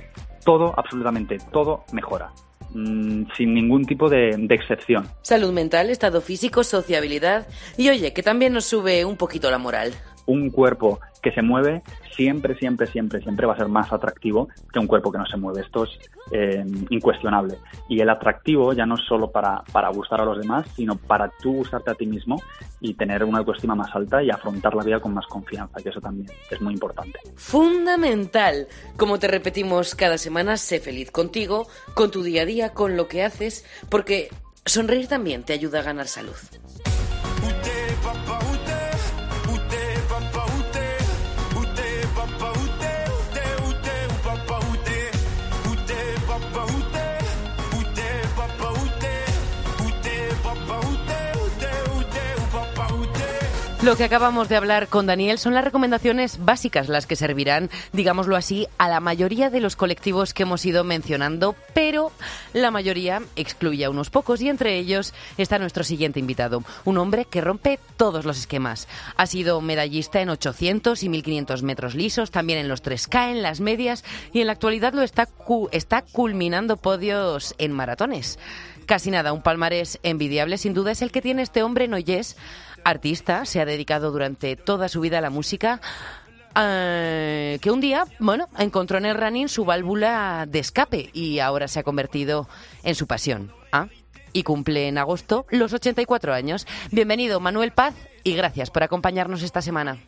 todo, 0.45 0.75
absolutamente 0.77 1.39
todo 1.51 1.85
mejora 1.93 2.31
mm, 2.75 3.25
sin 3.37 3.55
ningún 3.55 3.85
tipo 3.85 4.09
de, 4.09 4.35
de, 4.37 4.55
excepción. 4.55 5.07
Salud 5.23 5.53
mental, 5.53 5.91
estado 5.91 6.21
físico, 6.21 6.65
sociabilidad 6.65 7.47
y 7.77 7.89
oye, 7.89 8.13
que 8.13 8.23
también 8.23 8.53
nos 8.53 8.67
sube 8.67 9.05
un 9.05 9.17
poquito 9.17 9.51
la 9.51 9.59
moral. 9.59 9.93
Un 10.27 10.51
cuerpo 10.51 11.01
que 11.23 11.33
se 11.33 11.43
mueve 11.43 11.83
siempre, 12.15 12.57
siempre, 12.57 12.87
siempre, 12.87 13.21
siempre 13.23 13.47
va 13.47 13.55
a 13.55 13.57
ser 13.57 13.69
más 13.69 13.93
atractivo 13.93 14.49
que 14.73 14.79
un 14.79 14.87
cuerpo 14.87 15.11
que 15.11 15.19
no 15.19 15.27
se 15.27 15.37
mueve. 15.37 15.63
Esto 15.63 15.85
es 15.85 15.91
eh, 16.31 16.65
incuestionable. 16.91 17.59
Y 17.89 18.01
el 18.01 18.11
atractivo 18.11 18.73
ya 18.73 18.87
no 18.87 18.95
es 18.95 19.01
solo 19.09 19.31
para, 19.31 19.63
para 19.73 19.89
gustar 19.91 20.21
a 20.21 20.25
los 20.25 20.39
demás, 20.39 20.67
sino 20.77 20.97
para 20.97 21.31
tú 21.43 21.55
gustarte 21.55 21.91
a 21.91 21.95
ti 21.95 22.07
mismo 22.07 22.41
y 22.81 22.95
tener 22.95 23.25
una 23.25 23.39
autoestima 23.39 23.75
más 23.75 23.95
alta 23.95 24.23
y 24.23 24.31
afrontar 24.31 24.75
la 24.75 24.85
vida 24.85 25.01
con 25.01 25.15
más 25.15 25.27
confianza, 25.27 25.81
que 25.83 25.89
eso 25.89 26.01
también 26.01 26.31
es 26.51 26.61
muy 26.61 26.75
importante. 26.75 27.19
Fundamental. 27.37 28.69
Como 28.97 29.19
te 29.19 29.29
repetimos 29.29 29.95
cada 29.95 30.19
semana, 30.19 30.57
sé 30.57 30.81
feliz 30.81 31.11
contigo, 31.11 31.67
con 31.95 32.11
tu 32.11 32.23
día 32.23 32.43
a 32.43 32.47
día, 32.47 32.75
con 32.75 32.97
lo 32.97 33.09
que 33.09 33.23
haces, 33.23 33.65
porque 33.89 34.29
sonreír 34.65 35.09
también 35.09 35.43
te 35.43 35.53
ayuda 35.53 35.81
a 35.81 35.83
ganar 35.83 36.07
salud. 36.07 36.37
Lo 53.85 53.97
que 53.97 54.05
acabamos 54.05 54.49
de 54.49 54.57
hablar 54.57 54.89
con 54.89 55.05
Daniel 55.05 55.39
son 55.39 55.53
las 55.53 55.63
recomendaciones 55.63 56.43
básicas, 56.43 56.89
las 56.89 57.07
que 57.07 57.17
servirán, 57.17 57.69
digámoslo 57.93 58.35
así, 58.35 58.67
a 58.79 58.89
la 58.89 58.99
mayoría 58.99 59.51
de 59.51 59.61
los 59.61 59.77
colectivos 59.77 60.33
que 60.33 60.45
hemos 60.45 60.65
ido 60.65 60.85
mencionando, 60.85 61.55
pero 61.75 62.11
la 62.55 62.71
mayoría 62.71 63.21
excluye 63.37 63.85
a 63.85 63.91
unos 63.91 64.09
pocos 64.09 64.41
y 64.41 64.49
entre 64.49 64.79
ellos 64.79 65.13
está 65.37 65.59
nuestro 65.59 65.85
siguiente 65.85 66.19
invitado, 66.19 66.65
un 66.87 66.97
hombre 66.97 67.27
que 67.27 67.43
rompe 67.43 67.79
todos 67.99 68.25
los 68.25 68.39
esquemas. 68.39 68.89
Ha 69.17 69.27
sido 69.27 69.61
medallista 69.61 70.23
en 70.23 70.31
800 70.31 71.03
y 71.03 71.11
1500 71.11 71.63
metros 71.63 71.95
lisos, 71.95 72.31
también 72.31 72.61
en 72.61 72.69
los 72.69 72.83
3K, 72.83 73.33
en 73.33 73.43
las 73.43 73.61
medias 73.61 74.03
y 74.33 74.41
en 74.41 74.47
la 74.47 74.55
actualidad 74.55 74.95
lo 74.95 75.03
está, 75.03 75.29
está 75.73 76.01
culminando 76.01 76.79
podios 76.79 77.55
en 77.59 77.73
maratones. 77.73 78.39
Casi 78.87 79.11
nada, 79.11 79.33
un 79.35 79.43
palmarés 79.43 79.99
envidiable 80.03 80.59
sin 80.59 80.75
duda 80.75 80.93
es 80.93 81.03
el 81.03 81.11
que 81.11 81.23
tiene 81.23 81.43
este 81.43 81.63
hombre 81.63 81.89
Noyes 81.89 82.37
artista, 82.85 83.45
se 83.45 83.61
ha 83.61 83.65
dedicado 83.65 84.11
durante 84.11 84.57
toda 84.57 84.89
su 84.89 85.01
vida 85.01 85.19
a 85.19 85.21
la 85.21 85.31
música. 85.31 85.81
Eh, 86.57 87.59
que 87.61 87.71
un 87.71 87.81
día, 87.81 88.05
bueno, 88.21 88.49
encontró 88.59 88.99
en 88.99 89.07
el 89.07 89.17
running 89.17 89.49
su 89.49 89.65
válvula 89.65 90.47
de 90.47 90.61
escape 90.61 91.11
y 91.13 91.41
ahora 91.41 91.67
se 91.67 91.81
ha 91.81 91.83
convertido 91.83 92.47
en 92.85 92.95
su 92.95 93.07
pasión. 93.07 93.53
¿ah? 93.73 93.89
Y 94.33 94.45
cumple 94.45 94.89
en 94.89 94.99
agosto 94.99 95.47
los 95.51 95.73
84 95.73 96.33
años. 96.33 96.67
Bienvenido, 96.93 97.41
Manuel 97.41 97.73
Paz, 97.73 97.95
y 98.23 98.37
gracias 98.37 98.71
por 98.71 98.85
acompañarnos 98.85 99.43
esta 99.43 99.63
semana. 99.63 99.99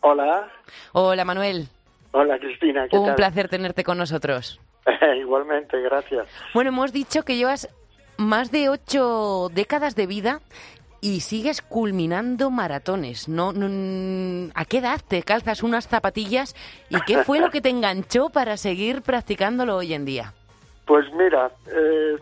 Hola. 0.00 0.50
Hola, 0.92 1.24
Manuel. 1.24 1.68
Hola, 2.12 2.38
Cristina. 2.38 2.86
un 2.92 3.14
placer 3.14 3.48
tenerte 3.48 3.84
con 3.84 3.98
nosotros. 3.98 4.60
Igualmente, 5.20 5.80
gracias. 5.82 6.26
Bueno, 6.54 6.70
hemos 6.70 6.92
dicho 6.92 7.24
que 7.24 7.36
llevas 7.36 7.68
más 8.16 8.50
de 8.50 8.68
ocho 8.68 9.50
décadas 9.52 9.94
de 9.94 10.06
vida 10.06 10.40
y 11.00 11.20
sigues 11.20 11.62
culminando 11.62 12.50
maratones. 12.50 13.28
No, 13.28 13.50
¿A 14.54 14.64
qué 14.64 14.78
edad 14.78 15.00
te 15.06 15.22
calzas 15.22 15.62
unas 15.62 15.88
zapatillas 15.88 16.54
y 16.90 16.96
qué 17.06 17.24
fue 17.24 17.40
lo 17.40 17.50
que 17.50 17.60
te 17.60 17.70
enganchó 17.70 18.30
para 18.30 18.56
seguir 18.56 19.02
practicándolo 19.02 19.76
hoy 19.76 19.94
en 19.94 20.04
día? 20.04 20.32
Pues 20.86 21.04
mira, 21.12 21.50
eh, 21.72 22.16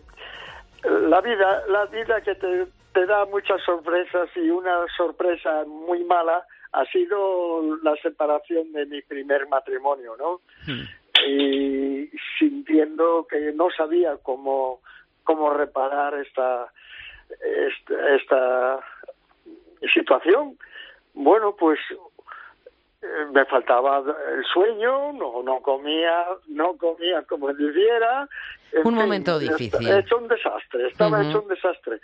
la 1.08 1.20
vida, 1.20 1.62
la 1.68 1.86
vida 1.86 2.20
que 2.22 2.34
te, 2.34 2.66
te 2.92 3.06
da 3.06 3.24
muchas 3.26 3.62
sorpresas 3.62 4.28
y 4.36 4.50
una 4.50 4.84
sorpresa 4.96 5.64
muy 5.66 6.04
mala 6.04 6.44
ha 6.72 6.84
sido 6.86 7.76
la 7.82 7.94
separación 8.02 8.72
de 8.72 8.86
mi 8.86 9.00
primer 9.02 9.46
matrimonio, 9.48 10.16
¿no? 10.18 10.40
Hmm. 10.66 10.82
Y 11.26 12.10
sintiendo 12.38 13.26
que 13.30 13.52
no 13.52 13.68
sabía 13.70 14.16
cómo, 14.22 14.80
cómo 15.22 15.50
reparar 15.50 16.14
esta, 16.14 16.72
esta, 18.14 18.80
situación, 19.92 20.58
bueno, 21.12 21.54
pues 21.56 21.78
eh, 23.02 23.06
me 23.32 23.44
faltaba 23.44 24.02
el 24.32 24.44
sueño, 24.44 25.12
no, 25.12 25.42
no 25.42 25.60
comía, 25.60 26.24
no 26.48 26.76
comía 26.76 27.22
como 27.22 27.52
debiera. 27.52 28.26
Un 28.82 28.94
momento 28.94 29.38
difícil. 29.38 29.86
Hecho 29.88 30.16
un 30.18 30.28
desastre, 30.28 30.88
estaba 30.88 31.22
hecho 31.22 31.42
un 31.42 31.48
desastre. 31.48 32.00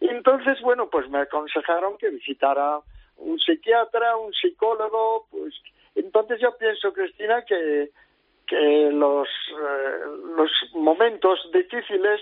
Y 0.00 0.08
entonces, 0.08 0.60
bueno, 0.62 0.88
pues 0.90 1.08
me 1.08 1.20
aconsejaron 1.20 1.96
que 1.98 2.10
visitara 2.10 2.80
un 3.18 3.38
psiquiatra, 3.38 4.16
un 4.16 4.32
psicólogo, 4.32 5.26
pues 5.30 5.54
entonces 5.94 6.40
yo 6.40 6.56
pienso, 6.56 6.92
Cristina, 6.92 7.44
que, 7.44 7.90
que 8.46 8.90
los, 8.92 9.28
eh, 9.28 10.04
los 10.36 10.50
momentos 10.74 11.50
difíciles 11.52 12.20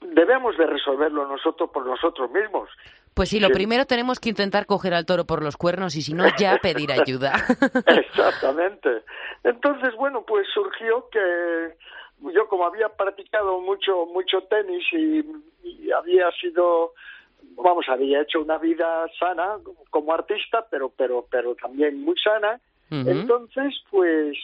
debemos 0.00 0.56
de 0.56 0.66
resolverlo 0.66 1.26
nosotros 1.26 1.70
por 1.70 1.86
nosotros 1.86 2.30
mismos. 2.30 2.68
Pues 3.14 3.30
sí, 3.30 3.40
lo 3.40 3.50
primero 3.50 3.84
tenemos 3.84 4.20
que 4.20 4.28
intentar 4.28 4.66
coger 4.66 4.94
al 4.94 5.04
toro 5.04 5.24
por 5.24 5.42
los 5.42 5.56
cuernos 5.56 5.96
y 5.96 6.02
si 6.02 6.14
no, 6.14 6.24
ya 6.38 6.58
pedir 6.62 6.92
ayuda. 6.92 7.32
Exactamente. 7.86 9.02
Entonces, 9.42 9.94
bueno, 9.96 10.24
pues 10.26 10.46
surgió 10.54 11.08
que 11.10 11.74
yo 12.32 12.48
como 12.48 12.66
había 12.66 12.88
practicado 12.88 13.60
mucho 13.60 14.06
mucho 14.06 14.42
tenis 14.42 14.84
y, 14.92 15.24
había 15.92 16.30
sido 16.32 16.92
vamos 17.56 17.86
había 17.88 18.22
hecho 18.22 18.40
una 18.40 18.58
vida 18.58 19.06
sana 19.18 19.56
como 19.90 20.12
artista 20.12 20.66
pero 20.68 20.90
pero 20.96 21.26
pero 21.30 21.54
también 21.54 22.00
muy 22.02 22.16
sana 22.18 22.60
entonces 22.90 23.74
pues 23.90 24.36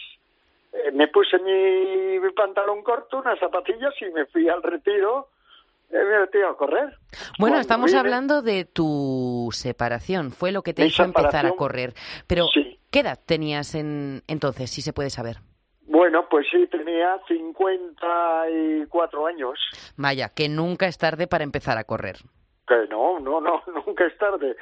eh, 0.71 0.91
me 0.93 1.07
puse 1.07 1.37
mi 1.39 2.29
pantalón 2.31 2.81
corto 2.83 3.19
unas 3.19 3.39
zapatillas 3.39 3.93
y 4.01 4.05
me 4.11 4.25
fui 4.27 4.47
al 4.47 4.63
retiro 4.63 5.27
me 5.91 6.43
a 6.43 6.53
correr. 6.55 6.97
Bueno, 7.39 7.59
estamos 7.59 7.93
hablando 7.93 8.41
de 8.41 8.65
tu 8.65 9.49
separación, 9.51 10.31
fue 10.31 10.51
lo 10.51 10.61
que 10.61 10.73
te 10.73 10.85
hizo 10.85 11.03
empezar 11.03 11.45
a 11.45 11.51
correr. 11.51 11.93
Pero, 12.27 12.47
¿qué 12.91 12.99
edad 12.99 13.19
tenías 13.25 13.75
en, 13.75 14.23
entonces, 14.27 14.71
si 14.71 14.81
se 14.81 14.93
puede 14.93 15.09
saber? 15.09 15.37
Bueno, 15.87 16.27
pues 16.29 16.47
sí, 16.51 16.67
tenía 16.67 17.19
54 17.27 19.27
años. 19.27 19.59
Vaya, 19.95 20.29
que 20.29 20.49
nunca 20.49 20.87
es 20.87 20.97
tarde 20.97 21.27
para 21.27 21.43
empezar 21.43 21.77
a 21.77 21.83
correr. 21.83 22.17
Que 22.67 22.87
no, 22.89 23.19
no, 23.19 23.39
no, 23.39 23.61
nunca 23.85 24.05
es 24.05 24.17
tarde. 24.17 24.55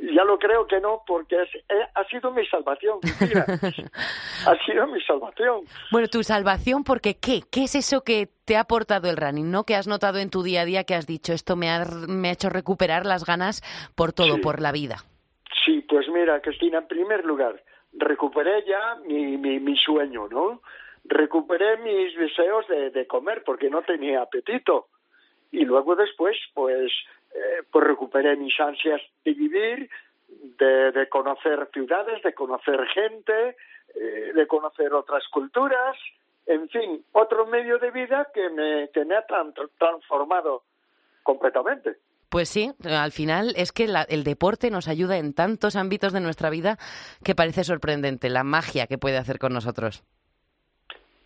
Ya 0.00 0.22
lo 0.22 0.38
creo 0.38 0.66
que 0.66 0.80
no, 0.80 1.02
porque 1.06 1.36
eh, 1.36 1.86
ha 1.94 2.04
sido 2.04 2.30
mi 2.30 2.46
salvación. 2.46 3.00
ha 4.46 4.64
sido 4.64 4.86
mi 4.86 5.00
salvación. 5.02 5.62
Bueno, 5.90 6.06
tu 6.06 6.22
salvación, 6.22 6.84
porque 6.84 7.16
¿qué? 7.20 7.40
¿Qué 7.50 7.64
es 7.64 7.74
eso 7.74 8.04
que 8.04 8.28
te 8.44 8.56
ha 8.56 8.60
aportado 8.60 9.10
el 9.10 9.16
running, 9.16 9.50
no? 9.50 9.64
Que 9.64 9.74
has 9.74 9.88
notado 9.88 10.18
en 10.18 10.30
tu 10.30 10.44
día 10.44 10.62
a 10.62 10.64
día 10.64 10.84
que 10.84 10.94
has 10.94 11.06
dicho, 11.06 11.32
esto 11.32 11.56
me 11.56 11.68
ha, 11.68 11.84
me 12.08 12.28
ha 12.28 12.32
hecho 12.32 12.48
recuperar 12.48 13.06
las 13.06 13.24
ganas 13.24 13.60
por 13.96 14.12
todo, 14.12 14.40
por 14.40 14.60
la 14.60 14.70
vida. 14.70 14.98
Sí, 15.64 15.84
pues 15.88 16.08
mira, 16.08 16.40
Cristina, 16.40 16.78
en 16.78 16.86
primer 16.86 17.24
lugar, 17.24 17.60
recuperé 17.92 18.64
ya 18.66 18.96
mi, 19.04 19.36
mi, 19.36 19.58
mi 19.58 19.76
sueño, 19.76 20.28
¿no? 20.28 20.62
Recuperé 21.04 21.78
mis 21.78 22.16
deseos 22.16 22.68
de, 22.68 22.90
de 22.90 23.06
comer 23.06 23.42
porque 23.44 23.68
no 23.68 23.82
tenía 23.82 24.22
apetito. 24.22 24.86
Y 25.50 25.64
luego 25.64 25.96
después, 25.96 26.36
pues, 26.54 26.92
eh, 27.34 27.62
pues 27.70 27.86
recuperé 27.86 28.36
mis 28.36 28.58
ansias 28.60 29.00
de 29.24 29.32
vivir, 29.32 29.90
de, 30.28 30.92
de 30.92 31.08
conocer 31.08 31.68
ciudades, 31.72 32.22
de 32.22 32.34
conocer 32.34 32.86
gente, 32.88 33.56
eh, 33.94 34.32
de 34.34 34.46
conocer 34.46 34.92
otras 34.92 35.26
culturas, 35.28 35.96
en 36.46 36.68
fin, 36.68 37.04
otro 37.12 37.46
medio 37.46 37.78
de 37.78 37.90
vida 37.90 38.28
que 38.32 38.48
me, 38.50 38.88
que 38.90 39.04
me 39.04 39.16
ha 39.16 39.24
transformado 39.78 40.62
completamente. 41.22 41.96
Pues 42.30 42.48
sí, 42.48 42.72
al 42.84 43.12
final 43.12 43.54
es 43.56 43.72
que 43.72 43.86
la, 43.86 44.02
el 44.02 44.22
deporte 44.22 44.70
nos 44.70 44.88
ayuda 44.88 45.16
en 45.16 45.32
tantos 45.32 45.76
ámbitos 45.76 46.12
de 46.12 46.20
nuestra 46.20 46.50
vida 46.50 46.76
que 47.24 47.34
parece 47.34 47.64
sorprendente 47.64 48.28
la 48.28 48.44
magia 48.44 48.86
que 48.86 48.98
puede 48.98 49.16
hacer 49.16 49.38
con 49.38 49.54
nosotros. 49.54 50.04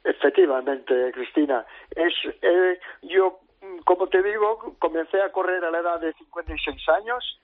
Efectivamente, 0.05 1.13
Cristina. 1.13 1.65
Es, 1.95 2.13
eh, 2.43 2.79
yo, 3.03 3.41
como 3.85 4.07
te 4.09 4.23
digo, 4.23 4.75
comencé 4.79 5.21
a 5.21 5.33
correr 5.33 5.63
a 5.65 5.71
la 5.71 5.81
edad 5.81 6.01
de 6.01 6.15
56 6.15 6.89
años 6.89 7.39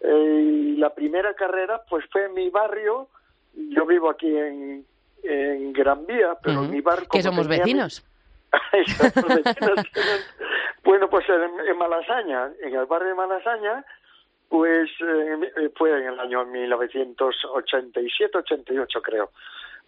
eh, 0.00 0.42
y 0.44 0.76
la 0.76 0.92
primera 0.94 1.34
carrera 1.34 1.82
pues 1.88 2.04
fue 2.10 2.24
en 2.26 2.34
mi 2.34 2.50
barrio. 2.50 3.08
Yo 3.54 3.86
vivo 3.86 4.10
aquí 4.10 4.36
en, 4.36 4.84
en 5.22 5.72
Gran 5.72 6.04
Vía, 6.06 6.36
pero 6.42 6.64
en 6.64 6.70
mi 6.70 6.80
barrio... 6.80 7.08
Que 7.08 7.18
mi-. 7.18 7.22
Somos 7.24 7.46
vecinos. 7.48 8.04
bueno, 10.84 11.08
pues 11.08 11.26
en, 11.28 11.68
en 11.68 11.78
Malasaña, 11.78 12.50
en 12.60 12.74
el 12.74 12.86
barrio 12.86 13.08
de 13.08 13.14
Malasaña, 13.14 13.84
pues 14.48 14.90
eh, 15.00 15.70
fue 15.76 15.96
en 15.98 16.06
el 16.08 16.18
año 16.20 16.44
1987-88 16.44 19.02
creo. 19.02 19.30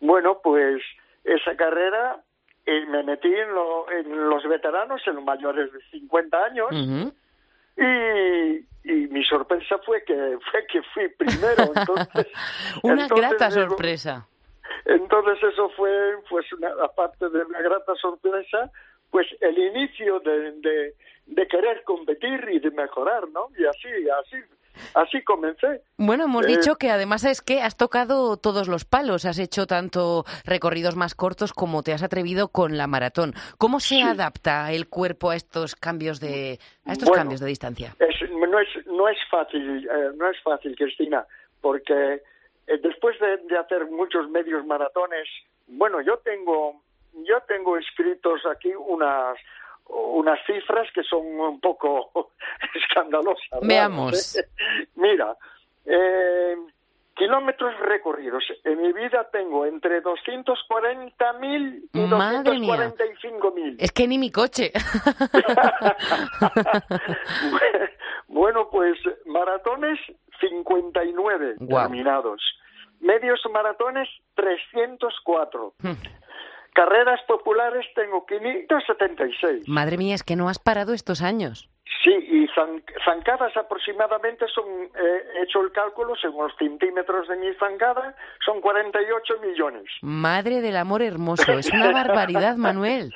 Bueno, 0.01 0.41
pues 0.43 0.83
esa 1.25 1.57
carrera 1.57 2.23
eh, 2.67 2.87
me 2.87 3.03
metí 3.03 3.29
en, 3.35 3.55
lo- 3.55 3.91
en 3.91 4.29
los 4.29 4.43
veteranos, 4.49 5.01
en 5.07 5.17
los 5.17 5.25
mayores 5.25 5.73
de 5.73 5.81
50 5.91 6.45
años, 6.45 6.69
y, 7.77 8.57
y 8.85 9.07
mi 9.09 9.25
sorpresa 9.25 9.79
fue 9.85 10.03
que 10.05 10.39
fue 10.51 10.67
que 10.67 10.83
fui 10.95 11.09
primero. 11.09 11.65
Entonces, 11.75 12.27
Una 12.83 13.03
entonces 13.03 13.29
grata 13.31 13.51
sorpresa. 13.51 14.27
entonces 14.85 15.43
eso 15.53 15.69
fue, 15.71 16.17
pues, 16.29 16.51
una, 16.53 16.69
aparte 16.83 17.29
de 17.29 17.43
una 17.45 17.61
grata 17.61 17.95
sorpresa, 17.97 18.71
pues 19.11 19.27
el 19.41 19.59
inicio 19.59 20.21
de, 20.21 20.53
de, 20.61 20.95
de 21.27 21.49
querer 21.49 21.83
competir 21.85 22.49
y 22.51 22.59
de 22.61 22.71
mejorar, 22.71 23.29
¿no? 23.31 23.49
Y 23.59 23.65
así, 23.65 23.89
así, 24.21 24.37
así 24.95 25.23
comencé. 25.23 25.83
Bueno, 25.99 26.25
hemos 26.25 26.45
Eh, 26.45 26.49
dicho 26.49 26.77
que 26.77 26.91
además 26.91 27.25
es 27.25 27.41
que 27.43 27.63
has 27.63 27.77
tocado 27.77 28.37
todos 28.37 28.69
los 28.69 28.85
palos, 28.85 29.25
has 29.25 29.39
hecho 29.39 29.67
tanto 29.67 30.25
recorridos 30.45 30.97
más 30.97 31.15
cortos 31.15 31.53
como 31.53 31.83
te 31.83 31.93
has 31.93 32.03
atrevido 32.03 32.49
con 32.49 32.77
la 32.77 32.87
maratón. 32.87 33.33
¿Cómo 33.59 33.81
se 33.81 33.97
Sí. 33.97 34.03
adapta 34.03 34.73
el 34.73 34.89
cuerpo 34.89 35.31
a 35.31 35.37
estos 35.37 35.75
cambios 35.77 36.21
de 36.21 36.59
a 36.87 36.93
estos 36.93 37.09
Bueno. 37.09 37.23
cambios 37.23 37.41
de 37.41 37.47
distancia? 37.47 37.95
Es, 37.99 38.31
no 38.31 38.59
es 38.59 38.69
no 38.87 39.09
es 39.09 39.19
fácil, 39.31 39.89
eh, 39.89 40.11
no 40.17 40.29
es 40.31 40.41
fácil, 40.43 40.77
Cristina, 40.77 41.27
porque 41.61 42.23
eh, 42.67 42.79
después 42.83 43.19
de, 43.21 43.37
de 43.49 43.59
hacer 43.59 43.87
muchos 43.91 44.29
medios 44.31 44.65
maratones, 44.67 45.29
bueno, 45.67 46.01
yo 46.01 46.19
tengo 46.19 46.83
yo 47.13 47.41
tengo 47.47 47.77
escritos 47.79 48.41
aquí 48.51 48.73
unas 48.75 49.37
unas 49.89 50.39
cifras 50.47 50.89
que 50.95 51.03
son 51.03 51.27
un 51.39 51.61
poco 51.61 52.33
escandalosas. 52.75 53.61
Veamos. 53.63 54.39
Mira, 54.97 55.37
eh, 55.87 56.57
kilómetros 57.15 57.79
recorridos. 57.81 58.45
En 58.65 58.81
mi 58.83 58.93
vida 58.93 59.29
tengo 59.31 59.67
entre 59.67 60.03
240.000 60.03 61.91
y 61.93 62.01
Madre 62.01 62.59
mía. 62.59 62.93
245.000. 62.97 63.77
Es 63.79 63.93
que 63.93 64.09
ni 64.09 64.19
mi 64.19 64.31
coche. 64.31 64.73
bueno, 68.29 68.69
pues 68.71 68.99
maratones 69.27 69.99
59 70.41 71.55
Guau. 71.59 71.83
terminados. 71.83 72.43
Medios 73.01 73.41
maratones 73.53 74.09
304. 74.35 75.75
Carreras 76.75 77.21
populares 77.27 77.87
tengo 77.95 78.27
576. 78.27 79.69
Madre 79.69 79.97
mía, 79.97 80.15
es 80.15 80.23
que 80.23 80.37
no 80.37 80.49
has 80.49 80.59
parado 80.59 80.93
estos 80.93 81.23
años. 81.23 81.71
Sí, 82.03 82.11
y 82.13 82.47
zan- 82.49 82.83
zancadas 83.05 83.57
aproximadamente 83.57 84.47
son, 84.49 84.65
eh, 84.69 85.23
he 85.39 85.43
hecho 85.45 85.61
el 85.63 85.71
cálculo, 85.73 86.15
según 86.17 86.49
los 86.49 86.57
centímetros 86.59 87.29
de 87.29 87.37
mi 87.37 87.55
zancada, 87.55 88.15
son 88.45 88.61
48 88.61 89.35
millones. 89.41 89.85
Madre 90.03 90.61
del 90.61 90.77
amor 90.77 91.01
hermoso, 91.03 91.53
es 91.53 91.71
una 91.73 91.93
barbaridad, 91.93 92.57
Manuel. 92.57 93.13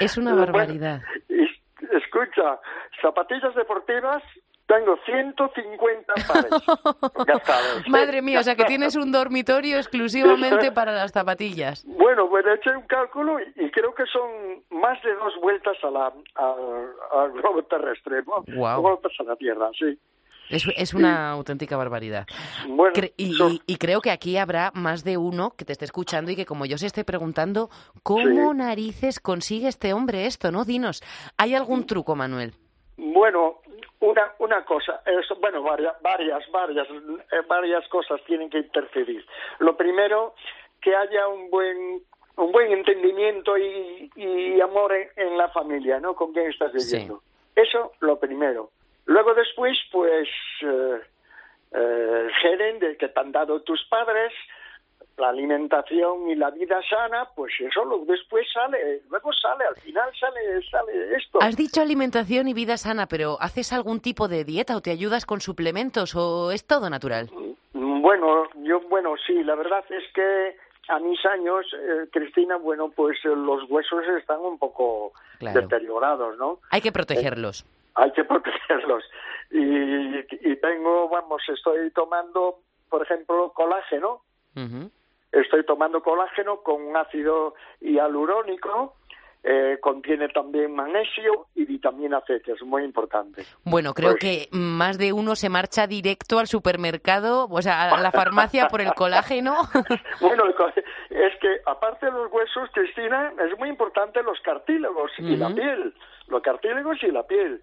Es 0.00 0.18
una 0.18 0.32
Bueno, 0.34 0.46
barbaridad. 0.52 1.00
y- 1.28 1.48
escucha, 1.96 2.58
zapatillas 3.00 3.54
deportivas 3.54 4.22
tengo 4.66 4.96
150 5.04 6.12
pares 6.26 6.50
gastados. 7.26 7.88
Madre 7.88 8.22
mía, 8.22 8.40
o 8.40 8.42
sea 8.42 8.54
que 8.56 8.64
tienes 8.66 8.96
un 8.96 9.12
dormitorio 9.12 9.76
exclusivamente 9.76 10.72
para 10.72 10.92
las 10.92 11.12
zapatillas. 11.12 11.84
Bueno, 11.86 12.28
pues 12.28 12.44
he 12.46 12.54
hecho 12.54 12.70
un 12.70 12.86
cálculo 12.86 13.38
y, 13.40 13.64
y 13.66 13.70
creo 13.70 13.94
que 13.94 14.04
son 14.06 14.62
más 14.70 15.02
de 15.02 15.14
dos 15.14 15.34
vueltas 15.42 15.76
a 15.82 15.90
la, 15.90 16.06
al- 16.36 17.32
globo 17.32 17.62
terrestre, 17.64 18.22
¿no? 18.26 18.42
Guau. 18.56 18.82
Vueltas 18.82 19.12
a 19.20 19.22
la 19.24 19.36
Tierra, 19.36 19.70
sí. 19.78 19.98
Es, 20.50 20.66
es 20.76 20.92
una 20.92 21.30
auténtica 21.30 21.74
barbaridad. 21.78 22.26
Bueno, 22.68 22.92
Cre- 22.94 23.14
y, 23.16 23.32
son- 23.32 23.52
y- 23.52 23.62
y 23.66 23.76
creo 23.76 24.00
que 24.02 24.10
aquí 24.10 24.36
habrá 24.36 24.70
más 24.74 25.02
de 25.02 25.16
uno 25.16 25.54
que 25.56 25.64
te 25.64 25.72
esté 25.72 25.86
escuchando 25.86 26.30
y 26.30 26.36
que 26.36 26.44
como 26.44 26.66
yo 26.66 26.76
se 26.76 26.86
esté 26.86 27.02
preguntando, 27.04 27.70
¿cómo 28.02 28.52
Sí. 28.52 28.56
narices 28.58 29.20
consigue 29.20 29.68
este 29.68 29.94
hombre 29.94 30.26
esto? 30.26 30.52
¿No? 30.52 30.64
Dinos, 30.66 31.02
¿hay 31.38 31.54
algún 31.54 31.86
truco, 31.86 32.14
Manuel? 32.14 32.52
Bueno, 32.98 33.60
una, 34.04 34.32
una 34.38 34.64
cosa, 34.64 35.02
es, 35.06 35.26
bueno, 35.40 35.62
varias, 35.62 36.00
varias, 36.02 36.50
varias, 36.50 36.88
eh, 36.90 37.42
varias 37.46 37.86
cosas 37.88 38.20
tienen 38.24 38.50
que 38.50 38.58
interferir. 38.58 39.24
Lo 39.58 39.76
primero, 39.76 40.34
que 40.80 40.94
haya 40.94 41.28
un 41.28 41.50
buen 41.50 42.02
un 42.36 42.50
buen 42.50 42.72
entendimiento 42.72 43.56
y, 43.56 44.10
y 44.16 44.60
amor 44.60 44.92
en, 44.92 45.08
en 45.16 45.38
la 45.38 45.48
familia, 45.50 46.00
¿no? 46.00 46.14
Con 46.16 46.32
quien 46.32 46.50
estás 46.50 46.72
Sí. 46.72 46.78
viviendo. 46.96 47.22
Eso, 47.54 47.92
lo 48.00 48.18
primero. 48.18 48.70
Luego 49.06 49.34
después, 49.34 49.78
pues, 49.92 50.28
eh, 50.62 51.00
eh, 51.72 52.96
que 52.98 53.08
te 53.08 53.20
han 53.20 53.30
dado 53.30 53.62
tus 53.62 53.84
padres, 53.84 54.32
la 55.16 55.28
alimentación 55.28 56.28
y 56.28 56.34
la 56.34 56.50
vida 56.50 56.80
sana, 56.88 57.28
pues 57.36 57.52
eso 57.60 57.84
lo, 57.84 57.98
después 58.04 58.46
sale, 58.52 59.02
luego 59.10 59.32
sale, 59.32 59.64
al 59.64 59.76
final 59.76 60.10
sale, 60.18 60.40
sale 60.70 61.16
esto. 61.16 61.38
Has 61.40 61.56
dicho 61.56 61.80
alimentación 61.80 62.48
y 62.48 62.54
vida 62.54 62.76
sana, 62.76 63.06
pero 63.06 63.36
¿haces 63.40 63.72
algún 63.72 64.00
tipo 64.00 64.26
de 64.28 64.44
dieta 64.44 64.76
o 64.76 64.80
te 64.80 64.90
ayudas 64.90 65.24
con 65.26 65.40
suplementos 65.40 66.14
o 66.16 66.50
es 66.50 66.66
todo 66.66 66.90
natural? 66.90 67.30
Mm, 67.72 68.02
Bueno, 68.02 68.44
yo, 68.62 68.80
bueno, 68.88 69.14
sí, 69.26 69.42
la 69.44 69.54
verdad 69.54 69.84
es 69.90 70.04
que 70.14 70.56
a 70.88 70.98
mis 70.98 71.24
años, 71.24 71.64
eh, 71.72 72.08
Cristina, 72.12 72.56
bueno, 72.56 72.90
pues 72.90 73.16
eh, 73.24 73.28
los 73.28 73.62
huesos 73.70 74.04
están 74.18 74.40
un 74.40 74.58
poco 74.58 75.12
Claro. 75.38 75.62
deteriorados, 75.62 76.36
¿no? 76.38 76.58
Hay 76.70 76.80
que 76.80 76.92
protegerlos. 76.92 77.64
Hay 77.94 78.10
que 78.12 78.24
protegerlos. 78.24 79.04
Y, 79.50 80.18
y 80.50 80.56
tengo, 80.60 81.08
vamos, 81.08 81.42
estoy 81.48 81.90
tomando, 81.92 82.58
por 82.90 83.02
ejemplo, 83.02 83.52
colágeno. 83.54 84.20
Estoy 85.34 85.64
tomando 85.66 86.02
colágeno 86.02 86.60
con 86.62 86.82
un 86.82 86.96
ácido 86.96 87.54
hialurónico. 87.80 88.94
eh, 89.46 89.76
contiene 89.82 90.30
también 90.30 90.74
magnesio 90.74 91.48
y 91.54 91.66
vitamina 91.66 92.22
C, 92.26 92.40
que 92.40 92.52
es 92.52 92.62
muy 92.62 92.82
importante. 92.82 93.44
Bueno, 93.62 93.92
creo 93.92 94.12
Pues- 94.12 94.20
que 94.22 94.48
más 94.56 94.96
de 94.96 95.12
uno 95.12 95.36
se 95.36 95.50
marcha 95.50 95.86
directo 95.86 96.38
al 96.38 96.46
supermercado, 96.46 97.46
o 97.50 97.60
sea, 97.60 97.90
a 97.92 98.00
la 98.00 98.10
farmacia 98.10 98.68
por 98.68 98.80
el 98.80 98.94
colágeno. 98.94 99.54
Bueno, 100.22 100.44
es 101.10 101.36
que 101.42 101.60
aparte 101.66 102.06
de 102.06 102.12
los 102.12 102.32
huesos, 102.32 102.70
Cristina, 102.72 103.34
es 103.46 103.58
muy 103.58 103.68
importante 103.68 104.22
los 104.22 104.40
cartílagos 104.40 105.12
y 105.18 105.36
la 105.36 105.54
piel. 105.54 105.92
Los 106.28 106.40
cartílagos 106.40 107.02
y 107.02 107.10
la 107.10 107.26
piel. 107.26 107.60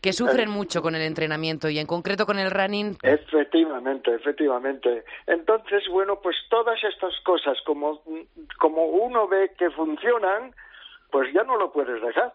Que 0.00 0.12
sufren 0.12 0.50
mucho 0.50 0.82
con 0.82 0.94
el 0.94 1.02
entrenamiento 1.02 1.68
y 1.68 1.78
en 1.78 1.86
concreto 1.86 2.26
con 2.26 2.38
el 2.38 2.50
running. 2.50 2.96
Efectivamente, 3.02 4.14
efectivamente. 4.14 5.04
Entonces, 5.26 5.84
bueno, 5.90 6.20
pues 6.22 6.36
todas 6.50 6.82
estas 6.84 7.14
cosas, 7.24 7.58
como, 7.64 8.02
como 8.58 8.86
uno 8.86 9.28
ve 9.28 9.52
que 9.58 9.70
funcionan, 9.70 10.54
pues 11.10 11.32
ya 11.32 11.42
no 11.44 11.56
lo 11.56 11.72
puedes 11.72 12.00
dejar. 12.02 12.32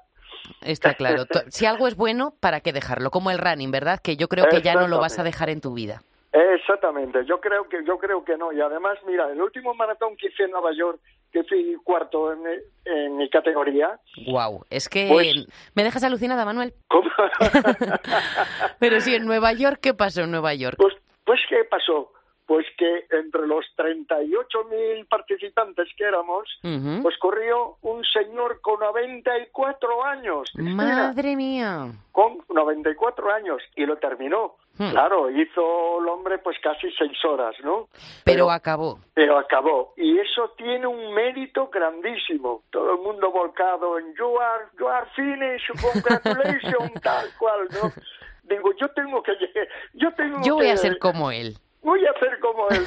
Está 0.62 0.94
claro. 0.96 1.24
Si 1.50 1.66
algo 1.66 1.88
es 1.88 1.96
bueno, 1.96 2.34
¿para 2.40 2.62
qué 2.62 2.74
dejarlo? 2.74 3.12
Como 3.12 3.32
el 3.32 3.38
running, 3.38 3.72
¿verdad? 3.72 4.00
Que 4.04 4.18
yo 4.18 4.28
creo 4.28 4.46
que 4.50 4.62
ya 4.62 4.76
no 4.76 4.88
lo 4.88 5.00
vas 5.00 5.20
a 5.20 5.24
dejar 5.24 5.50
en 5.50 5.62
tu 5.62 5.74
vida. 5.74 6.02
Exactamente, 6.34 7.26
yo 7.26 7.42
creo 7.42 7.68
que 7.68 7.84
yo 7.84 7.98
creo 7.98 8.24
que 8.24 8.38
no 8.38 8.54
y 8.54 8.62
además 8.62 8.98
mira 9.06 9.30
el 9.30 9.42
último 9.42 9.74
maratón 9.74 10.16
que 10.16 10.28
hice 10.28 10.44
en 10.44 10.52
Nueva 10.52 10.72
York 10.74 11.02
que 11.32 11.44
fui 11.46 11.76
cuarto 11.84 12.34
en, 12.34 12.44
mi- 12.44 12.50
en 12.86 13.18
mi 13.18 13.30
categoría 13.30 14.00
Wow, 14.28 14.66
es 14.70 14.90
que 14.90 15.08
Pues- 15.10 15.48
me 15.76 15.84
dejas 15.84 16.04
alucinada, 16.04 16.44
Manuel. 16.46 16.74
¿cómo? 16.88 17.10
Pero 18.80 19.00
sí, 19.02 19.16
en 19.16 19.26
Nueva 19.26 19.54
York, 19.54 19.80
¿qué 19.82 19.94
pasó 19.94 20.22
en 20.22 20.32
Nueva 20.32 20.54
York? 20.54 20.76
pues 20.78 20.96
pues 21.26 21.40
qué 21.50 21.64
pasó 21.70 22.12
pues 22.48 22.66
que 22.78 23.06
entre 23.16 23.48
los 23.48 23.64
38.000 23.78 25.08
participantes 25.08 25.88
que 25.96 26.04
éramos, 26.04 26.50
pues 27.02 27.18
corrió 27.18 27.78
un 27.82 28.04
señor 28.04 28.60
con 28.60 28.78
94 28.82 30.04
años. 30.04 30.50
Madre 30.58 31.38
mía. 31.38 31.94
Con 32.12 32.40
94 32.50 33.32
años 33.34 33.62
y 33.78 33.86
lo 33.86 33.96
terminó. 34.00 34.56
Hmm. 34.78 34.92
Claro, 34.92 35.30
hizo 35.30 36.00
el 36.00 36.08
hombre 36.08 36.38
pues 36.40 36.58
casi 36.62 36.92
seis 36.98 37.18
horas, 37.26 37.56
¿no? 37.64 37.88
Pero, 38.24 38.50
acabó. 38.50 39.00
Pero 39.14 39.38
acabó. 39.38 39.94
Y 39.98 40.18
eso 40.18 40.54
tiene 40.58 40.88
un 40.88 41.14
mérito 41.14 41.68
grandísimo. 41.68 42.64
Todo 42.70 42.94
el 42.94 43.02
mundo 43.02 43.32
volcado 43.32 44.00
en 44.00 44.14
you 44.16 44.40
are, 44.40 44.66
you 44.80 44.88
are 44.88 45.08
finished, 45.16 45.70
congratulations, 45.82 46.94
tal 47.04 47.28
cual, 47.38 47.68
¿no? 47.72 47.92
Digo, 48.44 48.72
yo 48.80 48.88
tengo 48.90 49.22
que... 49.22 49.34
Yo, 49.94 50.14
tengo 50.14 50.42
yo 50.44 50.56
voy 50.56 50.70
a 50.70 50.78
ser 50.78 50.98
como 50.98 51.32
él 51.32 51.58
voy 51.82 52.06
a 52.06 52.12
hacer 52.12 52.40
como 52.40 52.70
él, 52.70 52.84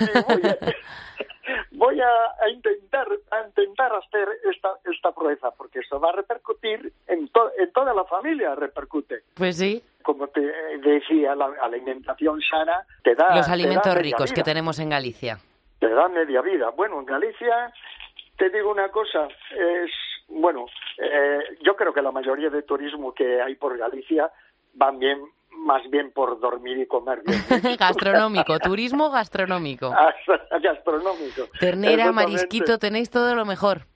voy, 1.72 2.00
a, 2.00 2.48
intentar 2.48 3.06
a 3.30 3.46
intentar 3.46 3.92
hacer 3.94 4.28
esta 4.50 4.70
esta 4.84 5.12
proeza 5.12 5.50
porque 5.52 5.80
esto 5.80 6.00
va 6.00 6.10
a 6.10 6.12
repercutir 6.12 6.92
en 7.06 7.30
en 7.58 7.72
toda 7.72 7.94
la 7.94 8.04
familia 8.04 8.54
repercute. 8.54 9.22
Pues 9.34 9.56
sí. 9.56 9.82
Como 10.02 10.28
te 10.28 10.40
decía 10.78 11.34
la 11.34 11.46
alimentación 11.62 12.40
sana 12.42 12.84
te 13.02 13.14
da 13.14 13.34
los 13.36 13.48
alimentos 13.48 13.94
ricos 13.96 14.32
que 14.32 14.42
tenemos 14.42 14.78
en 14.78 14.90
Galicia. 14.90 15.38
Te 15.78 15.88
da 15.88 16.08
media 16.08 16.40
vida. 16.40 16.70
Bueno 16.70 17.00
en 17.00 17.06
Galicia 17.06 17.72
te 18.36 18.50
digo 18.50 18.70
una 18.70 18.88
cosa 18.88 19.28
es 19.50 19.90
bueno 20.28 20.66
eh, 20.98 21.40
yo 21.62 21.76
creo 21.76 21.92
que 21.92 22.02
la 22.02 22.12
mayoría 22.12 22.50
de 22.50 22.62
turismo 22.62 23.12
que 23.12 23.40
hay 23.40 23.56
por 23.56 23.76
Galicia 23.76 24.30
van 24.74 24.98
bien 24.98 25.20
más 25.64 25.88
bien 25.90 26.12
por 26.12 26.38
dormir 26.38 26.78
y 26.78 26.86
comer 26.86 27.22
bien. 27.24 27.40
gastronómico, 27.78 28.58
turismo 28.58 29.10
gastronómico. 29.10 29.90
gastronómico. 30.62 31.48
Ternera, 31.58 32.12
marisquito, 32.12 32.78
tenéis 32.78 33.10
todo 33.10 33.34
lo 33.34 33.44
mejor. 33.44 33.86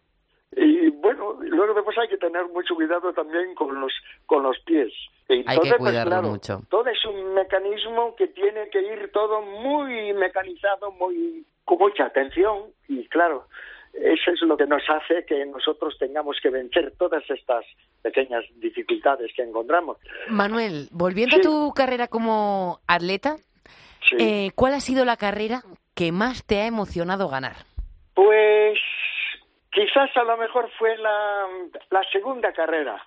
Y 0.57 0.89
bueno, 0.91 1.39
luego 1.41 1.75
después 1.75 1.97
hay 1.99 2.09
que 2.09 2.16
tener 2.16 2.47
mucho 2.49 2.75
cuidado 2.75 3.12
también 3.12 3.55
con 3.55 3.81
los 3.81 3.93
con 4.27 4.43
los 4.43 4.59
pies. 4.61 4.93
hay 5.29 5.59
que 5.61 5.77
cuidarlo 5.77 6.23
mucho. 6.23 6.62
Todo 6.71 6.87
es 6.89 7.05
un 7.05 7.35
mecanismo 7.35 8.16
que 8.16 8.29
tiene 8.29 8.69
que 8.71 8.81
ir 8.81 9.11
todo 9.12 9.43
muy 9.43 10.12
mecanizado, 10.14 10.91
muy 10.93 11.45
con 11.64 11.79
mucha 11.79 12.07
atención 12.07 12.73
y 12.89 13.07
claro, 13.09 13.47
eso 13.93 14.30
es 14.32 14.43
lo 14.43 14.57
que 14.57 14.66
nos 14.66 14.82
hace 14.89 15.24
que 15.24 15.45
nosotros 15.47 15.97
tengamos 15.99 16.39
que 16.43 16.51
vencer 16.51 16.93
todas 16.99 17.28
estas 17.30 17.64
pequeñas 18.03 18.45
dificultades 18.57 19.32
que 19.34 19.43
encontramos. 19.43 19.99
Manuel, 20.28 20.89
volviendo 20.93 21.36
a 21.36 21.41
tu 21.41 21.72
carrera 21.74 22.09
como 22.09 22.80
atleta, 22.86 23.36
eh, 24.18 24.51
¿cuál 24.55 24.74
ha 24.74 24.80
sido 24.80 25.05
la 25.05 25.16
carrera 25.16 25.62
que 25.95 26.12
más 26.12 26.45
te 26.47 26.61
ha 26.61 26.66
emocionado 26.66 27.28
ganar? 27.28 27.57
Pues 28.14 28.78
quizás 29.70 30.11
a 30.16 30.24
lo 30.24 30.36
mejor 30.36 30.70
fue 30.78 30.97
la, 30.97 31.47
segunda 32.12 32.53
carrera. 32.53 33.05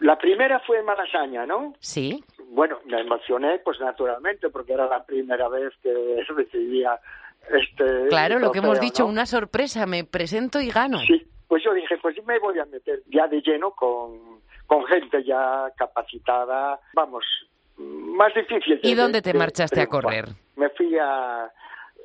La 0.00 0.18
primera 0.18 0.60
fue 0.60 0.78
en 0.80 0.84
Malasaña, 0.84 1.46
¿no? 1.46 1.74
Sí. 1.78 2.24
Bueno, 2.48 2.80
me 2.86 3.00
emocioné, 3.00 3.60
pues 3.60 3.80
naturalmente, 3.80 4.50
porque 4.50 4.72
era 4.72 4.86
la 4.86 5.04
primera 5.04 5.48
vez 5.48 5.72
que 5.82 5.92
recibía 6.28 6.98
este, 7.50 8.08
claro, 8.08 8.38
lo 8.38 8.52
que 8.52 8.58
hemos 8.58 8.80
dicho, 8.80 9.06
una 9.06 9.26
sorpresa, 9.26 9.86
me 9.86 10.04
presento 10.04 10.60
y 10.60 10.70
gano. 10.70 10.98
Sí, 11.00 11.26
pues 11.48 11.62
yo 11.64 11.74
dije, 11.74 11.96
pues 12.00 12.16
me 12.26 12.38
voy 12.38 12.58
a 12.58 12.64
meter 12.64 13.02
ya 13.06 13.26
de 13.26 13.40
lleno 13.40 13.72
con, 13.72 14.40
con 14.66 14.84
gente 14.86 15.22
ya 15.24 15.70
capacitada, 15.76 16.80
vamos, 16.94 17.24
más 17.76 18.34
difícil. 18.34 18.80
¿Y 18.82 18.94
dónde 18.94 19.22
te 19.22 19.34
marchaste 19.34 19.80
a 19.80 19.86
correr? 19.86 20.26
Me 20.56 20.68
fui 20.70 20.96
a 20.98 21.50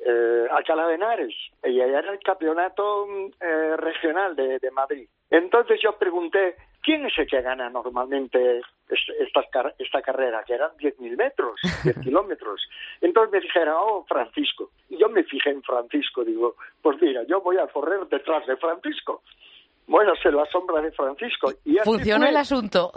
eh, 0.04 0.46
Alcalá 0.50 0.86
de 0.88 0.94
Henares 0.94 1.34
y 1.64 1.80
allá 1.80 1.98
era 1.98 2.12
el 2.12 2.20
campeonato 2.20 3.06
eh, 3.40 3.76
regional 3.76 4.36
de, 4.36 4.58
de 4.58 4.70
Madrid. 4.70 5.08
Entonces 5.30 5.80
yo 5.82 5.92
pregunté, 5.98 6.56
¿quién 6.82 7.04
es 7.04 7.12
el 7.18 7.26
que 7.26 7.42
gana 7.42 7.68
normalmente 7.68 8.62
esta, 8.88 9.72
esta 9.78 10.02
carrera? 10.02 10.42
Que 10.46 10.54
eran 10.54 10.70
10.000 10.78 11.16
metros, 11.16 11.60
10 11.84 12.00
kilómetros. 12.00 12.60
Entonces 13.00 13.32
me 13.32 13.40
dijeron, 13.40 13.76
oh, 13.78 14.04
Francisco. 14.08 14.70
Y 14.88 14.98
yo 14.98 15.08
me 15.08 15.24
fijé 15.24 15.50
en 15.50 15.62
Francisco, 15.62 16.24
digo, 16.24 16.56
pues 16.80 17.00
mira, 17.00 17.24
yo 17.24 17.40
voy 17.40 17.58
a 17.58 17.66
correr 17.66 18.06
detrás 18.08 18.46
de 18.46 18.56
Francisco. 18.56 19.22
Voy 19.86 20.06
a 20.06 20.22
ser 20.22 20.34
la 20.34 20.44
sombra 20.46 20.82
de 20.82 20.92
Francisco. 20.92 21.50
Y 21.64 21.76
Funciona 21.78 22.28
el 22.28 22.36
asunto. 22.36 22.92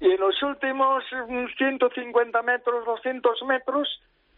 Y 0.00 0.10
en 0.10 0.20
los 0.20 0.42
últimos 0.42 1.02
150 1.56 2.42
metros, 2.42 2.84
200 2.84 3.42
metros, 3.44 3.88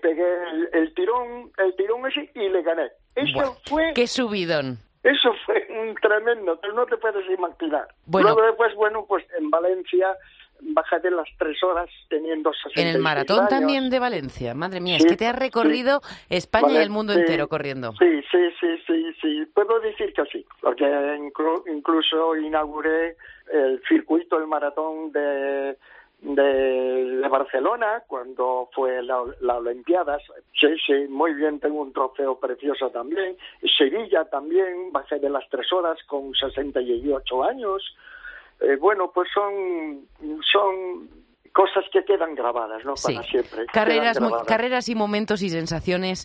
pegué 0.00 0.28
el, 0.72 0.94
tirón, 0.94 1.50
el 1.58 1.74
tirón 1.76 2.06
ese 2.06 2.30
y 2.34 2.48
le 2.48 2.62
gané. 2.62 2.90
Eso 3.14 3.56
fue... 3.66 3.92
¡Qué 3.94 4.06
subidón! 4.06 4.78
Eso 5.02 5.32
fue 5.46 5.66
un 5.80 5.94
tremendo, 5.96 6.58
pero 6.60 6.74
no 6.74 6.86
te 6.86 6.96
puedes 6.96 7.28
imaginar. 7.30 7.88
Bueno, 8.06 8.28
Luego 8.28 8.46
después, 8.46 8.74
bueno, 8.74 9.04
pues 9.06 9.24
en 9.38 9.50
Valencia 9.50 10.16
bajé 10.60 10.98
de 11.00 11.10
las 11.10 11.28
tres 11.38 11.62
horas 11.62 11.88
teniendo 12.08 12.52
60 12.52 12.80
En 12.80 12.88
el 12.88 13.00
maratón 13.00 13.46
también 13.48 13.90
de 13.90 14.00
Valencia, 14.00 14.54
madre 14.54 14.80
mía, 14.80 14.96
es 14.96 15.06
que 15.06 15.16
te 15.16 15.26
has 15.26 15.38
recorrido 15.38 16.00
España 16.28 16.72
y 16.72 16.76
el 16.78 16.90
mundo 16.90 17.12
entero 17.12 17.48
corriendo. 17.48 17.92
Sí, 17.98 18.22
sí, 18.30 18.50
sí, 18.60 18.66
sí, 18.86 19.14
sí, 19.20 19.46
puedo 19.54 19.78
decir 19.80 20.12
que 20.12 20.24
sí, 20.26 20.44
porque 20.60 20.84
incluso 21.72 22.36
inauguré 22.36 23.16
el 23.52 23.80
circuito 23.88 24.36
del 24.36 24.48
maratón 24.48 25.12
de 25.12 25.78
de, 26.20 27.26
Barcelona 27.28 28.02
cuando 28.06 28.70
fue 28.72 29.02
la, 29.02 29.22
la 29.40 29.58
Olimpiadas. 29.58 30.22
Sí, 30.58 30.68
sí, 30.86 31.06
muy 31.08 31.34
bien, 31.34 31.60
tengo 31.60 31.82
un 31.82 31.92
trofeo 31.92 32.38
precioso 32.38 32.90
también. 32.90 33.36
Sevilla 33.76 34.24
también, 34.24 34.90
bajé 34.92 35.18
de 35.18 35.28
las 35.28 35.48
tres 35.50 35.70
horas 35.72 35.98
con 36.06 36.32
68 36.34 37.44
años. 37.44 37.82
Eh, 38.60 38.76
bueno, 38.76 39.12
pues 39.12 39.28
son, 39.32 40.06
son 40.50 41.08
cosas 41.58 41.84
que 41.92 42.04
quedan 42.04 42.36
grabadas, 42.36 42.84
¿no? 42.84 42.94
Para 42.94 43.24
siempre. 43.24 43.66
Carreras, 43.66 44.20
carreras 44.46 44.88
y 44.88 44.94
momentos 44.94 45.42
y 45.42 45.48
sensaciones 45.48 46.24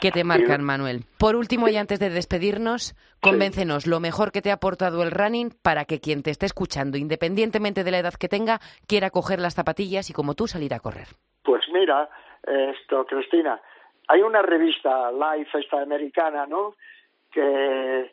que 0.00 0.10
te 0.10 0.24
marcan, 0.24 0.64
Manuel. 0.64 1.04
Por 1.20 1.36
último, 1.36 1.68
y 1.68 1.76
antes 1.76 2.00
de 2.00 2.10
despedirnos, 2.10 2.96
convéncenos 3.20 3.86
lo 3.86 4.00
mejor 4.00 4.32
que 4.32 4.42
te 4.42 4.50
ha 4.50 4.54
aportado 4.54 5.04
el 5.04 5.12
running 5.12 5.50
para 5.62 5.84
que 5.84 6.00
quien 6.00 6.24
te 6.24 6.32
esté 6.32 6.46
escuchando, 6.46 6.98
independientemente 6.98 7.84
de 7.84 7.92
la 7.92 8.00
edad 8.00 8.14
que 8.14 8.26
tenga, 8.26 8.58
quiera 8.88 9.10
coger 9.10 9.38
las 9.38 9.54
zapatillas 9.54 10.10
y 10.10 10.12
como 10.12 10.34
tú 10.34 10.48
salir 10.48 10.74
a 10.74 10.80
correr. 10.80 11.06
Pues 11.44 11.62
mira, 11.72 12.10
esto, 12.42 13.06
Cristina, 13.06 13.62
hay 14.08 14.22
una 14.22 14.42
revista 14.42 15.12
Life 15.12 15.60
esta 15.60 15.80
americana, 15.80 16.44
¿no? 16.46 16.74
Que 17.30 18.10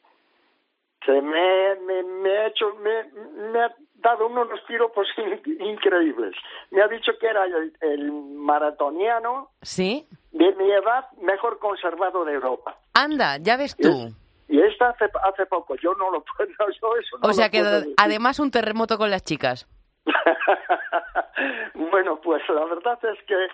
que 1.01 1.21
me, 1.21 1.75
me, 2.03 2.37
ha 2.37 2.47
hecho, 2.47 2.75
me, 2.75 3.59
ha 3.59 3.73
dado 3.95 4.27
unos 4.27 4.59
piropos 4.67 5.07
increíbles. 5.45 6.35
Me 6.71 6.81
ha 6.81 6.87
dicho 6.87 7.11
que 7.19 7.27
era 7.27 7.45
el, 7.81 8.11
maratoniano 8.11 9.49
¿Sí? 9.61 10.07
de 10.31 10.55
mi 10.55 10.71
edad 10.71 11.05
mejor 11.21 11.59
conservado 11.59 12.25
de 12.25 12.33
Europa. 12.33 12.77
Anda, 12.93 13.37
ya 13.37 13.57
ves 13.57 13.75
tú. 13.75 14.09
Y, 14.47 14.59
esta 14.61 14.89
hace, 14.89 15.05
hace 15.23 15.45
poco, 15.45 15.75
yo 15.75 15.93
no 15.93 16.09
lo 16.11 16.23
puedo, 16.37 16.97
eso 16.97 17.17
O 17.21 17.33
sea 17.33 17.49
que 17.49 17.61
además 17.97 18.39
un 18.39 18.51
terremoto 18.51 18.97
con 18.97 19.09
las 19.09 19.23
chicas. 19.23 19.67
bueno, 21.75 22.19
pues 22.21 22.41
la 22.49 22.65
verdad 22.65 22.99
es 23.03 23.23
que, 23.25 23.47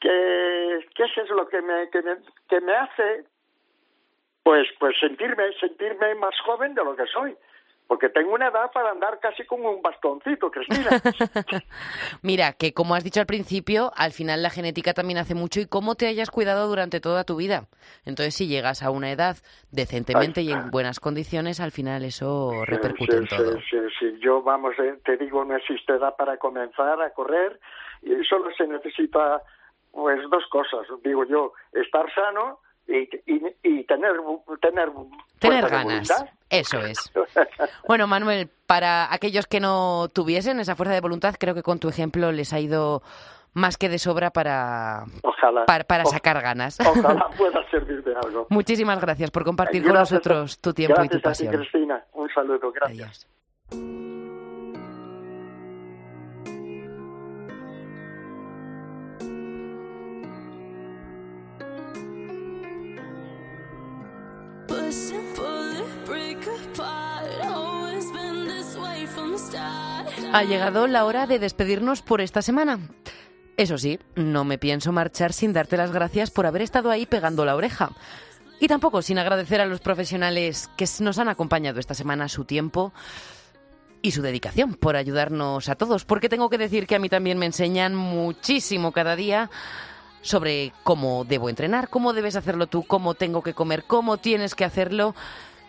que, 0.00 1.04
eso 1.04 1.22
es 1.22 1.30
lo 1.30 1.48
que 1.48 1.60
me, 1.62 1.90
que 1.90 2.02
me, 2.02 2.16
que 2.48 2.60
me 2.60 2.74
hace 2.74 3.24
pues, 4.46 4.68
pues 4.78 4.94
sentirme, 5.00 5.42
sentirme 5.58 6.14
más 6.14 6.38
joven 6.44 6.72
de 6.72 6.84
lo 6.84 6.94
que 6.94 7.04
soy. 7.12 7.34
Porque 7.88 8.08
tengo 8.10 8.32
una 8.32 8.46
edad 8.46 8.70
para 8.72 8.92
andar 8.92 9.18
casi 9.18 9.44
como 9.44 9.72
un 9.72 9.82
bastoncito, 9.82 10.52
Cristina. 10.52 10.88
Mira, 12.22 12.52
que 12.52 12.72
como 12.72 12.94
has 12.94 13.02
dicho 13.02 13.18
al 13.18 13.26
principio, 13.26 13.90
al 13.96 14.12
final 14.12 14.44
la 14.44 14.50
genética 14.50 14.94
también 14.94 15.18
hace 15.18 15.34
mucho 15.34 15.58
y 15.58 15.66
cómo 15.66 15.96
te 15.96 16.06
hayas 16.06 16.30
cuidado 16.30 16.68
durante 16.68 17.00
toda 17.00 17.24
tu 17.24 17.34
vida. 17.34 17.66
Entonces, 18.04 18.36
si 18.36 18.46
llegas 18.46 18.84
a 18.84 18.90
una 18.90 19.10
edad 19.10 19.36
decentemente 19.72 20.42
y 20.42 20.52
en 20.52 20.70
buenas 20.70 21.00
condiciones, 21.00 21.58
al 21.58 21.72
final 21.72 22.04
eso 22.04 22.52
repercute 22.66 23.16
en 23.16 23.26
todo. 23.26 23.54
Sí, 23.54 23.66
sí, 23.68 23.78
sí. 23.98 24.18
Yo, 24.20 24.42
vamos, 24.42 24.78
eh, 24.78 24.96
te 25.04 25.16
digo, 25.16 25.44
no 25.44 25.56
existe 25.56 25.94
edad 25.94 26.14
para 26.14 26.36
comenzar 26.36 27.02
a 27.02 27.10
correr 27.10 27.58
y 28.02 28.14
solo 28.24 28.48
se 28.56 28.68
necesita, 28.68 29.42
pues, 29.90 30.20
dos 30.30 30.46
cosas. 30.50 30.86
Digo 31.02 31.24
yo, 31.24 31.52
estar 31.72 32.06
sano 32.14 32.60
y, 32.88 33.84
tener 33.84 34.12
tener, 34.60 34.92
tener 35.38 35.68
ganas. 35.68 36.24
Eso 36.50 36.78
es. 36.80 37.12
Bueno, 37.88 38.06
Manuel, 38.06 38.48
para 38.66 39.12
aquellos 39.12 39.46
que 39.46 39.60
no 39.60 40.08
tuviesen 40.12 40.60
esa 40.60 40.74
fuerza 40.74 40.94
de 40.94 41.00
voluntad, 41.00 41.34
creo 41.38 41.54
que 41.54 41.62
con 41.62 41.78
tu 41.78 41.88
ejemplo 41.88 42.32
les 42.32 42.52
ha 42.52 42.60
ido 42.60 43.02
más 43.54 43.78
que 43.78 43.88
de 43.88 43.98
sobra 43.98 44.30
para, 44.30 45.04
para, 45.66 46.04
sacar 46.04 46.42
ganas. 46.42 46.78
Ojalá 46.80 47.28
pueda 47.38 47.68
servir 47.70 48.04
de 48.04 48.14
algo. 48.14 48.46
Muchísimas 48.50 49.00
gracias 49.00 49.30
por 49.30 49.44
compartir 49.44 49.82
con 49.82 49.94
nosotros 49.94 50.60
tu 50.60 50.74
tiempo 50.74 51.02
y 51.04 51.08
tu 51.08 51.20
pasión. 51.20 51.52
Gracias 51.52 51.70
Cristina. 51.70 52.04
Un 52.12 52.28
saludo. 52.30 52.70
Gracias. 52.72 53.26
Ha 70.32 70.44
llegado 70.44 70.86
la 70.86 71.04
hora 71.04 71.26
de 71.26 71.38
despedirnos 71.38 72.02
por 72.02 72.20
esta 72.20 72.42
semana. 72.42 72.78
Eso 73.56 73.78
sí, 73.78 73.98
no 74.14 74.44
me 74.44 74.58
pienso 74.58 74.92
marchar 74.92 75.32
sin 75.32 75.52
darte 75.52 75.76
las 75.76 75.92
gracias 75.92 76.30
por 76.30 76.46
haber 76.46 76.62
estado 76.62 76.90
ahí 76.90 77.06
pegando 77.06 77.44
la 77.44 77.56
oreja. 77.56 77.92
Y 78.60 78.68
tampoco 78.68 79.02
sin 79.02 79.18
agradecer 79.18 79.60
a 79.60 79.66
los 79.66 79.80
profesionales 79.80 80.68
que 80.76 80.86
nos 81.00 81.18
han 81.18 81.28
acompañado 81.28 81.80
esta 81.80 81.94
semana 81.94 82.28
su 82.28 82.44
tiempo 82.44 82.92
y 84.02 84.10
su 84.12 84.22
dedicación 84.22 84.74
por 84.74 84.96
ayudarnos 84.96 85.68
a 85.68 85.74
todos, 85.74 86.04
porque 86.04 86.28
tengo 86.28 86.50
que 86.50 86.58
decir 86.58 86.86
que 86.86 86.96
a 86.96 86.98
mí 86.98 87.08
también 87.08 87.38
me 87.38 87.46
enseñan 87.46 87.94
muchísimo 87.94 88.92
cada 88.92 89.16
día 89.16 89.50
sobre 90.20 90.72
cómo 90.82 91.24
debo 91.24 91.48
entrenar, 91.48 91.88
cómo 91.88 92.12
debes 92.12 92.36
hacerlo 92.36 92.66
tú, 92.66 92.82
cómo 92.82 93.14
tengo 93.14 93.42
que 93.42 93.54
comer, 93.54 93.84
cómo 93.84 94.18
tienes 94.18 94.54
que 94.54 94.64
hacerlo 94.64 95.14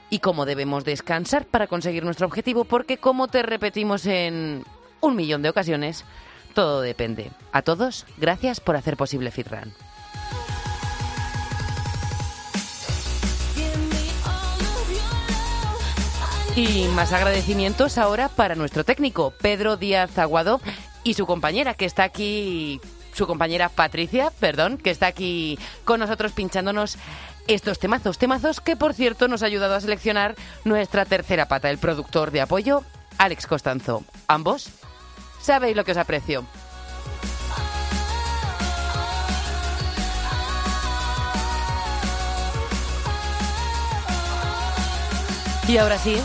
y 0.09 0.19
cómo 0.19 0.45
debemos 0.45 0.85
descansar 0.85 1.45
para 1.45 1.67
conseguir 1.67 2.03
nuestro 2.03 2.27
objetivo, 2.27 2.63
porque 2.63 2.97
como 2.97 3.27
te 3.27 3.43
repetimos 3.43 4.05
en 4.05 4.63
un 5.01 5.15
millón 5.15 5.41
de 5.41 5.49
ocasiones, 5.49 6.05
todo 6.53 6.81
depende. 6.81 7.31
A 7.51 7.61
todos, 7.61 8.05
gracias 8.17 8.59
por 8.59 8.75
hacer 8.75 8.97
posible 8.97 9.31
FitRun. 9.31 9.73
Y 16.55 16.87
más 16.95 17.13
agradecimientos 17.13 17.99
ahora 17.99 18.29
para 18.29 18.55
nuestro 18.55 18.83
técnico, 18.83 19.31
Pedro 19.39 19.77
Díaz 19.77 20.17
Aguado, 20.17 20.59
y 21.03 21.13
su 21.13 21.27
compañera, 21.27 21.75
que 21.75 21.85
está 21.85 22.03
aquí, 22.03 22.81
su 23.13 23.27
compañera 23.27 23.69
Patricia, 23.69 24.31
perdón, 24.39 24.79
que 24.79 24.89
está 24.89 25.05
aquí 25.05 25.59
con 25.85 25.99
nosotros 25.99 26.31
pinchándonos 26.31 26.97
estos 27.47 27.79
temazos. 27.79 28.17
Temazos 28.17 28.61
que, 28.61 28.75
por 28.75 28.93
cierto, 28.93 29.27
nos 29.27 29.43
ha 29.43 29.47
ayudado 29.47 29.75
a 29.75 29.81
seleccionar 29.81 30.35
nuestra 30.65 31.05
tercera 31.05 31.47
pata, 31.47 31.69
el 31.69 31.77
productor 31.77 32.31
de 32.31 32.41
apoyo, 32.41 32.83
Alex 33.17 33.47
Costanzo. 33.47 34.03
Ambos 34.27 34.69
sabéis 35.41 35.75
lo 35.75 35.85
que 35.85 35.91
os 35.91 35.97
aprecio. 35.97 36.45
Y 45.67 45.77
ahora 45.77 45.97
sí, 45.97 46.17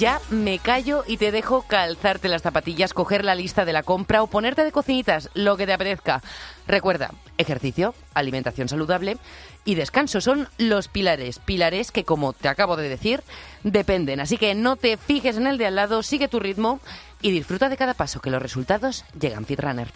ya 0.00 0.18
me 0.30 0.58
callo 0.58 1.04
y 1.06 1.18
te 1.18 1.30
dejo 1.30 1.60
calzarte 1.60 2.28
las 2.28 2.40
zapatillas, 2.40 2.94
coger 2.94 3.22
la 3.22 3.34
lista 3.34 3.66
de 3.66 3.74
la 3.74 3.82
compra 3.82 4.22
o 4.22 4.28
ponerte 4.28 4.64
de 4.64 4.72
cocinitas, 4.72 5.28
lo 5.34 5.58
que 5.58 5.66
te 5.66 5.74
apetezca. 5.74 6.22
Recuerda, 6.66 7.12
ejercicio, 7.36 7.94
alimentación 8.14 8.66
saludable 8.66 9.18
y 9.66 9.74
descanso 9.74 10.22
son 10.22 10.48
los 10.56 10.88
pilares. 10.88 11.38
Pilares 11.38 11.92
que, 11.92 12.04
como 12.04 12.32
te 12.32 12.48
acabo 12.48 12.78
de 12.78 12.88
decir, 12.88 13.22
dependen. 13.62 14.20
Así 14.20 14.38
que 14.38 14.54
no 14.54 14.76
te 14.76 14.96
fijes 14.96 15.36
en 15.36 15.46
el 15.46 15.58
de 15.58 15.66
al 15.66 15.76
lado, 15.76 16.02
sigue 16.02 16.28
tu 16.28 16.40
ritmo 16.40 16.80
y 17.20 17.30
disfruta 17.30 17.68
de 17.68 17.76
cada 17.76 17.92
paso, 17.92 18.22
que 18.22 18.30
los 18.30 18.40
resultados 18.40 19.04
llegan 19.20 19.44
Fitrunner. 19.44 19.92